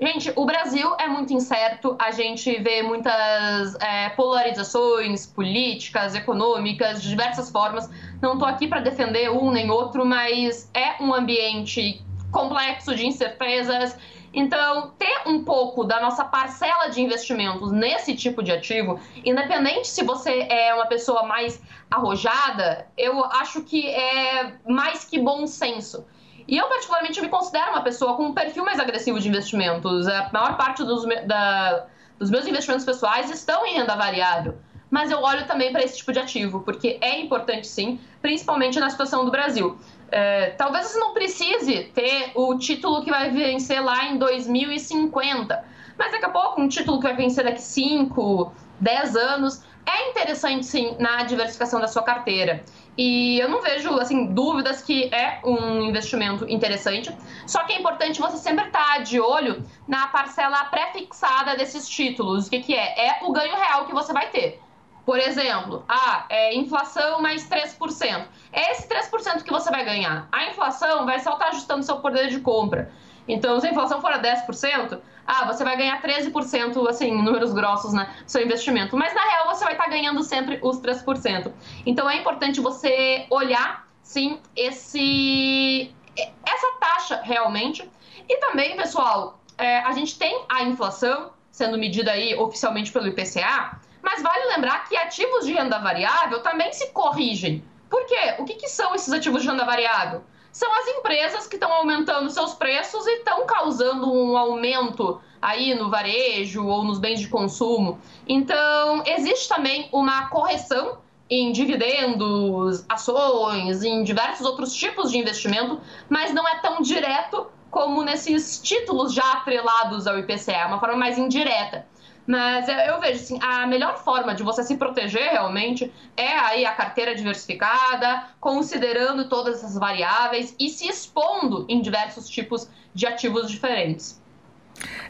Gente, 0.00 0.32
o 0.34 0.44
Brasil 0.44 0.92
é 0.98 1.06
muito 1.06 1.32
incerto, 1.32 1.96
a 2.00 2.10
gente 2.10 2.60
vê 2.60 2.82
muitas 2.82 3.76
é, 3.76 4.08
polarizações 4.10 5.24
políticas, 5.24 6.16
econômicas, 6.16 7.00
de 7.00 7.08
diversas 7.08 7.48
formas. 7.48 7.88
Não 8.20 8.32
estou 8.32 8.48
aqui 8.48 8.66
para 8.66 8.80
defender 8.80 9.30
um 9.30 9.52
nem 9.52 9.70
outro, 9.70 10.04
mas 10.04 10.68
é 10.74 11.00
um 11.00 11.14
ambiente 11.14 12.02
complexo 12.32 12.92
de 12.96 13.06
incertezas 13.06 13.96
então, 14.34 14.90
ter 14.98 15.22
um 15.26 15.44
pouco 15.44 15.84
da 15.84 16.00
nossa 16.00 16.24
parcela 16.24 16.88
de 16.88 17.00
investimentos 17.00 17.70
nesse 17.70 18.16
tipo 18.16 18.42
de 18.42 18.50
ativo, 18.50 18.98
independente 19.24 19.86
se 19.86 20.02
você 20.02 20.46
é 20.50 20.74
uma 20.74 20.86
pessoa 20.86 21.22
mais 21.22 21.62
arrojada, 21.88 22.88
eu 22.98 23.24
acho 23.24 23.62
que 23.62 23.88
é 23.88 24.54
mais 24.66 25.04
que 25.04 25.20
bom 25.20 25.46
senso. 25.46 26.04
E 26.48 26.58
eu, 26.58 26.68
particularmente, 26.68 27.20
me 27.20 27.28
considero 27.28 27.70
uma 27.70 27.82
pessoa 27.82 28.16
com 28.16 28.24
um 28.24 28.34
perfil 28.34 28.64
mais 28.64 28.80
agressivo 28.80 29.20
de 29.20 29.28
investimentos. 29.28 30.08
A 30.08 30.28
maior 30.32 30.56
parte 30.56 30.82
dos, 30.82 31.04
da, 31.26 31.86
dos 32.18 32.28
meus 32.28 32.46
investimentos 32.46 32.84
pessoais 32.84 33.30
estão 33.30 33.64
em 33.64 33.74
renda 33.74 33.94
variável. 33.94 34.58
Mas 34.90 35.10
eu 35.10 35.20
olho 35.20 35.46
também 35.46 35.72
para 35.72 35.82
esse 35.82 35.96
tipo 35.96 36.12
de 36.12 36.18
ativo, 36.18 36.60
porque 36.60 36.98
é 37.00 37.20
importante 37.20 37.66
sim, 37.66 37.98
principalmente 38.20 38.78
na 38.78 38.90
situação 38.90 39.24
do 39.24 39.30
Brasil. 39.30 39.78
É, 40.10 40.50
talvez 40.50 40.86
você 40.86 40.98
não 40.98 41.12
precise 41.12 41.84
ter 41.94 42.32
o 42.34 42.56
título 42.58 43.02
que 43.02 43.10
vai 43.10 43.30
vencer 43.30 43.82
lá 43.82 44.06
em 44.06 44.18
2050, 44.18 45.64
mas 45.98 46.12
daqui 46.12 46.24
a 46.24 46.30
pouco 46.30 46.60
um 46.60 46.68
título 46.68 46.98
que 46.98 47.04
vai 47.04 47.16
vencer 47.16 47.44
daqui 47.44 47.62
5, 47.62 48.52
10 48.80 49.16
anos 49.16 49.64
é 49.86 50.10
interessante 50.10 50.64
sim 50.66 50.96
na 50.98 51.24
diversificação 51.24 51.80
da 51.80 51.88
sua 51.88 52.02
carteira. 52.02 52.64
E 52.96 53.38
eu 53.40 53.48
não 53.48 53.60
vejo 53.60 53.90
assim 53.98 54.26
dúvidas 54.26 54.80
que 54.80 55.12
é 55.12 55.40
um 55.44 55.82
investimento 55.82 56.48
interessante. 56.48 57.14
Só 57.46 57.64
que 57.64 57.72
é 57.72 57.78
importante 57.78 58.20
você 58.20 58.36
sempre 58.36 58.66
estar 58.66 59.02
de 59.02 59.20
olho 59.20 59.64
na 59.86 60.06
parcela 60.06 60.64
pré-fixada 60.66 61.56
desses 61.56 61.88
títulos. 61.88 62.46
O 62.46 62.50
que, 62.50 62.60
que 62.60 62.74
é? 62.74 63.08
É 63.08 63.18
o 63.22 63.32
ganho 63.32 63.54
real 63.54 63.84
que 63.86 63.92
você 63.92 64.12
vai 64.12 64.30
ter. 64.30 64.60
Por 65.04 65.18
exemplo, 65.18 65.84
ah, 65.88 66.24
é 66.30 66.54
inflação 66.54 67.20
mais 67.20 67.48
3%. 67.48 68.26
É 68.52 68.72
esse 68.72 68.88
3% 68.88 69.42
que 69.42 69.50
você 69.50 69.70
vai 69.70 69.84
ganhar. 69.84 70.28
A 70.32 70.46
inflação 70.46 71.04
vai 71.04 71.20
só 71.20 71.34
estar 71.34 71.48
ajustando 71.48 71.82
seu 71.82 71.98
poder 71.98 72.28
de 72.28 72.40
compra. 72.40 72.90
Então, 73.28 73.58
se 73.60 73.66
a 73.66 73.70
inflação 73.70 74.00
for 74.00 74.12
a 74.12 74.20
10%, 74.20 74.98
ah, 75.26 75.46
você 75.46 75.64
vai 75.64 75.76
ganhar 75.76 76.00
13%, 76.02 76.88
assim, 76.88 77.12
números 77.12 77.52
grossos, 77.52 77.92
né, 77.92 78.14
seu 78.26 78.42
investimento. 78.42 78.96
Mas, 78.96 79.14
na 79.14 79.22
real, 79.22 79.46
você 79.46 79.64
vai 79.64 79.72
estar 79.74 79.88
ganhando 79.88 80.22
sempre 80.22 80.58
os 80.62 80.78
3%. 80.80 81.52
Então, 81.86 82.08
é 82.08 82.16
importante 82.16 82.60
você 82.60 83.26
olhar, 83.30 83.88
sim, 84.02 84.40
esse, 84.54 85.94
essa 86.16 86.72
taxa 86.78 87.20
realmente. 87.22 87.90
E 88.28 88.36
também, 88.38 88.76
pessoal, 88.76 89.40
é, 89.56 89.80
a 89.80 89.92
gente 89.92 90.18
tem 90.18 90.44
a 90.48 90.62
inflação 90.62 91.32
sendo 91.50 91.78
medida 91.78 92.10
aí 92.10 92.34
oficialmente 92.34 92.90
pelo 92.90 93.06
IPCA, 93.06 93.80
mas 94.04 94.22
vale 94.22 94.44
lembrar 94.54 94.86
que 94.86 94.96
ativos 94.96 95.46
de 95.46 95.54
renda 95.54 95.78
variável 95.78 96.40
também 96.40 96.72
se 96.72 96.90
corrigem. 96.90 97.64
Por 97.88 98.04
quê? 98.06 98.34
O 98.38 98.44
que, 98.44 98.54
que 98.54 98.68
são 98.68 98.94
esses 98.94 99.12
ativos 99.12 99.42
de 99.42 99.48
renda 99.48 99.64
variável? 99.64 100.22
São 100.52 100.72
as 100.78 100.86
empresas 100.86 101.46
que 101.46 101.56
estão 101.56 101.72
aumentando 101.72 102.30
seus 102.30 102.54
preços 102.54 103.06
e 103.06 103.18
estão 103.18 103.44
causando 103.46 104.12
um 104.12 104.36
aumento 104.36 105.20
aí 105.40 105.74
no 105.74 105.90
varejo 105.90 106.64
ou 106.66 106.84
nos 106.84 106.98
bens 106.98 107.18
de 107.18 107.28
consumo. 107.28 107.98
Então, 108.28 109.02
existe 109.06 109.48
também 109.48 109.88
uma 109.90 110.28
correção 110.28 110.98
em 111.28 111.50
dividendos, 111.50 112.84
ações, 112.88 113.82
em 113.82 114.04
diversos 114.04 114.46
outros 114.46 114.74
tipos 114.74 115.10
de 115.10 115.18
investimento, 115.18 115.80
mas 116.08 116.32
não 116.32 116.46
é 116.46 116.60
tão 116.60 116.82
direto 116.82 117.46
como 117.70 118.02
nesses 118.02 118.60
títulos 118.60 119.12
já 119.12 119.32
atrelados 119.32 120.06
ao 120.06 120.16
IPCA, 120.18 120.52
é 120.52 120.66
uma 120.66 120.78
forma 120.78 120.96
mais 120.96 121.18
indireta. 121.18 121.84
Mas 122.26 122.68
eu 122.68 123.00
vejo 123.00 123.22
assim, 123.22 123.38
a 123.42 123.66
melhor 123.66 124.02
forma 124.02 124.34
de 124.34 124.42
você 124.42 124.62
se 124.62 124.76
proteger 124.76 125.30
realmente 125.30 125.92
é 126.16 126.38
aí 126.38 126.64
a 126.64 126.72
carteira 126.72 127.14
diversificada, 127.14 128.24
considerando 128.40 129.28
todas 129.28 129.58
essas 129.58 129.74
variáveis 129.74 130.54
e 130.58 130.68
se 130.70 130.88
expondo 130.88 131.66
em 131.68 131.82
diversos 131.82 132.28
tipos 132.28 132.68
de 132.94 133.06
ativos 133.06 133.50
diferentes. 133.50 134.22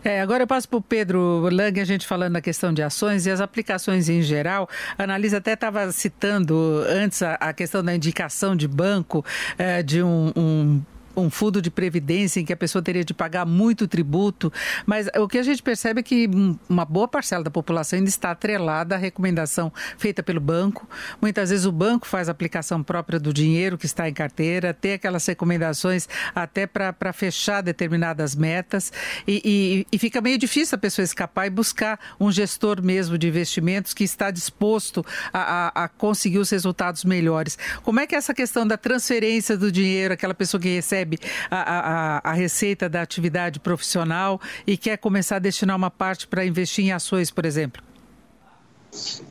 É, 0.05 0.21
agora 0.21 0.43
eu 0.43 0.47
passo 0.47 0.69
para 0.69 0.77
o 0.77 0.83
Pedro 0.83 1.49
Lang, 1.51 1.81
a 1.81 1.85
gente 1.85 2.07
falando 2.07 2.35
da 2.35 2.41
questão 2.41 2.73
de 2.73 2.83
ações 2.83 3.27
e 3.27 3.31
as 3.31 3.41
aplicações 3.41 4.09
em 4.09 4.21
geral. 4.21 4.69
A 4.99 5.05
Analisa 5.05 5.39
até 5.39 5.55
estava 5.55 5.91
citando 5.91 6.85
antes 6.87 7.23
a, 7.23 7.35
a, 7.35 7.53
questão 7.53 7.83
da 7.83 7.95
indicação 7.95 8.55
de 8.55 8.69
banco 8.69 9.25
é, 9.57 9.83
de 9.83 10.03
um, 10.03 10.33
um 10.37 10.83
um 11.17 11.31
fundo 11.31 11.61
de 11.61 11.71
previdência 11.71 12.41
em 12.41 12.45
que 12.45 12.53
a 12.53 12.57
pessoa 12.57 12.83
teria 12.83 13.05
de 13.05 13.15
pagar 13.15 13.47
muito 13.47 13.87
tributo, 13.87 14.53
mas 14.87 15.09
o 15.17 15.29
que 15.29 15.39
a 15.39 15.43
gente 15.43 15.63
percebe 15.63 16.01
é 16.01 16.03
que 16.03 16.29
uma 16.69 16.85
boa 16.85 17.07
parcela 17.07 17.45
da 17.45 17.51
população 17.51 17.99
ainda 17.99 18.09
está 18.09 18.31
atrelada 18.31 18.95
à 18.95 18.99
recomendação 18.99 19.73
feita 19.97 20.23
pelo 20.23 20.41
banco. 20.41 20.89
Muitas 21.21 21.51
vezes 21.51 21.67
o 21.67 21.73
banco 21.73 22.07
faz 22.07 22.29
aplicação 22.29 22.83
própria 22.83 23.19
do 23.19 23.33
dinheiro 23.33 23.79
que 23.79 23.87
está 23.87 24.09
em 24.09 24.13
carteira, 24.13 24.75
tem 24.75 24.95
aquelas 24.95 25.27
recomendações 25.27 26.09
até 26.35 26.67
para 26.67 27.13
fechar 27.13 27.63
determinadas 27.63 28.35
metas 28.35 28.93
e, 29.27 29.43
e, 29.45 29.87
e 29.93 29.99
fica 29.99 30.21
meio 30.21 30.39
difícil 30.39 30.77
a 30.77 30.79
pessoa 30.79 31.05
escapar 31.05 31.47
e 31.47 31.51
buscar 31.51 31.99
um 32.19 32.31
gestor 32.33 32.83
mesmo 32.83 33.17
de 33.17 33.29
investimentos 33.29 33.95
que 33.95 34.05
está 34.05 34.31
disposto 34.31 35.05
a, 35.33 35.83
a, 35.83 35.85
a 35.85 35.89
conseguir 35.89 36.39
os 36.39 36.51
resultados 36.51 37.05
melhores. 37.05 37.59
Como 37.83 38.01
é 38.01 38.07
que 38.07 38.15
é 38.15 38.19
essa 38.19 38.35
questão 38.35 38.67
da 38.67 38.77
transferência 38.77 39.57
do 39.57 39.71
dinheiro, 39.71 40.15
aquela 40.15 40.35
pessoa 40.35 40.61
que 40.61 40.69
recebe 40.69 41.04
recebe 41.05 41.19
a, 41.51 42.21
a, 42.25 42.31
a 42.31 42.33
receita 42.33 42.89
da 42.89 43.03
atividade 43.03 43.61
profissional 43.61 44.41
e 44.67 44.77
quer 44.77 44.97
começar 44.97 45.37
a 45.37 45.39
destinar 45.39 45.77
uma 45.77 45.91
parte 45.91 46.27
para 46.27 46.45
investir 46.45 46.85
em 46.85 46.93
ações, 46.93 47.31
por 47.31 47.45
exemplo? 47.45 47.83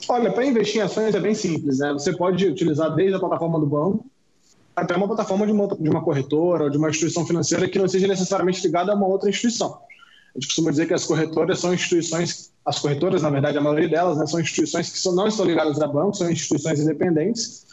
Olha, 0.07 0.31
para 0.31 0.45
investir 0.45 0.81
em 0.81 0.83
ações 0.83 1.15
é 1.15 1.19
bem 1.19 1.33
simples, 1.33 1.79
né? 1.79 1.91
Você 1.93 2.15
pode 2.15 2.45
utilizar 2.45 2.93
desde 2.93 3.15
a 3.15 3.19
plataforma 3.19 3.59
do 3.59 3.65
banco 3.65 4.05
até 4.75 4.95
uma 4.95 5.07
plataforma 5.07 5.45
de 5.45 5.51
uma, 5.51 5.67
de 5.67 5.89
uma 5.89 6.03
corretora 6.03 6.65
ou 6.65 6.69
de 6.69 6.77
uma 6.77 6.89
instituição 6.89 7.25
financeira 7.25 7.67
que 7.67 7.77
não 7.77 7.87
seja 7.87 8.07
necessariamente 8.07 8.61
ligada 8.65 8.91
a 8.91 8.95
uma 8.95 9.07
outra 9.07 9.29
instituição. 9.29 9.79
A 10.35 10.39
gente 10.39 10.47
costuma 10.47 10.71
dizer 10.71 10.87
que 10.87 10.95
as 10.95 11.05
corretoras 11.05 11.59
são 11.59 11.73
instituições, 11.73 12.51
as 12.65 12.79
corretoras, 12.79 13.21
na 13.21 13.29
verdade, 13.29 13.55
a 13.57 13.61
maioria 13.61 13.87
delas, 13.87 14.17
né, 14.17 14.25
são 14.25 14.39
instituições 14.39 14.89
que 14.89 14.97
são, 14.97 15.13
não 15.13 15.27
estão 15.27 15.45
ligadas 15.45 15.79
a 15.79 15.87
bancos, 15.87 16.17
são 16.17 16.29
instituições 16.29 16.79
independentes 16.79 17.67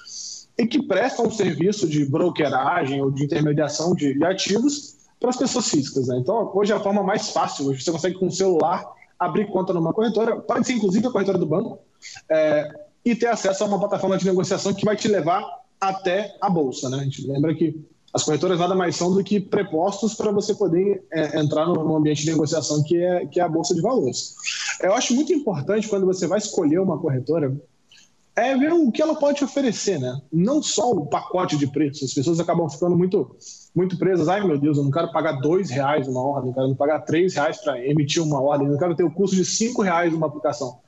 e 0.60 0.66
que 0.66 0.82
prestam 0.82 1.26
um 1.26 1.30
serviço 1.30 1.88
de 1.88 2.04
brokeragem 2.04 3.00
ou 3.00 3.10
de 3.10 3.24
intermediação 3.24 3.94
de, 3.94 4.12
de 4.12 4.24
ativos 4.24 4.96
para 5.18 5.30
as 5.30 5.36
pessoas 5.36 5.68
físicas. 5.68 6.08
Né? 6.08 6.18
Então, 6.18 6.50
hoje 6.54 6.70
é 6.70 6.76
a 6.76 6.80
forma 6.80 7.02
mais 7.02 7.30
fácil. 7.30 7.66
Hoje 7.68 7.82
você 7.82 7.90
consegue, 7.90 8.18
com 8.18 8.26
o 8.26 8.30
celular, 8.30 8.84
abrir 9.18 9.50
conta 9.50 9.72
numa 9.72 9.94
corretora, 9.94 10.36
pode 10.36 10.66
ser 10.66 10.74
inclusive 10.74 11.06
a 11.06 11.10
corretora 11.10 11.38
do 11.38 11.46
banco, 11.46 11.78
é, 12.28 12.70
e 13.02 13.14
ter 13.14 13.28
acesso 13.28 13.64
a 13.64 13.66
uma 13.66 13.78
plataforma 13.78 14.18
de 14.18 14.26
negociação 14.26 14.74
que 14.74 14.84
vai 14.84 14.96
te 14.96 15.08
levar 15.08 15.42
até 15.80 16.36
a 16.42 16.50
bolsa. 16.50 16.90
Né? 16.90 16.98
A 16.98 17.04
gente 17.04 17.26
lembra 17.26 17.54
que 17.54 17.82
as 18.12 18.22
corretoras 18.22 18.58
nada 18.58 18.74
mais 18.74 18.96
são 18.96 19.14
do 19.14 19.24
que 19.24 19.40
prepostos 19.40 20.14
para 20.14 20.30
você 20.30 20.54
poder 20.54 21.02
é, 21.10 21.40
entrar 21.40 21.66
no, 21.66 21.96
ambiente 21.96 22.22
de 22.24 22.32
negociação 22.32 22.82
que 22.82 23.02
é, 23.02 23.24
que 23.24 23.40
é 23.40 23.42
a 23.42 23.48
bolsa 23.48 23.74
de 23.74 23.80
valores. 23.80 24.34
Eu 24.82 24.92
acho 24.92 25.14
muito 25.14 25.32
importante 25.32 25.88
quando 25.88 26.04
você 26.04 26.26
vai 26.26 26.38
escolher 26.38 26.80
uma 26.80 26.98
corretora 26.98 27.56
é 28.36 28.56
ver 28.56 28.72
o 28.72 28.90
que 28.90 29.02
ela 29.02 29.14
pode 29.14 29.42
oferecer, 29.44 29.98
né? 29.98 30.20
Não 30.32 30.62
só 30.62 30.90
o 30.90 31.06
pacote 31.06 31.56
de 31.56 31.66
preços. 31.66 32.10
As 32.10 32.14
pessoas 32.14 32.40
acabam 32.40 32.68
ficando 32.68 32.96
muito, 32.96 33.36
muito 33.74 33.98
presas. 33.98 34.28
Ai, 34.28 34.46
meu 34.46 34.58
Deus, 34.58 34.78
eu 34.78 34.84
não 34.84 34.90
quero 34.90 35.10
pagar 35.12 35.40
dois 35.40 35.70
reais 35.70 36.06
uma 36.08 36.22
ordem, 36.22 36.50
eu 36.50 36.54
quero 36.54 36.74
pagar 36.76 37.00
três 37.00 37.34
reais 37.34 37.58
para 37.58 37.84
emitir 37.84 38.22
uma 38.22 38.40
ordem, 38.40 38.66
eu 38.66 38.72
não 38.72 38.78
quero 38.78 38.94
ter 38.94 39.04
o 39.04 39.10
custo 39.10 39.36
de 39.36 39.44
cinco 39.44 39.82
reais 39.82 40.14
uma 40.14 40.26
aplicação. 40.26 40.78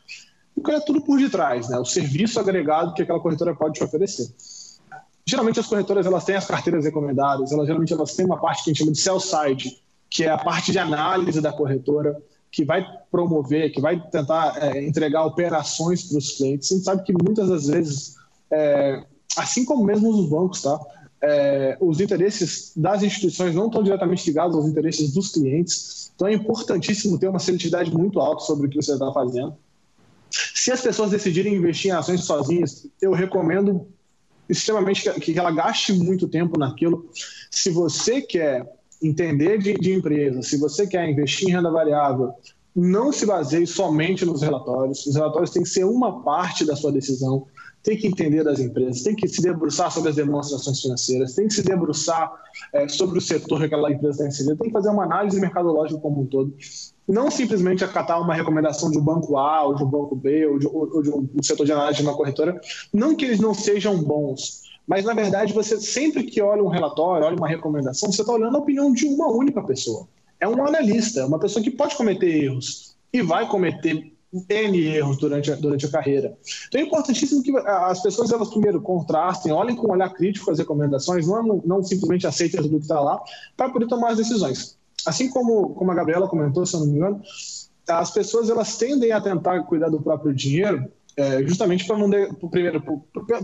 Eu 0.56 0.62
quero 0.62 0.84
tudo 0.84 1.00
por 1.02 1.18
detrás, 1.18 1.68
né? 1.68 1.78
O 1.78 1.84
serviço 1.84 2.38
agregado 2.38 2.94
que 2.94 3.02
aquela 3.02 3.20
corretora 3.20 3.54
pode 3.54 3.74
te 3.74 3.84
oferecer. 3.84 4.26
Geralmente 5.26 5.60
as 5.60 5.66
corretoras 5.66 6.06
elas 6.06 6.24
têm 6.24 6.36
as 6.36 6.46
carteiras 6.46 6.84
recomendadas, 6.84 7.52
elas 7.52 7.66
geralmente 7.66 7.92
elas 7.92 8.14
têm 8.14 8.26
uma 8.26 8.40
parte 8.40 8.64
que 8.64 8.70
a 8.70 8.72
gente 8.72 8.78
chama 8.78 8.92
de 8.92 8.98
sell 8.98 9.20
side, 9.20 9.80
que 10.10 10.24
é 10.24 10.30
a 10.30 10.38
parte 10.38 10.72
de 10.72 10.78
análise 10.78 11.40
da 11.40 11.52
corretora 11.52 12.20
que 12.52 12.66
vai 12.66 12.86
promover, 13.10 13.72
que 13.72 13.80
vai 13.80 13.98
tentar 14.10 14.62
é, 14.62 14.86
entregar 14.86 15.24
operações 15.24 16.04
para 16.04 16.18
os 16.18 16.32
clientes. 16.32 16.70
A 16.70 16.74
gente 16.74 16.84
sabe 16.84 17.02
que 17.02 17.12
muitas 17.12 17.48
das 17.48 17.66
vezes, 17.66 18.16
é, 18.50 19.02
assim 19.38 19.64
como 19.64 19.82
mesmo 19.82 20.10
os 20.10 20.28
bancos, 20.28 20.60
tá? 20.60 20.78
É, 21.22 21.78
os 21.80 22.00
interesses 22.00 22.72
das 22.76 23.02
instituições 23.02 23.54
não 23.54 23.66
estão 23.66 23.82
diretamente 23.82 24.26
ligados 24.26 24.54
aos 24.54 24.66
interesses 24.66 25.14
dos 25.14 25.30
clientes. 25.30 26.12
Então 26.14 26.28
é 26.28 26.34
importantíssimo 26.34 27.18
ter 27.18 27.28
uma 27.28 27.38
seletividade 27.38 27.90
muito 27.90 28.20
alta 28.20 28.44
sobre 28.44 28.66
o 28.66 28.70
que 28.70 28.76
você 28.76 28.92
está 28.92 29.10
fazendo. 29.12 29.56
Se 30.30 30.70
as 30.70 30.82
pessoas 30.82 31.10
decidirem 31.10 31.54
investir 31.54 31.90
em 31.90 31.94
ações 31.94 32.24
sozinhas, 32.24 32.86
eu 33.00 33.12
recomendo 33.12 33.86
extremamente 34.48 35.10
que, 35.20 35.32
que 35.32 35.38
ela 35.38 35.50
gaste 35.50 35.92
muito 35.94 36.28
tempo 36.28 36.58
naquilo. 36.58 37.08
Se 37.50 37.70
você 37.70 38.20
quer 38.20 38.66
entender 39.02 39.58
de, 39.58 39.74
de 39.74 39.92
empresa, 39.92 40.42
se 40.42 40.56
você 40.56 40.86
quer 40.86 41.08
investir 41.08 41.48
em 41.48 41.52
renda 41.52 41.70
variável, 41.70 42.32
não 42.74 43.12
se 43.12 43.26
baseie 43.26 43.66
somente 43.66 44.24
nos 44.24 44.42
relatórios. 44.42 45.06
Os 45.06 45.14
relatórios 45.14 45.50
têm 45.50 45.62
que 45.62 45.68
ser 45.68 45.84
uma 45.84 46.22
parte 46.22 46.64
da 46.64 46.74
sua 46.74 46.90
decisão. 46.90 47.46
Tem 47.82 47.96
que 47.96 48.06
entender 48.06 48.44
das 48.44 48.60
empresas, 48.60 49.02
tem 49.02 49.14
que 49.14 49.26
se 49.26 49.42
debruçar 49.42 49.90
sobre 49.90 50.10
as 50.10 50.14
demonstrações 50.14 50.80
financeiras, 50.80 51.34
tem 51.34 51.48
que 51.48 51.54
se 51.54 51.62
debruçar 51.62 52.32
é, 52.72 52.86
sobre 52.86 53.18
o 53.18 53.20
setor 53.20 53.58
que 53.58 53.64
aquela 53.64 53.90
empresa 53.90 54.12
está 54.12 54.28
inserida, 54.28 54.56
tem 54.56 54.68
que 54.68 54.72
fazer 54.72 54.88
uma 54.88 55.02
análise 55.02 55.40
mercadológica 55.40 56.00
como 56.00 56.22
um 56.22 56.26
todo. 56.26 56.54
Não 57.08 57.28
simplesmente 57.28 57.84
acatar 57.84 58.22
uma 58.22 58.34
recomendação 58.34 58.88
de 58.88 58.98
um 58.98 59.02
banco 59.02 59.36
A, 59.36 59.64
ou 59.64 59.74
de 59.74 59.82
um 59.82 59.88
banco 59.88 60.14
B, 60.14 60.46
ou 60.46 60.58
de, 60.60 60.66
ou 60.68 61.02
de 61.02 61.10
um 61.10 61.42
setor 61.42 61.66
de 61.66 61.72
análise 61.72 62.00
de 62.00 62.06
uma 62.06 62.16
corretora. 62.16 62.60
Não 62.94 63.16
que 63.16 63.24
eles 63.24 63.40
não 63.40 63.52
sejam 63.52 64.00
bons, 64.00 64.62
mas, 64.92 65.06
na 65.06 65.14
verdade, 65.14 65.54
você 65.54 65.80
sempre 65.80 66.22
que 66.24 66.42
olha 66.42 66.62
um 66.62 66.68
relatório, 66.68 67.24
olha 67.24 67.34
uma 67.34 67.48
recomendação, 67.48 68.12
você 68.12 68.20
está 68.20 68.30
olhando 68.30 68.58
a 68.58 68.60
opinião 68.60 68.92
de 68.92 69.06
uma 69.06 69.26
única 69.26 69.62
pessoa. 69.62 70.06
É 70.38 70.46
um 70.46 70.66
analista, 70.66 71.20
é 71.20 71.24
uma 71.24 71.38
pessoa 71.38 71.62
que 71.62 71.70
pode 71.70 71.96
cometer 71.96 72.44
erros 72.44 72.94
e 73.10 73.22
vai 73.22 73.48
cometer 73.48 74.12
N 74.50 74.84
erros 74.84 75.16
durante 75.16 75.50
a, 75.50 75.54
durante 75.54 75.86
a 75.86 75.90
carreira. 75.90 76.36
Então 76.68 76.78
é 76.78 76.84
importantíssimo 76.84 77.42
que 77.42 77.56
as 77.56 78.02
pessoas 78.02 78.32
elas 78.32 78.50
primeiro 78.50 78.82
contrastem, 78.82 79.50
olhem 79.50 79.74
com 79.74 79.86
um 79.88 79.92
olhar 79.92 80.10
crítico 80.10 80.50
as 80.50 80.58
recomendações, 80.58 81.26
não, 81.26 81.62
não 81.64 81.82
simplesmente 81.82 82.26
aceitem 82.26 82.60
tudo 82.60 82.76
que 82.76 82.82
está 82.82 83.00
lá, 83.00 83.18
para 83.56 83.70
poder 83.70 83.86
tomar 83.86 84.10
as 84.10 84.18
decisões. 84.18 84.76
Assim 85.06 85.30
como, 85.30 85.70
como 85.70 85.90
a 85.90 85.94
Gabriela 85.94 86.28
comentou, 86.28 86.66
se 86.66 86.76
eu 86.76 86.80
não 86.80 86.86
me 86.88 86.96
engano, 86.96 87.22
as 87.88 88.10
pessoas 88.10 88.50
elas 88.50 88.76
tendem 88.76 89.10
a 89.10 89.22
tentar 89.22 89.62
cuidar 89.62 89.88
do 89.88 90.02
próprio 90.02 90.34
dinheiro 90.34 90.86
é, 91.16 91.42
justamente 91.42 91.86
para 91.86 91.98
não. 91.98 92.08
De, 92.08 92.26
primeiro, 92.50 92.80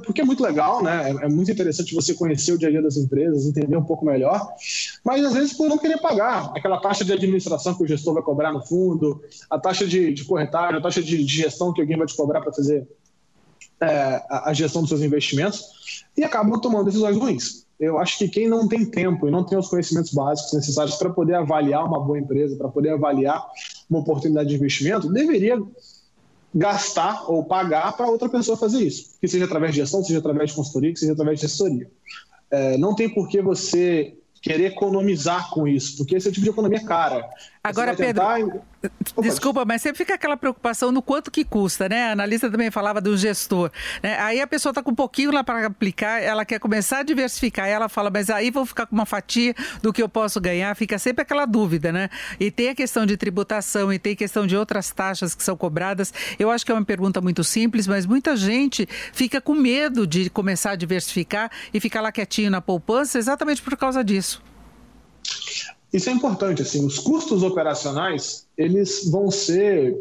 porque 0.04 0.20
é 0.20 0.24
muito 0.24 0.42
legal, 0.42 0.82
né? 0.82 1.10
É, 1.10 1.26
é, 1.26 1.28
muito 1.28 1.50
interessante 1.50 1.94
você 1.94 2.14
conhecer 2.14 2.52
o 2.52 2.58
dia 2.58 2.68
a 2.68 2.70
dia 2.70 2.82
das 2.82 2.96
empresas, 2.96 3.46
entender 3.46 3.76
um 3.76 3.84
pouco 3.84 4.06
melhor, 4.06 4.48
mas 5.04 5.24
às 5.24 5.34
vezes 5.34 5.52
por 5.52 5.68
não 5.68 5.76
querer 5.76 5.98
pagar 5.98 6.52
aquela 6.56 6.80
taxa 6.80 7.04
de 7.04 7.12
administração 7.12 7.74
que 7.74 7.82
o 7.82 7.86
gestor 7.86 8.14
vai 8.14 8.22
cobrar 8.22 8.52
no 8.52 8.64
fundo, 8.64 9.20
a 9.50 9.58
taxa 9.58 9.86
de, 9.86 10.12
de 10.14 10.24
corretagem, 10.24 10.78
a 10.78 10.82
taxa 10.82 11.02
de, 11.02 11.22
de 11.22 11.34
gestão 11.34 11.72
que 11.72 11.80
alguém 11.80 11.96
vai 11.96 12.06
te 12.06 12.16
cobrar 12.16 12.40
para 12.40 12.52
fazer 12.52 12.88
é, 13.80 14.22
a 14.28 14.52
gestão 14.52 14.82
dos 14.82 14.88
seus 14.88 15.02
investimentos 15.02 16.04
e 16.16 16.24
acabam 16.24 16.58
tomando 16.60 16.86
decisões 16.86 17.16
ruins. 17.16 17.66
Eu 17.78 17.98
acho 17.98 18.18
que 18.18 18.28
quem 18.28 18.48
não 18.48 18.66
tem 18.66 18.84
tempo 18.84 19.28
e 19.28 19.30
não 19.30 19.44
tem 19.44 19.56
os 19.56 19.68
conhecimentos 19.68 20.12
básicos 20.12 20.52
necessários 20.52 20.96
para 20.96 21.10
poder 21.10 21.34
avaliar 21.34 21.84
uma 21.84 22.00
boa 22.00 22.18
empresa, 22.18 22.56
para 22.56 22.68
poder 22.68 22.90
avaliar 22.90 23.44
uma 23.88 24.00
oportunidade 24.00 24.48
de 24.48 24.56
investimento, 24.56 25.12
deveria 25.12 25.56
gastar 26.55 27.30
ou 27.30 27.44
pagar 27.44 27.96
para 27.96 28.09
outra 28.09 28.28
pessoa 28.28 28.57
fazer 28.57 28.82
isso. 28.82 29.16
Que 29.20 29.28
seja 29.28 29.44
através 29.44 29.72
de 29.72 29.80
gestão, 29.80 30.03
seja 30.03 30.18
através 30.18 30.51
de 30.51 30.57
consultoria, 30.57 30.92
que 30.92 30.99
seja 30.99 31.12
através 31.12 31.40
de 31.40 31.46
assessoria. 31.46 31.90
É, 32.51 32.78
não 32.78 32.94
tem 32.94 33.09
por 33.09 33.28
que 33.28 33.42
você 33.42 34.14
querer 34.40 34.66
economizar 34.66 35.51
com 35.51 35.66
isso, 35.66 35.96
porque 35.99 36.16
esse 36.16 36.28
é 36.28 36.32
tipo 36.32 36.44
de 36.44 36.51
economia 36.51 36.84
cara. 36.84 37.28
Agora, 37.68 37.94
Pedro, 37.94 38.22
desculpa, 39.20 39.64
mas 39.64 39.82
sempre 39.82 39.98
fica 39.98 40.14
aquela 40.14 40.36
preocupação 40.36 40.92
no 40.92 41.02
quanto 41.02 41.30
que 41.30 41.44
custa, 41.44 41.88
né? 41.88 42.08
A 42.08 42.12
analista 42.12 42.50
também 42.50 42.70
falava 42.70 43.00
do 43.00 43.16
gestor. 43.16 43.70
Né? 44.02 44.18
Aí 44.20 44.40
a 44.40 44.46
pessoa 44.46 44.70
está 44.70 44.82
com 44.82 44.90
um 44.90 44.94
pouquinho 44.94 45.32
lá 45.32 45.42
para 45.42 45.66
aplicar, 45.66 46.22
ela 46.22 46.44
quer 46.44 46.58
começar 46.58 47.00
a 47.00 47.02
diversificar, 47.02 47.66
ela 47.66 47.88
fala, 47.88 48.10
mas 48.10 48.30
aí 48.30 48.50
vou 48.50 48.64
ficar 48.64 48.86
com 48.86 48.94
uma 48.94 49.06
fatia 49.06 49.54
do 49.82 49.92
que 49.92 50.02
eu 50.02 50.08
posso 50.08 50.40
ganhar, 50.40 50.74
fica 50.76 50.98
sempre 50.98 51.22
aquela 51.22 51.44
dúvida, 51.44 51.92
né? 51.92 52.08
E 52.38 52.50
tem 52.50 52.68
a 52.68 52.74
questão 52.74 53.04
de 53.04 53.16
tributação 53.16 53.92
e 53.92 53.98
tem 53.98 54.14
questão 54.14 54.46
de 54.46 54.56
outras 54.56 54.90
taxas 54.90 55.34
que 55.34 55.42
são 55.42 55.56
cobradas. 55.56 56.12
Eu 56.38 56.50
acho 56.50 56.64
que 56.64 56.72
é 56.72 56.74
uma 56.74 56.84
pergunta 56.84 57.20
muito 57.20 57.42
simples, 57.42 57.86
mas 57.86 58.06
muita 58.06 58.36
gente 58.36 58.88
fica 59.12 59.40
com 59.40 59.54
medo 59.54 60.06
de 60.06 60.30
começar 60.30 60.72
a 60.72 60.76
diversificar 60.76 61.50
e 61.72 61.80
ficar 61.80 62.00
lá 62.00 62.12
quietinho 62.12 62.50
na 62.50 62.60
poupança 62.60 63.18
exatamente 63.18 63.60
por 63.60 63.76
causa 63.76 64.04
disso. 64.04 64.42
Isso 65.93 66.11
é 66.11 66.12
importante, 66.12 66.62
assim, 66.62 66.84
os 66.84 66.99
custos 66.99 67.43
operacionais, 67.43 68.47
eles 68.57 69.09
vão 69.11 69.30
ser, 69.30 69.97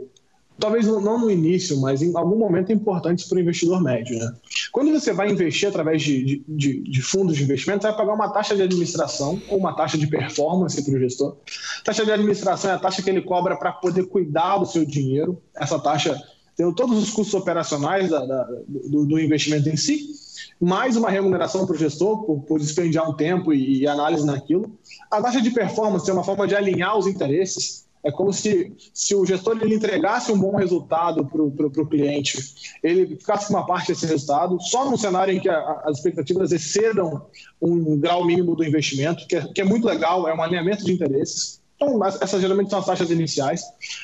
talvez 0.59 0.85
não 0.85 1.19
no 1.19 1.31
início, 1.31 1.79
mas 1.79 2.01
em 2.01 2.15
algum 2.15 2.37
momento 2.37 2.73
importantes 2.73 3.25
para 3.25 3.37
o 3.37 3.39
investidor 3.39 3.81
médio, 3.81 4.19
né? 4.19 4.33
Quando 4.71 4.91
você 4.91 5.13
vai 5.13 5.31
investir 5.31 5.69
através 5.69 6.01
de, 6.03 6.43
de, 6.47 6.81
de, 6.81 7.01
fundos 7.01 7.37
de 7.37 7.43
investimento, 7.43 7.81
você 7.81 7.87
vai 7.87 7.97
pagar 7.97 8.13
uma 8.13 8.29
taxa 8.29 8.55
de 8.55 8.61
administração 8.61 9.41
ou 9.49 9.57
uma 9.57 9.73
taxa 9.73 9.97
de 9.97 10.07
performance 10.07 10.83
para 10.83 10.93
o 10.93 10.99
gestor. 10.99 11.37
Taxa 11.85 12.05
de 12.05 12.11
administração 12.11 12.71
é 12.71 12.73
a 12.73 12.79
taxa 12.79 13.01
que 13.01 13.09
ele 13.09 13.21
cobra 13.21 13.55
para 13.55 13.71
poder 13.71 14.07
cuidar 14.07 14.57
do 14.57 14.65
seu 14.65 14.85
dinheiro. 14.85 15.41
Essa 15.55 15.79
taxa 15.79 16.21
tem 16.55 16.71
todos 16.73 17.01
os 17.01 17.11
custos 17.11 17.33
operacionais 17.33 18.09
da, 18.09 18.25
da, 18.25 18.43
do, 18.67 19.05
do 19.05 19.19
investimento 19.19 19.69
em 19.69 19.77
si, 19.77 20.09
mais 20.59 20.95
uma 20.95 21.09
remuneração 21.09 21.65
para 21.65 21.75
o 21.75 21.77
gestor 21.77 22.23
por, 22.23 22.41
por 22.41 22.59
um 22.59 23.13
tempo 23.13 23.53
e, 23.53 23.81
e, 23.81 23.87
análise 23.87 24.25
naquilo. 24.25 24.71
A 25.09 25.21
taxa 25.21 25.41
de 25.41 25.51
performance 25.51 26.09
é 26.09 26.13
uma 26.13 26.23
forma 26.23 26.47
de 26.47 26.55
alinhar 26.55 26.97
os 26.97 27.07
interesses. 27.07 27.85
É 28.03 28.11
como 28.11 28.31
se, 28.31 28.73
se 28.93 29.13
o 29.15 29.25
gestor 29.25 29.57
ele 29.61 29.75
entregasse 29.75 30.31
um 30.31 30.39
bom 30.39 30.55
resultado 30.55 31.25
para 31.25 31.41
o 31.41 31.87
cliente, 31.87 32.37
ele 32.81 33.17
ficasse 33.17 33.47
com 33.47 33.53
uma 33.53 33.65
parte 33.65 33.87
desse 33.87 34.05
resultado, 34.05 34.57
só 34.61 34.89
num 34.89 34.95
cenário 34.95 35.33
em 35.33 35.39
que 35.39 35.49
a, 35.49 35.81
as 35.83 35.97
expectativas 35.97 36.51
excedam 36.51 37.25
um 37.61 37.99
grau 37.99 38.25
mínimo 38.25 38.55
do 38.55 38.63
investimento, 38.63 39.27
que 39.27 39.35
é, 39.35 39.41
que 39.41 39.61
é 39.61 39.63
muito 39.63 39.85
legal, 39.85 40.27
é 40.27 40.33
um 40.33 40.41
alinhamento 40.41 40.85
de 40.85 40.93
interesses. 40.93 41.56
Então, 41.77 42.03
essas 42.03 42.41
geralmente 42.41 42.71
são 42.71 42.79
as 42.79 42.85
taxas 42.87 43.11
iniciais. 43.11 43.61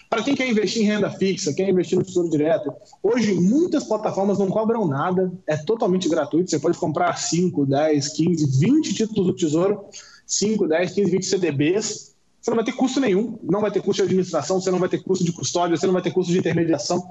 Para 0.08 0.22
quem 0.22 0.36
quer 0.36 0.48
investir 0.48 0.84
em 0.84 0.86
renda 0.86 1.10
fixa, 1.10 1.52
quer 1.54 1.68
investir 1.68 1.98
no 1.98 2.06
tesouro 2.06 2.30
direto, 2.30 2.72
hoje 3.02 3.34
muitas 3.34 3.84
plataformas 3.84 4.38
não 4.38 4.48
cobram 4.48 4.88
nada, 4.88 5.32
é 5.48 5.58
totalmente 5.58 6.08
gratuito. 6.08 6.52
Você 6.52 6.60
pode 6.60 6.78
comprar 6.78 7.18
5, 7.18 7.66
10, 7.66 8.10
15, 8.10 8.60
20 8.60 8.94
títulos 8.94 9.26
do 9.26 9.36
tesouro, 9.36 9.86
5, 10.28 10.68
10, 10.68 10.92
15, 10.92 11.12
20 11.12 11.26
CDBs. 11.26 12.14
Você 12.40 12.52
não 12.52 12.58
vai 12.58 12.66
ter 12.66 12.74
custo 12.74 13.00
nenhum, 13.00 13.40
não 13.42 13.62
vai 13.62 13.72
ter 13.72 13.82
custo 13.82 14.04
de 14.04 14.08
administração, 14.08 14.62
você 14.62 14.70
não 14.70 14.80
vai 14.80 14.90
ter 14.90 15.02
custo 15.02 15.26
de 15.26 15.32
custódia, 15.32 15.76
você 15.76 15.88
não 15.88 15.94
vai 15.94 16.02
ter 16.04 16.12
custo 16.12 16.32
de 16.32 16.38
intermediação. 16.38 17.04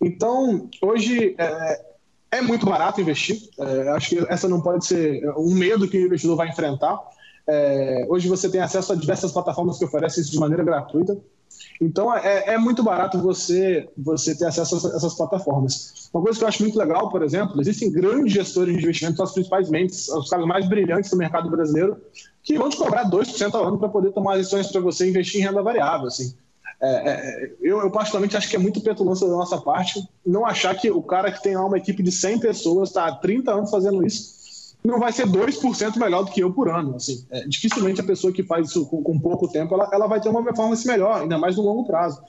Então, 0.00 0.70
hoje 0.80 1.34
é, 1.36 1.80
é 2.30 2.40
muito 2.40 2.64
barato 2.64 3.02
investir. 3.02 3.38
É, 3.58 3.90
acho 3.90 4.08
que 4.10 4.18
essa 4.30 4.48
não 4.48 4.62
pode 4.62 4.86
ser 4.86 5.28
um 5.36 5.52
medo 5.52 5.86
que 5.86 5.98
o 5.98 6.06
investidor 6.06 6.36
vai 6.36 6.48
enfrentar 6.48 6.98
é, 7.50 8.06
hoje 8.08 8.28
você 8.28 8.48
tem 8.48 8.60
acesso 8.60 8.92
a 8.92 8.96
diversas 8.96 9.32
plataformas 9.32 9.76
que 9.76 9.84
oferecem 9.84 10.22
isso 10.22 10.30
de 10.30 10.38
maneira 10.38 10.62
gratuita. 10.62 11.18
Então 11.80 12.14
é, 12.14 12.54
é, 12.54 12.58
muito 12.58 12.82
barato 12.82 13.18
você, 13.18 13.88
você 13.98 14.36
ter 14.36 14.46
acesso 14.46 14.86
a 14.86 14.96
essas 14.96 15.14
plataformas. 15.14 16.08
Uma 16.14 16.22
coisa 16.22 16.38
que 16.38 16.44
eu 16.44 16.48
acho 16.48 16.62
muito 16.62 16.78
legal, 16.78 17.10
por 17.10 17.22
exemplo, 17.22 17.60
existem 17.60 17.90
grandes 17.90 18.32
gestores 18.32 18.76
de 18.76 18.82
investimento, 18.82 19.16
são 19.16 19.24
as 19.24 19.32
principais 19.32 19.68
mentes, 19.68 20.08
os 20.08 20.28
caras 20.28 20.46
mais 20.46 20.68
brilhantes 20.68 21.10
do 21.10 21.16
mercado 21.16 21.50
brasileiro, 21.50 21.96
que 22.42 22.56
vão 22.56 22.68
te 22.68 22.76
cobrar 22.76 23.10
2% 23.10 23.54
ao 23.54 23.66
ano 23.66 23.78
para 23.78 23.88
poder 23.88 24.12
tomar 24.12 24.36
decisões 24.36 24.68
para 24.68 24.80
você 24.80 25.08
investir 25.08 25.40
em 25.40 25.44
renda 25.44 25.62
variável. 25.62 26.06
Assim. 26.06 26.32
É, 26.80 27.10
é, 27.10 27.52
eu, 27.60 27.80
eu, 27.80 27.90
particularmente, 27.90 28.36
acho 28.36 28.48
que 28.48 28.56
é 28.56 28.58
muito 28.60 28.80
petulância 28.80 29.26
da 29.26 29.34
nossa 29.34 29.58
parte 29.58 30.02
não 30.24 30.46
achar 30.46 30.74
que 30.74 30.90
o 30.90 31.02
cara 31.02 31.32
que 31.32 31.42
tem 31.42 31.56
uma 31.56 31.76
equipe 31.76 32.02
de 32.02 32.12
100 32.12 32.38
pessoas 32.38 32.90
está 32.90 33.06
há 33.06 33.16
30 33.16 33.52
anos 33.52 33.70
fazendo 33.70 34.06
isso 34.06 34.39
não 34.82 34.98
vai 34.98 35.12
ser 35.12 35.26
2% 35.26 35.96
melhor 35.96 36.24
do 36.24 36.30
que 36.30 36.42
eu 36.42 36.52
por 36.52 36.68
ano. 36.68 36.96
Assim. 36.96 37.24
É, 37.30 37.46
dificilmente 37.46 38.00
a 38.00 38.04
pessoa 38.04 38.32
que 38.32 38.42
faz 38.42 38.68
isso 38.68 38.86
com, 38.86 39.02
com, 39.02 39.18
pouco 39.18 39.48
tempo, 39.48 39.74
ela, 39.74 39.88
ela 39.92 40.06
vai 40.06 40.20
ter 40.20 40.28
uma 40.28 40.42
performance 40.42 40.86
melhor, 40.86 41.22
ainda 41.22 41.38
mais 41.38 41.56
no 41.56 41.62
longo 41.62 41.86
prazo. 41.86 42.20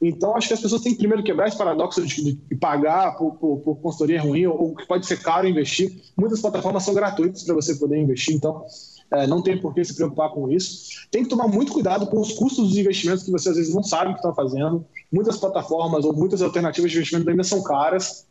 Então, 0.00 0.36
acho 0.36 0.48
que 0.48 0.54
as 0.54 0.60
pessoas 0.60 0.82
têm 0.82 0.92
que 0.92 0.98
primeiro 0.98 1.22
quebrar 1.22 1.48
esse 1.48 1.56
paradoxo 1.56 2.04
de, 2.04 2.32
de 2.32 2.56
pagar 2.56 3.16
por, 3.16 3.34
por, 3.36 3.58
por, 3.60 3.76
consultoria 3.76 4.20
ruim 4.20 4.46
ou, 4.46 4.74
que 4.74 4.86
pode 4.86 5.06
ser 5.06 5.22
caro 5.22 5.46
investir. 5.46 6.00
Muitas 6.16 6.40
plataformas 6.40 6.82
são 6.82 6.94
gratuitas 6.94 7.44
para 7.44 7.54
você 7.54 7.74
poder 7.76 7.98
investir, 7.98 8.34
então 8.34 8.64
é, 9.12 9.26
não 9.26 9.42
tem 9.42 9.60
por 9.60 9.74
que 9.74 9.84
se 9.84 9.94
preocupar 9.94 10.30
com 10.30 10.50
isso. 10.50 11.08
Tem 11.10 11.22
que 11.22 11.28
tomar 11.28 11.48
muito 11.48 11.72
cuidado 11.72 12.06
com 12.06 12.20
os 12.20 12.32
custos 12.32 12.68
dos 12.68 12.78
investimentos 12.78 13.24
que 13.24 13.30
você 13.30 13.50
às 13.50 13.56
vezes 13.56 13.74
não 13.74 13.82
sabe 13.82 14.12
que 14.12 14.18
estão 14.18 14.34
fazendo. 14.34 14.84
Muitas 15.12 15.36
plataformas 15.36 16.04
ou 16.04 16.12
muitas 16.12 16.42
alternativas 16.42 16.90
de 16.90 16.96
investimento 16.98 17.28
ainda 17.28 17.44
são 17.44 17.62
caras. 17.62 18.26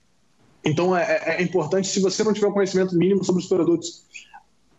Então 0.63 0.95
é, 0.95 1.03
é, 1.03 1.35
é 1.39 1.41
importante, 1.41 1.87
se 1.87 1.99
você 1.99 2.23
não 2.23 2.33
tiver 2.33 2.47
um 2.47 2.53
conhecimento 2.53 2.95
mínimo 2.95 3.23
sobre 3.23 3.41
os 3.41 3.47
produtos, 3.47 4.03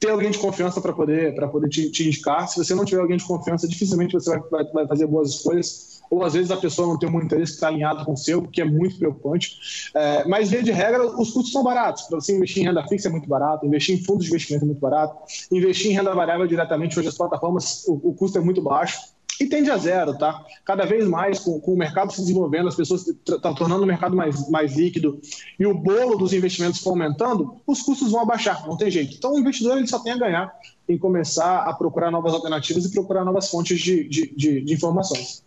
ter 0.00 0.08
alguém 0.08 0.30
de 0.30 0.38
confiança 0.38 0.80
para 0.80 0.94
poder, 0.94 1.34
poder 1.50 1.68
te, 1.68 1.90
te, 1.90 2.06
indicar. 2.06 2.48
Se 2.48 2.56
você 2.56 2.74
não 2.74 2.86
tiver 2.86 3.02
alguém 3.02 3.18
de 3.18 3.24
confiança, 3.24 3.68
dificilmente 3.68 4.14
você 4.14 4.30
vai, 4.30 4.40
vai, 4.50 4.64
vai 4.72 4.88
fazer 4.88 5.06
boas 5.06 5.28
escolhas. 5.28 6.00
Ou 6.10 6.24
às 6.24 6.32
vezes 6.32 6.50
a 6.50 6.56
pessoa 6.56 6.88
não 6.88 6.98
tem 6.98 7.08
um 7.08 7.22
interesse 7.22 7.52
que 7.52 7.56
está 7.56 7.68
alinhado 7.68 8.04
com 8.04 8.14
o 8.14 8.16
seu, 8.16 8.42
que 8.42 8.62
é 8.62 8.64
muito 8.64 8.98
preocupante. 8.98 9.90
É, 9.94 10.26
mas, 10.26 10.50
via 10.50 10.62
de 10.62 10.72
regra, 10.72 11.06
os 11.06 11.30
custos 11.30 11.52
são 11.52 11.62
baratos. 11.62 12.04
Para 12.04 12.18
você 12.18 12.34
investir 12.34 12.62
em 12.62 12.66
renda 12.66 12.84
fixa 12.88 13.08
é 13.08 13.10
muito 13.10 13.28
barato, 13.28 13.66
investir 13.66 13.94
em 13.94 14.02
fundos 14.02 14.24
de 14.24 14.30
investimento 14.30 14.64
é 14.64 14.66
muito 14.66 14.80
barato, 14.80 15.16
investir 15.52 15.90
em 15.90 15.94
renda 15.94 16.14
variável 16.14 16.46
diretamente 16.46 16.98
hoje 16.98 17.08
as 17.08 17.16
plataformas, 17.16 17.84
o, 17.86 17.92
o 18.08 18.14
custo 18.14 18.38
é 18.38 18.40
muito 18.40 18.62
baixo 18.62 18.98
e 19.40 19.46
tende 19.46 19.70
a 19.70 19.78
zero, 19.78 20.18
tá? 20.18 20.44
Cada 20.66 20.84
vez 20.84 21.08
mais, 21.08 21.38
com, 21.38 21.58
com 21.58 21.72
o 21.72 21.78
mercado 21.78 22.12
se 22.12 22.20
desenvolvendo, 22.20 22.68
as 22.68 22.76
pessoas 22.76 23.06
estão 23.08 23.54
tornando 23.54 23.82
o 23.82 23.86
mercado 23.86 24.14
mais, 24.14 24.50
mais 24.50 24.76
líquido 24.76 25.18
e 25.58 25.66
o 25.66 25.72
bolo 25.72 26.18
dos 26.18 26.34
investimentos 26.34 26.86
aumentando, 26.86 27.56
os 27.66 27.80
custos 27.80 28.12
vão 28.12 28.20
abaixar, 28.20 28.66
não 28.68 28.76
tem 28.76 28.90
jeito. 28.90 29.16
Então, 29.16 29.32
o 29.32 29.38
investidor 29.38 29.78
ele 29.78 29.86
só 29.86 29.98
tem 29.98 30.12
a 30.12 30.18
ganhar 30.18 30.52
em 30.90 30.98
começar 30.98 31.60
a 31.60 31.72
procurar 31.72 32.10
novas 32.10 32.32
alternativas 32.34 32.84
e 32.84 32.92
procurar 32.92 33.24
novas 33.24 33.48
fontes 33.48 33.80
de, 33.80 34.08
de, 34.08 34.34
de, 34.34 34.60
de 34.60 34.74
informações. 34.74 35.42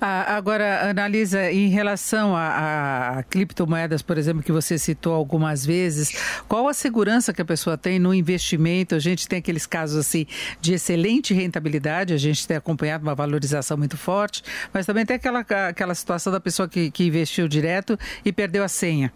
Agora, 0.00 0.90
analisa 0.90 1.50
em 1.50 1.68
relação 1.68 2.36
a, 2.36 3.18
a, 3.18 3.22
criptomoedas, 3.22 4.02
por 4.02 4.18
exemplo, 4.18 4.42
que 4.42 4.52
você 4.52 4.76
citou 4.78 5.14
algumas 5.14 5.64
vezes, 5.64 6.12
qual 6.46 6.68
a 6.68 6.74
segurança 6.74 7.32
que 7.32 7.40
a 7.40 7.44
pessoa 7.44 7.78
tem 7.78 7.98
no 7.98 8.12
investimento? 8.12 8.94
A 8.94 8.98
gente 8.98 9.26
tem 9.26 9.38
aqueles 9.38 9.64
casos 9.66 9.96
assim 9.96 10.26
de 10.60 10.74
excelente 10.74 11.32
rentabilidade, 11.32 12.12
a 12.12 12.18
gente 12.18 12.46
tem 12.46 12.56
acompanhado 12.56 13.02
uma 13.02 13.14
valorização 13.14 13.76
muito 13.76 13.96
forte, 13.96 14.42
mas 14.72 14.84
também 14.84 15.06
tem 15.06 15.16
aquela, 15.16 15.40
aquela 15.40 15.94
situação 15.94 16.32
da 16.32 16.40
pessoa 16.40 16.68
que, 16.68 16.90
que 16.90 17.04
investiu 17.06 17.48
direto 17.48 17.98
e 18.24 18.32
perdeu 18.32 18.62
a 18.62 18.68
senha 18.68 19.12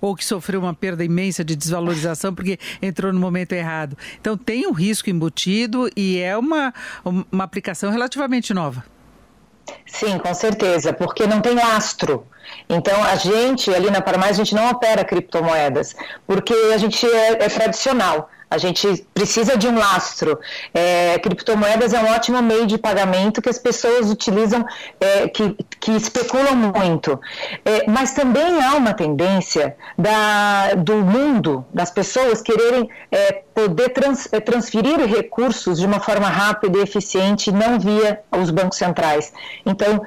ou 0.00 0.14
que 0.16 0.24
sofreu 0.24 0.60
uma 0.60 0.74
perda 0.74 1.04
imensa 1.04 1.44
de 1.44 1.54
desvalorização 1.54 2.34
porque 2.34 2.58
entrou 2.80 3.12
no 3.12 3.20
momento 3.20 3.52
errado. 3.52 3.96
Então 4.20 4.36
tem 4.36 4.66
um 4.66 4.72
risco 4.72 5.10
embutido 5.10 5.90
e 5.96 6.18
é 6.18 6.36
uma, 6.36 6.72
uma 7.04 7.44
aplicação 7.44 7.90
relativamente 7.90 8.54
nova. 8.54 8.84
Sim, 9.86 10.18
com 10.18 10.34
certeza, 10.34 10.92
porque 10.92 11.26
não 11.26 11.40
tem 11.40 11.54
lastro. 11.54 12.26
Então, 12.68 13.02
a 13.04 13.14
gente, 13.16 13.72
ali 13.72 13.90
na 13.90 14.00
Paramais, 14.00 14.32
a 14.32 14.44
gente 14.44 14.54
não 14.54 14.70
opera 14.70 15.04
criptomoedas, 15.04 15.94
porque 16.26 16.54
a 16.74 16.78
gente 16.78 17.06
é, 17.06 17.44
é 17.44 17.48
tradicional. 17.48 18.28
A 18.50 18.58
gente 18.58 19.06
precisa 19.14 19.56
de 19.56 19.68
um 19.68 19.78
lastro. 19.78 20.38
É, 20.74 21.18
criptomoedas 21.20 21.92
é 21.92 22.00
um 22.00 22.12
ótimo 22.12 22.42
meio 22.42 22.66
de 22.66 22.76
pagamento 22.76 23.40
que 23.40 23.48
as 23.48 23.58
pessoas 23.58 24.10
utilizam, 24.10 24.66
é, 25.00 25.28
que, 25.28 25.56
que 25.78 25.92
especulam 25.92 26.56
muito. 26.56 27.18
É, 27.64 27.88
mas 27.88 28.12
também 28.12 28.60
há 28.60 28.74
uma 28.74 28.92
tendência 28.92 29.76
da, 29.96 30.74
do 30.74 30.96
mundo, 30.96 31.64
das 31.72 31.92
pessoas 31.92 32.42
quererem 32.42 32.88
é, 33.12 33.42
poder 33.54 33.90
trans, 33.90 34.28
é, 34.32 34.40
transferir 34.40 34.98
recursos 35.06 35.78
de 35.78 35.86
uma 35.86 36.00
forma 36.00 36.28
rápida 36.28 36.78
e 36.78 36.82
eficiente, 36.82 37.52
não 37.52 37.78
via 37.78 38.20
os 38.32 38.50
bancos 38.50 38.78
centrais. 38.78 39.32
Então, 39.64 40.02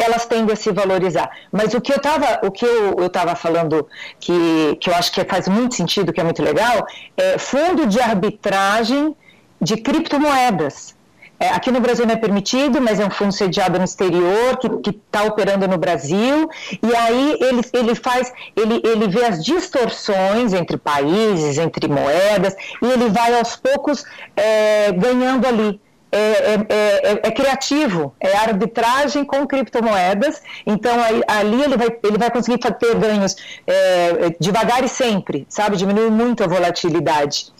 elas 0.00 0.26
tendem 0.26 0.52
a 0.52 0.56
se 0.56 0.70
valorizar. 0.72 1.30
Mas 1.52 1.74
o 1.74 1.80
que 1.80 1.92
eu 1.92 1.96
estava, 1.96 2.40
o 2.46 2.50
que 2.50 2.64
eu 2.64 3.06
estava 3.06 3.34
falando 3.34 3.86
que, 4.20 4.76
que 4.80 4.90
eu 4.90 4.94
acho 4.94 5.12
que 5.12 5.24
faz 5.24 5.48
muito 5.48 5.74
sentido, 5.74 6.12
que 6.12 6.20
é 6.20 6.24
muito 6.24 6.42
legal, 6.42 6.86
é 7.16 7.38
fundo 7.38 7.86
de 7.86 8.00
arbitragem 8.00 9.14
de 9.60 9.76
criptomoedas. 9.76 10.96
é, 11.40 11.48
aqui 11.50 11.70
no 11.70 11.80
Brasil 11.80 12.04
não 12.04 12.14
é 12.14 12.16
permitido, 12.16 12.80
mas 12.80 12.98
é 12.98 13.06
um 13.06 13.10
fundo 13.10 13.32
sediado 13.32 13.78
no 13.78 13.84
exterior, 13.84 14.56
que 14.82 14.90
está 14.90 15.22
operando 15.22 15.68
no 15.68 15.78
Brasil, 15.78 16.48
e 16.82 16.96
aí 16.96 17.36
ele, 17.40 17.62
ele 17.72 17.94
faz, 17.94 18.32
ele, 18.56 18.82
ele 18.84 19.06
vê 19.08 19.24
as 19.24 19.44
distorções 19.44 20.52
entre 20.52 20.76
países, 20.76 21.58
entre 21.58 21.86
moedas, 21.86 22.54
e 22.82 22.86
ele 22.86 23.08
vai 23.08 23.38
aos 23.38 23.54
poucos 23.54 24.04
é, 24.36 24.90
ganhando 24.92 25.46
ali. 25.46 25.80
É, 26.10 26.18
é, 26.18 26.66
é, 26.70 27.20
é, 27.22 27.30
criativo, 27.30 28.14
é 28.18 28.34
arbitragem 28.34 29.26
com 29.26 29.46
criptomoedas, 29.46 30.40
então 30.66 30.98
aí, 31.04 31.22
ali 31.28 31.62
ele 31.62 31.76
vai, 31.76 31.88
ele 32.02 32.16
vai 32.16 32.30
conseguir 32.30 32.56
ter 32.56 32.94
ganhos 32.94 33.36
é, 33.66 34.34
devagar 34.40 34.82
e 34.82 34.88
sempre, 34.88 35.46
sabe? 35.50 35.76
Diminui 35.76 36.08
muito 36.08 36.42
a 36.42 36.46
volatilidade. 36.46 37.52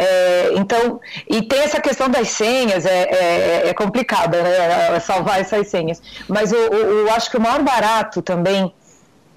É, 0.00 0.52
então, 0.54 0.98
e 1.28 1.42
tem 1.42 1.58
essa 1.60 1.78
questão 1.78 2.08
das 2.08 2.30
senhas, 2.30 2.86
é, 2.86 3.02
é, 3.02 3.68
é 3.68 3.74
complicada, 3.74 4.42
né, 4.42 4.98
salvar 5.00 5.40
essas 5.40 5.68
senhas. 5.68 6.00
Mas 6.26 6.52
eu, 6.52 6.72
eu, 6.72 7.12
acho 7.12 7.30
que 7.30 7.36
o 7.36 7.40
maior 7.40 7.62
barato 7.62 8.22
também 8.22 8.72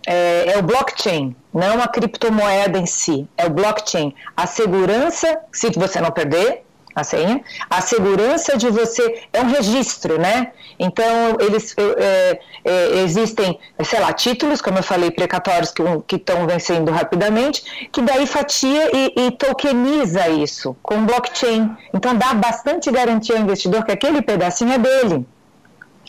é, 0.07 0.53
é, 0.53 0.57
o 0.57 0.63
blockchain, 0.63 1.35
não 1.53 1.81
a 1.81 1.87
criptomoeda 1.89 2.79
em 2.79 2.85
si, 2.85 3.27
é 3.37 3.45
o 3.45 3.49
blockchain. 3.49 4.15
A 4.37 4.47
segurança, 4.47 5.37
se 5.51 5.69
você 5.71 5.99
não 5.99 6.11
perder, 6.11 6.63
a 6.95 7.03
senha, 7.03 7.41
a 7.69 7.81
segurança 7.81 8.57
de 8.57 8.69
você 8.69 9.23
é 9.31 9.41
um 9.41 9.49
registro, 9.49 10.19
né? 10.19 10.51
Então 10.79 11.37
eles 11.39 11.75
é, 11.77 12.39
é, 12.65 12.99
existem, 13.03 13.59
sei 13.83 13.99
lá, 13.99 14.13
títulos, 14.13 14.61
como 14.61 14.79
eu 14.79 14.83
falei, 14.83 15.11
precatórios 15.11 15.71
que 16.07 16.15
estão 16.15 16.47
vencendo 16.47 16.91
rapidamente, 16.91 17.89
que 17.91 18.01
daí 18.01 18.25
fatia 18.25 18.89
e, 18.95 19.27
e, 19.27 19.31
tokeniza 19.31 20.27
isso 20.29 20.75
com 20.81 21.05
blockchain. 21.05 21.75
Então 21.93 22.15
dá 22.15 22.33
bastante 22.33 22.91
garantia 22.91 23.35
ao 23.35 23.41
investidor 23.41 23.83
que 23.85 23.91
aquele 23.91 24.21
pedacinho 24.21 24.73
é 24.73 24.77
dele. 24.77 25.25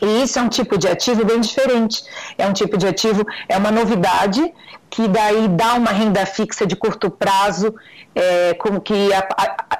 E 0.04 0.22
isso 0.22 0.38
é 0.38 0.42
um 0.42 0.48
tipo 0.48 0.76
de 0.78 0.88
ativo 0.88 1.24
bem 1.24 1.40
diferente. 1.40 2.04
É 2.36 2.46
um 2.46 2.52
tipo 2.52 2.76
de 2.76 2.86
ativo, 2.86 3.24
é 3.48 3.56
uma 3.56 3.70
novidade 3.70 4.52
que 4.90 5.08
daí 5.08 5.48
dá 5.48 5.74
uma 5.74 5.90
renda 5.90 6.24
fixa 6.24 6.64
de 6.64 6.76
curto 6.76 7.10
prazo, 7.10 7.74
é, 8.14 8.54
com, 8.54 8.80
que 8.80 9.12
é, 9.12 9.28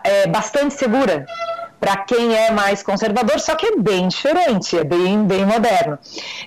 é 0.03 0.27
bastante 0.27 0.75
segura 0.75 1.25
para 1.85 1.99
quem 1.99 2.35
é 2.35 2.51
mais 2.51 2.83
conservador, 2.83 3.39
só 3.39 3.55
que 3.55 3.67
é 3.67 3.77
bem 3.77 4.09
diferente, 4.09 4.77
é 4.77 4.83
bem, 4.83 5.23
bem 5.25 5.45
moderno. 5.45 5.99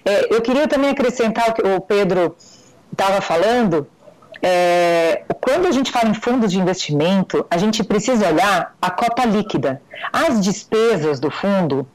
É, 0.04 0.34
eu 0.34 0.42
queria 0.42 0.68
também 0.68 0.90
acrescentar 0.90 1.50
o 1.50 1.54
que 1.54 1.62
o 1.62 1.80
Pedro 1.80 2.36
estava 2.92 3.22
falando. 3.22 3.88
É, 4.42 5.24
quando 5.40 5.68
a 5.68 5.72
gente 5.72 5.92
fala 5.92 6.10
em 6.10 6.14
fundos 6.16 6.52
de 6.52 6.60
investimento, 6.60 7.46
a 7.52 7.58
gente 7.58 7.84
precisa 7.84 8.28
olhar 8.28 8.76
a 8.82 8.90
cota 8.90 9.26
líquida. 9.26 9.80
As 10.12 10.42
despesas 10.42 11.20
do 11.20 11.30
fundo, 11.30 11.88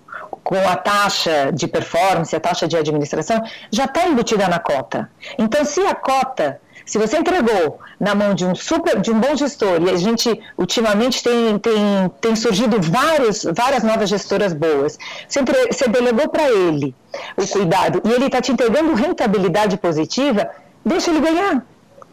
com 0.43 0.57
a 0.57 0.77
taxa 0.77 1.51
de 1.53 1.67
performance, 1.67 2.35
a 2.35 2.41
taxa 2.41 2.67
de 2.67 2.77
administração, 2.77 3.43
já 3.71 3.85
está 3.85 4.07
embutida 4.07 4.49
na 4.49 4.59
cota. 4.59 5.11
Então, 5.39 5.65
se 5.65 5.81
a 5.81 5.95
cota 5.95 6.61
se 6.85 6.99
você 6.99 7.19
entregou 7.19 7.79
na 7.99 8.15
mão 8.15 8.35
de 8.35 8.45
um 8.45 8.55
super, 8.55 9.01
de 9.01 9.11
um 9.11 9.21
bom 9.21 9.37
gestor, 9.37 9.81
e 9.83 9.91
a 9.91 9.97
gente 9.97 10.41
ultimamente 10.57 11.23
tem, 11.23 11.59
tem, 11.59 12.11
tem 12.21 12.37
surgido 12.37 12.81
vários, 12.81 13.45
várias 13.45 13.83
novas 13.83 14.09
gestoras 14.09 14.53
boas, 14.53 14.99
entre, 15.37 15.69
você 15.69 15.89
delegou 15.89 16.29
para 16.29 16.51
ele 16.51 16.95
o 17.37 17.47
cuidado 17.47 18.03
e 18.05 18.13
ele 18.13 18.27
está 18.27 18.41
te 18.41 18.53
entregando 18.53 18.95
rentabilidade 18.95 19.77
positiva, 19.77 20.51
deixa 20.85 21.11
ele 21.11 21.21
ganhar, 21.21 21.65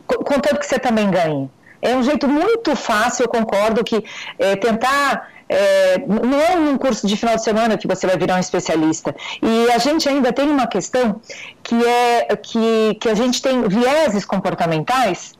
contanto 0.07 0.59
que 0.59 0.65
você 0.65 0.79
também 0.79 1.09
ganhe. 1.09 1.49
É 1.81 1.95
um 1.95 2.03
jeito 2.03 2.27
muito 2.27 2.75
fácil, 2.75 3.23
eu 3.23 3.29
concordo, 3.29 3.83
que 3.83 4.03
é, 4.37 4.55
tentar 4.57 5.29
é, 5.49 5.97
não 5.97 6.39
é 6.39 6.55
um 6.55 6.77
curso 6.77 7.07
de 7.07 7.17
final 7.17 7.35
de 7.35 7.43
semana 7.43 7.75
que 7.75 7.87
você 7.87 8.05
vai 8.05 8.15
virar 8.15 8.35
um 8.35 8.39
especialista. 8.39 9.15
E 9.41 9.71
a 9.71 9.79
gente 9.79 10.07
ainda 10.07 10.31
tem 10.31 10.47
uma 10.47 10.67
questão 10.67 11.19
que 11.63 11.75
é 11.83 12.35
que, 12.35 12.95
que 13.01 13.09
a 13.09 13.15
gente 13.15 13.41
tem 13.41 13.67
vieses 13.67 14.23
comportamentais 14.23 15.33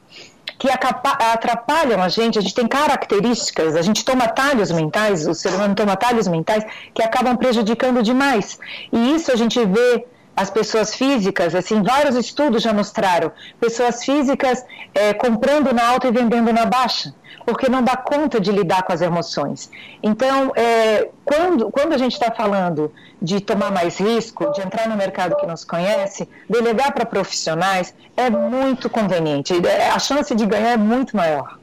que 0.58 0.68
atrapalham 0.70 2.04
a 2.04 2.10
gente, 2.10 2.38
a 2.38 2.42
gente 2.42 2.54
tem 2.54 2.68
características, 2.68 3.78
a 3.78 3.82
gente 3.82 4.04
toma 4.04 4.28
talhos 4.28 4.70
mentais, 4.72 5.26
o 5.26 5.34
ser 5.34 5.54
humano 5.54 5.74
toma 5.74 5.96
talhos 5.96 6.28
mentais 6.28 6.66
que 6.94 7.02
acabam 7.02 7.38
prejudicando 7.38 8.04
demais. 8.04 8.60
E 8.92 9.16
isso 9.16 9.32
a 9.32 9.38
gente 9.38 9.64
vê 9.66 10.06
as 10.40 10.50
pessoas 10.50 10.96
físicas, 10.96 11.54
assim, 11.54 11.84
vários 11.84 12.16
estudos 12.16 12.64
já 12.64 12.74
mostraram, 12.74 13.32
pessoas 13.60 14.04
físicas 14.04 14.64
é, 14.94 15.14
comprando 15.14 15.74
na 15.74 15.86
alta 15.86 16.08
e 16.08 16.12
vendendo 16.12 16.54
na 16.54 16.66
baixa 16.66 17.14
porque 17.46 17.68
não 17.68 17.82
dá 17.82 17.98
conta 17.98 18.40
de 18.40 18.52
lidar 18.52 18.84
com 18.84 18.94
as 18.94 19.02
emoções. 19.02 19.72
Então, 20.04 20.52
é, 20.56 21.10
quando, 21.26 21.72
quando 21.72 21.94
a 21.94 21.98
gente 21.98 22.14
está 22.14 22.32
falando 22.32 22.94
de 23.20 23.42
tomar 23.42 23.72
mais 23.72 24.00
risco, 24.00 24.52
de 24.52 24.62
entrar 24.62 24.88
no 24.88 24.96
mercado 24.96 25.36
que 25.36 25.48
nos 25.48 25.66
conhece, 25.66 26.30
delegar 26.48 26.94
para 26.94 27.06
profissionais 27.06 27.94
é 28.16 28.30
muito 28.30 28.88
conveniente. 28.88 29.54
A 29.94 29.98
chance 29.98 30.34
de 30.36 30.46
ganhar 30.46 30.74
é 30.74 30.78
muito 30.78 31.18
maior. 31.18 31.59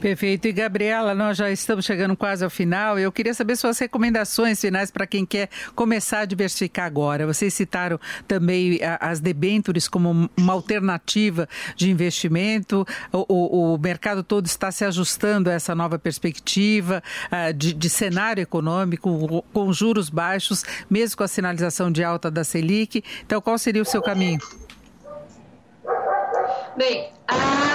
Perfeito. 0.00 0.48
E 0.48 0.52
Gabriela, 0.52 1.14
nós 1.14 1.36
já 1.36 1.50
estamos 1.50 1.84
chegando 1.84 2.16
quase 2.16 2.42
ao 2.42 2.50
final. 2.50 2.98
Eu 2.98 3.12
queria 3.12 3.34
saber 3.34 3.56
suas 3.56 3.78
recomendações 3.78 4.60
finais 4.60 4.90
para 4.90 5.06
quem 5.06 5.26
quer 5.26 5.48
começar 5.74 6.20
a 6.20 6.24
diversificar 6.24 6.86
agora. 6.86 7.26
Vocês 7.26 7.52
citaram 7.52 7.98
também 8.26 8.80
as 8.98 9.20
debêntures 9.20 9.88
como 9.88 10.30
uma 10.36 10.52
alternativa 10.52 11.48
de 11.76 11.90
investimento. 11.90 12.86
O, 13.12 13.26
o, 13.28 13.74
o 13.74 13.78
mercado 13.78 14.22
todo 14.22 14.46
está 14.46 14.70
se 14.72 14.84
ajustando 14.84 15.50
a 15.50 15.52
essa 15.52 15.74
nova 15.74 15.98
perspectiva 15.98 17.02
uh, 17.26 17.52
de, 17.52 17.74
de 17.74 17.90
cenário 17.90 18.42
econômico 18.42 19.44
com 19.52 19.72
juros 19.72 20.08
baixos, 20.08 20.64
mesmo 20.88 21.18
com 21.18 21.24
a 21.24 21.28
sinalização 21.28 21.90
de 21.90 22.02
alta 22.02 22.30
da 22.30 22.44
Selic. 22.44 23.02
Então, 23.24 23.40
qual 23.40 23.58
seria 23.58 23.82
o 23.82 23.84
seu 23.84 24.02
caminho? 24.02 24.40
Bem, 26.76 27.12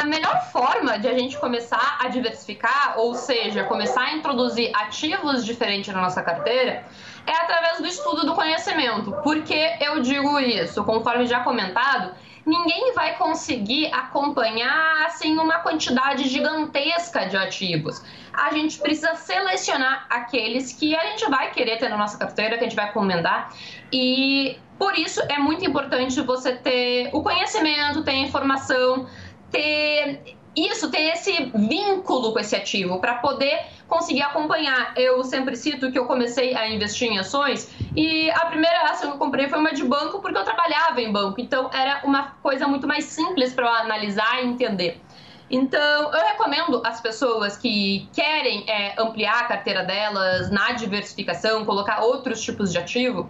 a 0.02 0.06
melhor 0.06 0.42
forma 0.52 1.00
de 1.00 1.08
a 1.08 1.18
gente 1.18 1.38
começar 1.38 1.98
a 2.00 2.08
diversificar, 2.08 2.96
ou 2.98 3.16
seja, 3.16 3.64
começar 3.64 4.02
a 4.02 4.14
introduzir 4.14 4.72
ativos 4.76 5.46
diferentes 5.46 5.94
na 5.94 6.02
nossa 6.02 6.22
carteira, 6.22 6.86
é 7.26 7.32
através 7.32 7.80
do 7.80 7.88
estudo 7.88 8.26
do 8.26 8.36
conhecimento. 8.36 9.12
Por 9.24 9.42
que 9.44 9.78
eu 9.82 10.02
digo 10.02 10.40
isso? 10.40 10.84
Conforme 10.84 11.26
já 11.26 11.40
comentado, 11.40 12.14
ninguém 12.46 12.94
vai 12.94 13.16
conseguir 13.18 13.92
acompanhar 13.92 15.06
assim 15.06 15.38
uma 15.38 15.60
quantidade 15.60 16.30
gigantesca 16.30 17.26
de 17.26 17.36
ativos. 17.36 18.02
A 18.32 18.52
gente 18.52 18.78
precisa 18.78 19.16
selecionar 19.16 20.06
aqueles 20.10 20.74
que 20.74 20.96
a 20.96 21.06
gente 21.08 21.30
vai 21.30 21.52
querer 21.52 21.78
ter 21.78 21.90
na 21.90 21.98
nossa 21.98 22.18
carteira, 22.18 22.58
que 22.58 22.66
a 22.66 22.68
gente 22.68 22.76
vai 22.76 22.86
recomendar. 22.86 23.52
E 23.92 24.60
por 24.78 24.98
isso 24.98 25.22
é 25.30 25.40
muito 25.40 25.66
importante 25.66 26.20
você 26.22 26.54
ter 26.54 27.10
o 27.14 27.24
conhecimento, 27.24 28.04
ter 28.04 28.12
a 28.12 28.18
informação, 28.18 29.08
ter 29.56 30.36
isso, 30.56 30.90
ter 30.90 31.14
esse 31.14 31.52
vínculo 31.54 32.32
com 32.32 32.40
esse 32.40 32.56
ativo 32.56 33.00
para 33.00 33.16
poder 33.16 33.60
conseguir 33.88 34.22
acompanhar. 34.22 34.94
Eu 34.96 35.24
sempre 35.24 35.56
cito 35.56 35.92
que 35.92 36.00
eu 36.00 36.06
comecei 36.06 36.56
a 36.56 36.70
investir 36.70 37.10
em 37.12 37.20
ações 37.20 37.70
e 37.96 38.30
a 38.32 38.46
primeira 38.46 38.84
ação 38.84 39.10
que 39.10 39.16
eu 39.16 39.20
comprei 39.20 39.50
foi 39.50 39.60
uma 39.60 39.74
de 39.74 39.84
banco 39.84 40.22
porque 40.22 40.38
eu 40.38 40.44
trabalhava 40.44 41.02
em 41.02 41.12
banco, 41.12 41.42
então 41.42 41.70
era 41.74 42.02
uma 42.06 42.36
coisa 42.42 42.68
muito 42.68 42.88
mais 42.88 43.04
simples 43.06 43.54
para 43.54 43.66
eu 43.66 43.74
analisar 43.74 44.44
e 44.44 44.48
entender. 44.48 45.02
Então, 45.48 46.12
eu 46.12 46.26
recomendo 46.26 46.82
às 46.84 47.00
pessoas 47.02 47.56
que 47.56 48.10
querem 48.14 48.68
é, 48.68 49.00
ampliar 49.00 49.42
a 49.42 49.44
carteira 49.44 49.84
delas 49.84 50.50
na 50.50 50.72
diversificação, 50.72 51.64
colocar 51.66 52.02
outros 52.02 52.42
tipos 52.42 52.72
de 52.72 52.80
ativo, 52.80 53.30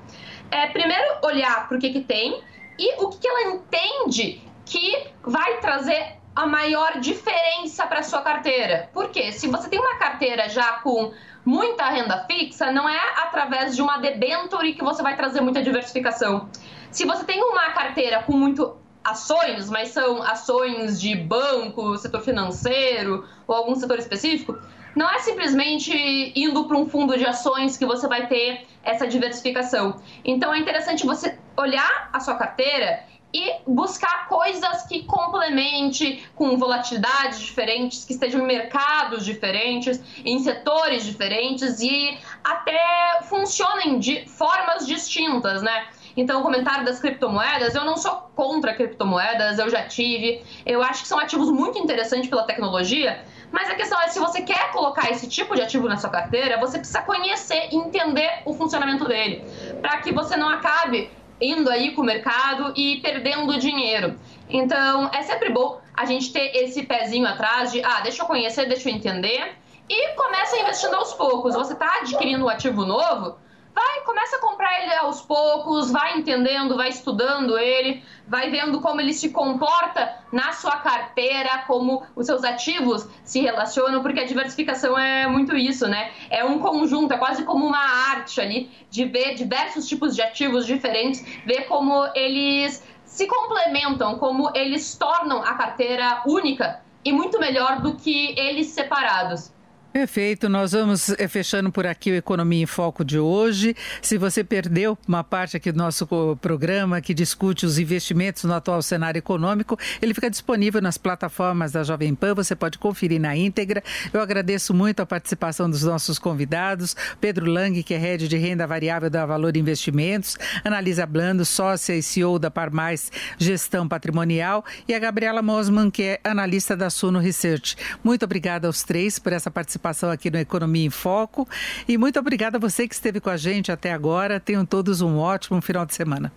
é 0.49 0.67
primeiro 0.67 1.17
olhar 1.23 1.67
para 1.67 1.75
o 1.75 1.79
que, 1.79 1.89
que 1.89 2.01
tem 2.01 2.41
e 2.79 3.03
o 3.03 3.09
que, 3.09 3.17
que 3.17 3.27
ela 3.27 3.55
entende 3.55 4.44
que 4.65 5.07
vai 5.23 5.59
trazer 5.59 6.17
a 6.35 6.45
maior 6.45 6.99
diferença 6.99 7.87
para 7.87 8.03
sua 8.03 8.21
carteira. 8.21 8.89
Porque 8.93 9.31
se 9.31 9.47
você 9.47 9.69
tem 9.69 9.79
uma 9.79 9.95
carteira 9.97 10.49
já 10.49 10.73
com 10.79 11.13
muita 11.45 11.85
renda 11.89 12.25
fixa, 12.25 12.71
não 12.71 12.89
é 12.89 12.99
através 13.23 13.75
de 13.75 13.81
uma 13.81 13.97
debenture 13.97 14.73
que 14.73 14.83
você 14.83 15.01
vai 15.01 15.15
trazer 15.15 15.39
muita 15.41 15.63
diversificação. 15.63 16.49
Se 16.91 17.05
você 17.05 17.23
tem 17.23 17.41
uma 17.41 17.71
carteira 17.71 18.23
com 18.23 18.33
muito 18.33 18.75
ações, 19.03 19.69
mas 19.69 19.89
são 19.89 20.21
ações 20.23 20.99
de 20.99 21.15
banco, 21.15 21.95
setor 21.97 22.21
financeiro 22.21 23.27
ou 23.47 23.55
algum 23.55 23.75
setor 23.75 23.99
específico, 23.99 24.57
não 24.95 25.09
é 25.09 25.19
simplesmente 25.19 25.93
indo 26.35 26.65
para 26.65 26.77
um 26.77 26.89
fundo 26.89 27.17
de 27.17 27.25
ações 27.25 27.77
que 27.77 27.85
você 27.85 28.07
vai 28.07 28.27
ter 28.27 28.65
essa 28.83 29.05
diversificação. 29.05 30.01
Então 30.23 30.53
é 30.53 30.57
interessante 30.57 31.05
você 31.05 31.37
olhar 31.57 32.09
a 32.11 32.19
sua 32.19 32.35
carteira 32.35 33.03
e 33.35 33.53
buscar 33.67 34.29
coisas 34.29 34.83
que 34.83 35.03
complemente 35.03 36.25
com 36.35 36.55
volatilidades 36.57 37.41
diferentes, 37.41 38.05
que 38.05 38.13
estejam 38.13 38.39
em 38.39 38.45
mercados 38.45 39.25
diferentes, 39.25 40.01
em 40.23 40.39
setores 40.39 41.03
diferentes 41.03 41.81
e 41.81 42.17
até 42.41 43.19
funcionem 43.23 43.99
de 43.99 44.25
formas 44.25 44.87
distintas, 44.87 45.61
né? 45.61 45.87
Então, 46.15 46.39
o 46.39 46.43
comentário 46.43 46.85
das 46.85 46.99
criptomoedas, 46.99 47.75
eu 47.75 47.83
não 47.83 47.97
sou 47.97 48.13
contra 48.33 48.73
criptomoedas, 48.73 49.59
eu 49.59 49.69
já 49.69 49.83
tive. 49.83 50.41
Eu 50.65 50.81
acho 50.81 51.01
que 51.01 51.07
são 51.09 51.19
ativos 51.19 51.51
muito 51.51 51.77
interessantes 51.77 52.29
pela 52.29 52.43
tecnologia, 52.43 53.21
Mas 53.51 53.69
a 53.69 53.75
questão 53.75 54.01
é, 54.01 54.07
se 54.07 54.19
você 54.19 54.41
quer 54.41 54.71
colocar 54.71 55.09
esse 55.11 55.29
tipo 55.29 55.55
de 55.55 55.61
ativo 55.61 55.87
na 55.87 55.97
sua 55.97 56.09
carteira, 56.09 56.59
você 56.59 56.77
precisa 56.77 57.01
conhecer 57.01 57.69
e 57.71 57.75
entender 57.75 58.41
o 58.43 58.53
funcionamento 58.53 59.07
dele, 59.07 59.45
para 59.81 59.97
que 59.99 60.11
você 60.11 60.35
não 60.35 60.49
acabe 60.49 61.09
indo 61.39 61.69
aí 61.69 61.91
com 61.91 62.01
o 62.01 62.05
mercado 62.05 62.73
e 62.75 62.97
perdendo 63.01 63.57
dinheiro. 63.59 64.17
Então, 64.49 65.09
é 65.13 65.21
sempre 65.23 65.49
bom 65.49 65.79
a 65.93 66.05
gente 66.05 66.31
ter 66.31 66.55
esse 66.55 66.83
pezinho 66.83 67.27
atrás 67.27 67.71
de, 67.71 67.83
ah, 67.83 68.01
deixa 68.01 68.23
eu 68.23 68.27
conhecer, 68.27 68.67
deixa 68.67 68.89
eu 68.89 68.93
entender, 68.93 69.55
e 69.89 70.09
começa 70.15 70.57
investindo 70.57 70.95
aos 70.95 71.13
poucos. 71.13 71.55
Você 71.55 71.73
está 71.73 71.99
adquirindo 72.01 72.45
um 72.45 72.49
ativo 72.49 72.85
novo, 72.85 73.37
vai, 73.75 74.01
começa 74.05 74.37
a 74.37 74.39
comprar 74.39 74.81
ele 74.81 74.93
aos 74.95 75.21
poucos, 75.21 75.91
vai 75.91 76.17
entendendo, 76.17 76.77
vai 76.77 76.87
estudando 76.87 77.57
ele, 77.57 78.01
vai 78.25 78.49
vendo 78.49 78.79
como 78.79 79.01
ele 79.01 79.13
se 79.13 79.29
comporta 79.29 80.17
na 80.31 80.53
sua 80.53 80.77
carteira, 80.77 81.63
como 81.67 82.01
os 82.15 82.25
seus 82.25 82.45
ativos 82.45 83.05
se 83.25 83.41
relacionam, 83.41 84.01
porque 84.01 84.21
a 84.21 84.25
diversificação 84.25 84.97
é 84.97 85.27
muito 85.27 85.57
isso, 85.57 85.87
né? 85.87 86.11
É 86.29 86.45
um 86.45 86.59
conjunto, 86.59 87.13
é 87.13 87.17
quase 87.17 87.43
como 87.43 87.65
uma 87.65 88.11
arte 88.11 88.39
ali 88.39 88.71
de 88.89 89.03
ver 89.03 89.35
diversos 89.35 89.85
tipos 89.85 90.15
de 90.15 90.21
ativos 90.21 90.65
diferentes, 90.65 91.21
ver 91.45 91.63
como 91.63 92.07
eles 92.15 92.81
se 93.03 93.27
complementam, 93.27 94.17
como 94.17 94.51
eles 94.55 94.95
tornam 94.95 95.41
a 95.41 95.53
carteira 95.53 96.23
única 96.25 96.81
e 97.03 97.11
muito 97.11 97.39
melhor 97.39 97.81
do 97.81 97.95
que 97.95 98.39
eles 98.39 98.67
separados. 98.67 99.53
Perfeito, 99.95 100.49
nós 100.49 100.73
vamos 100.73 101.07
eh, 101.11 101.25
fechando 101.25 101.71
por 101.71 101.87
aqui 101.87 102.11
o 102.11 102.15
Economia 102.15 102.61
em 102.61 102.65
Foco 102.65 103.01
de 103.01 103.17
hoje. 103.17 103.73
Se 104.01 104.17
você 104.17 104.43
perdeu 104.43 104.97
uma 105.07 105.23
parte 105.23 105.55
aqui 105.55 105.71
do 105.71 105.77
nosso 105.77 106.05
programa 106.41 106.99
que 106.99 107.13
discute 107.13 107.65
os 107.65 107.79
investimentos 107.79 108.43
no 108.43 108.53
atual 108.53 108.81
cenário 108.81 109.17
econômico, 109.17 109.79
ele 110.01 110.13
fica 110.13 110.29
disponível 110.29 110.81
nas 110.81 110.97
plataformas 110.97 111.71
da 111.71 111.81
Jovem 111.81 112.13
Pan, 112.13 112.35
você 112.35 112.53
pode 112.57 112.77
conferir 112.77 113.21
na 113.21 113.37
íntegra. 113.37 113.81
Eu 114.11 114.19
agradeço 114.19 114.73
muito 114.73 114.99
a 114.99 115.05
participação 115.05 115.69
dos 115.69 115.83
nossos 115.83 116.19
convidados, 116.19 116.93
Pedro 117.21 117.45
Lang, 117.45 117.81
que 117.81 117.93
é 117.93 117.97
head 117.97 118.27
de 118.27 118.35
renda 118.35 118.67
variável 118.67 119.09
da 119.09 119.25
Valor 119.25 119.55
Investimentos, 119.55 120.37
Analisa 120.61 121.05
Blando, 121.05 121.45
sócia 121.45 121.95
e 121.95 122.03
CEO 122.03 122.37
da 122.37 122.51
Parmais 122.51 123.09
Gestão 123.37 123.87
Patrimonial, 123.87 124.65
e 124.89 124.93
a 124.93 124.99
Gabriela 124.99 125.41
Mosman, 125.41 125.89
que 125.89 126.03
é 126.03 126.19
analista 126.21 126.75
da 126.75 126.89
Suno 126.89 127.19
Research. 127.19 127.77
Muito 128.03 128.25
obrigada 128.25 128.67
aos 128.67 128.83
três 128.83 129.17
por 129.17 129.31
essa 129.31 129.49
participação 129.49 129.84
participação 129.85 130.09
aqui 130.09 130.31
no 130.31 130.39
Economia 130.39 130.85
em 130.85 130.89
Foco. 130.89 131.47
E 131.87 131.97
muito 131.97 132.19
obrigada 132.19 132.57
a 132.57 132.59
você 132.59 132.87
que 132.87 132.95
esteve 132.95 133.19
com 133.19 133.29
a 133.29 133.37
gente 133.37 133.71
até 133.71 133.93
agora. 133.93 134.39
Tenham 134.39 134.65
todos 134.65 135.01
um 135.01 135.17
ótimo 135.17 135.61
final 135.61 135.85
de 135.85 135.93
semana. 135.93 136.31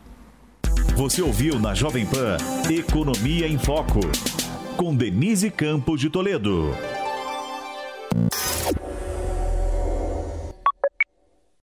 Você 0.96 1.22
ouviu 1.22 1.58
na 1.58 1.74
Jovem 1.74 2.04
Pan 2.04 2.36
Economia 2.68 3.46
em 3.46 3.56
Foco, 3.56 4.00
com 4.76 4.94
Denise 4.94 5.50
Campos 5.50 6.00
de 6.00 6.10
Toledo. 6.10 6.74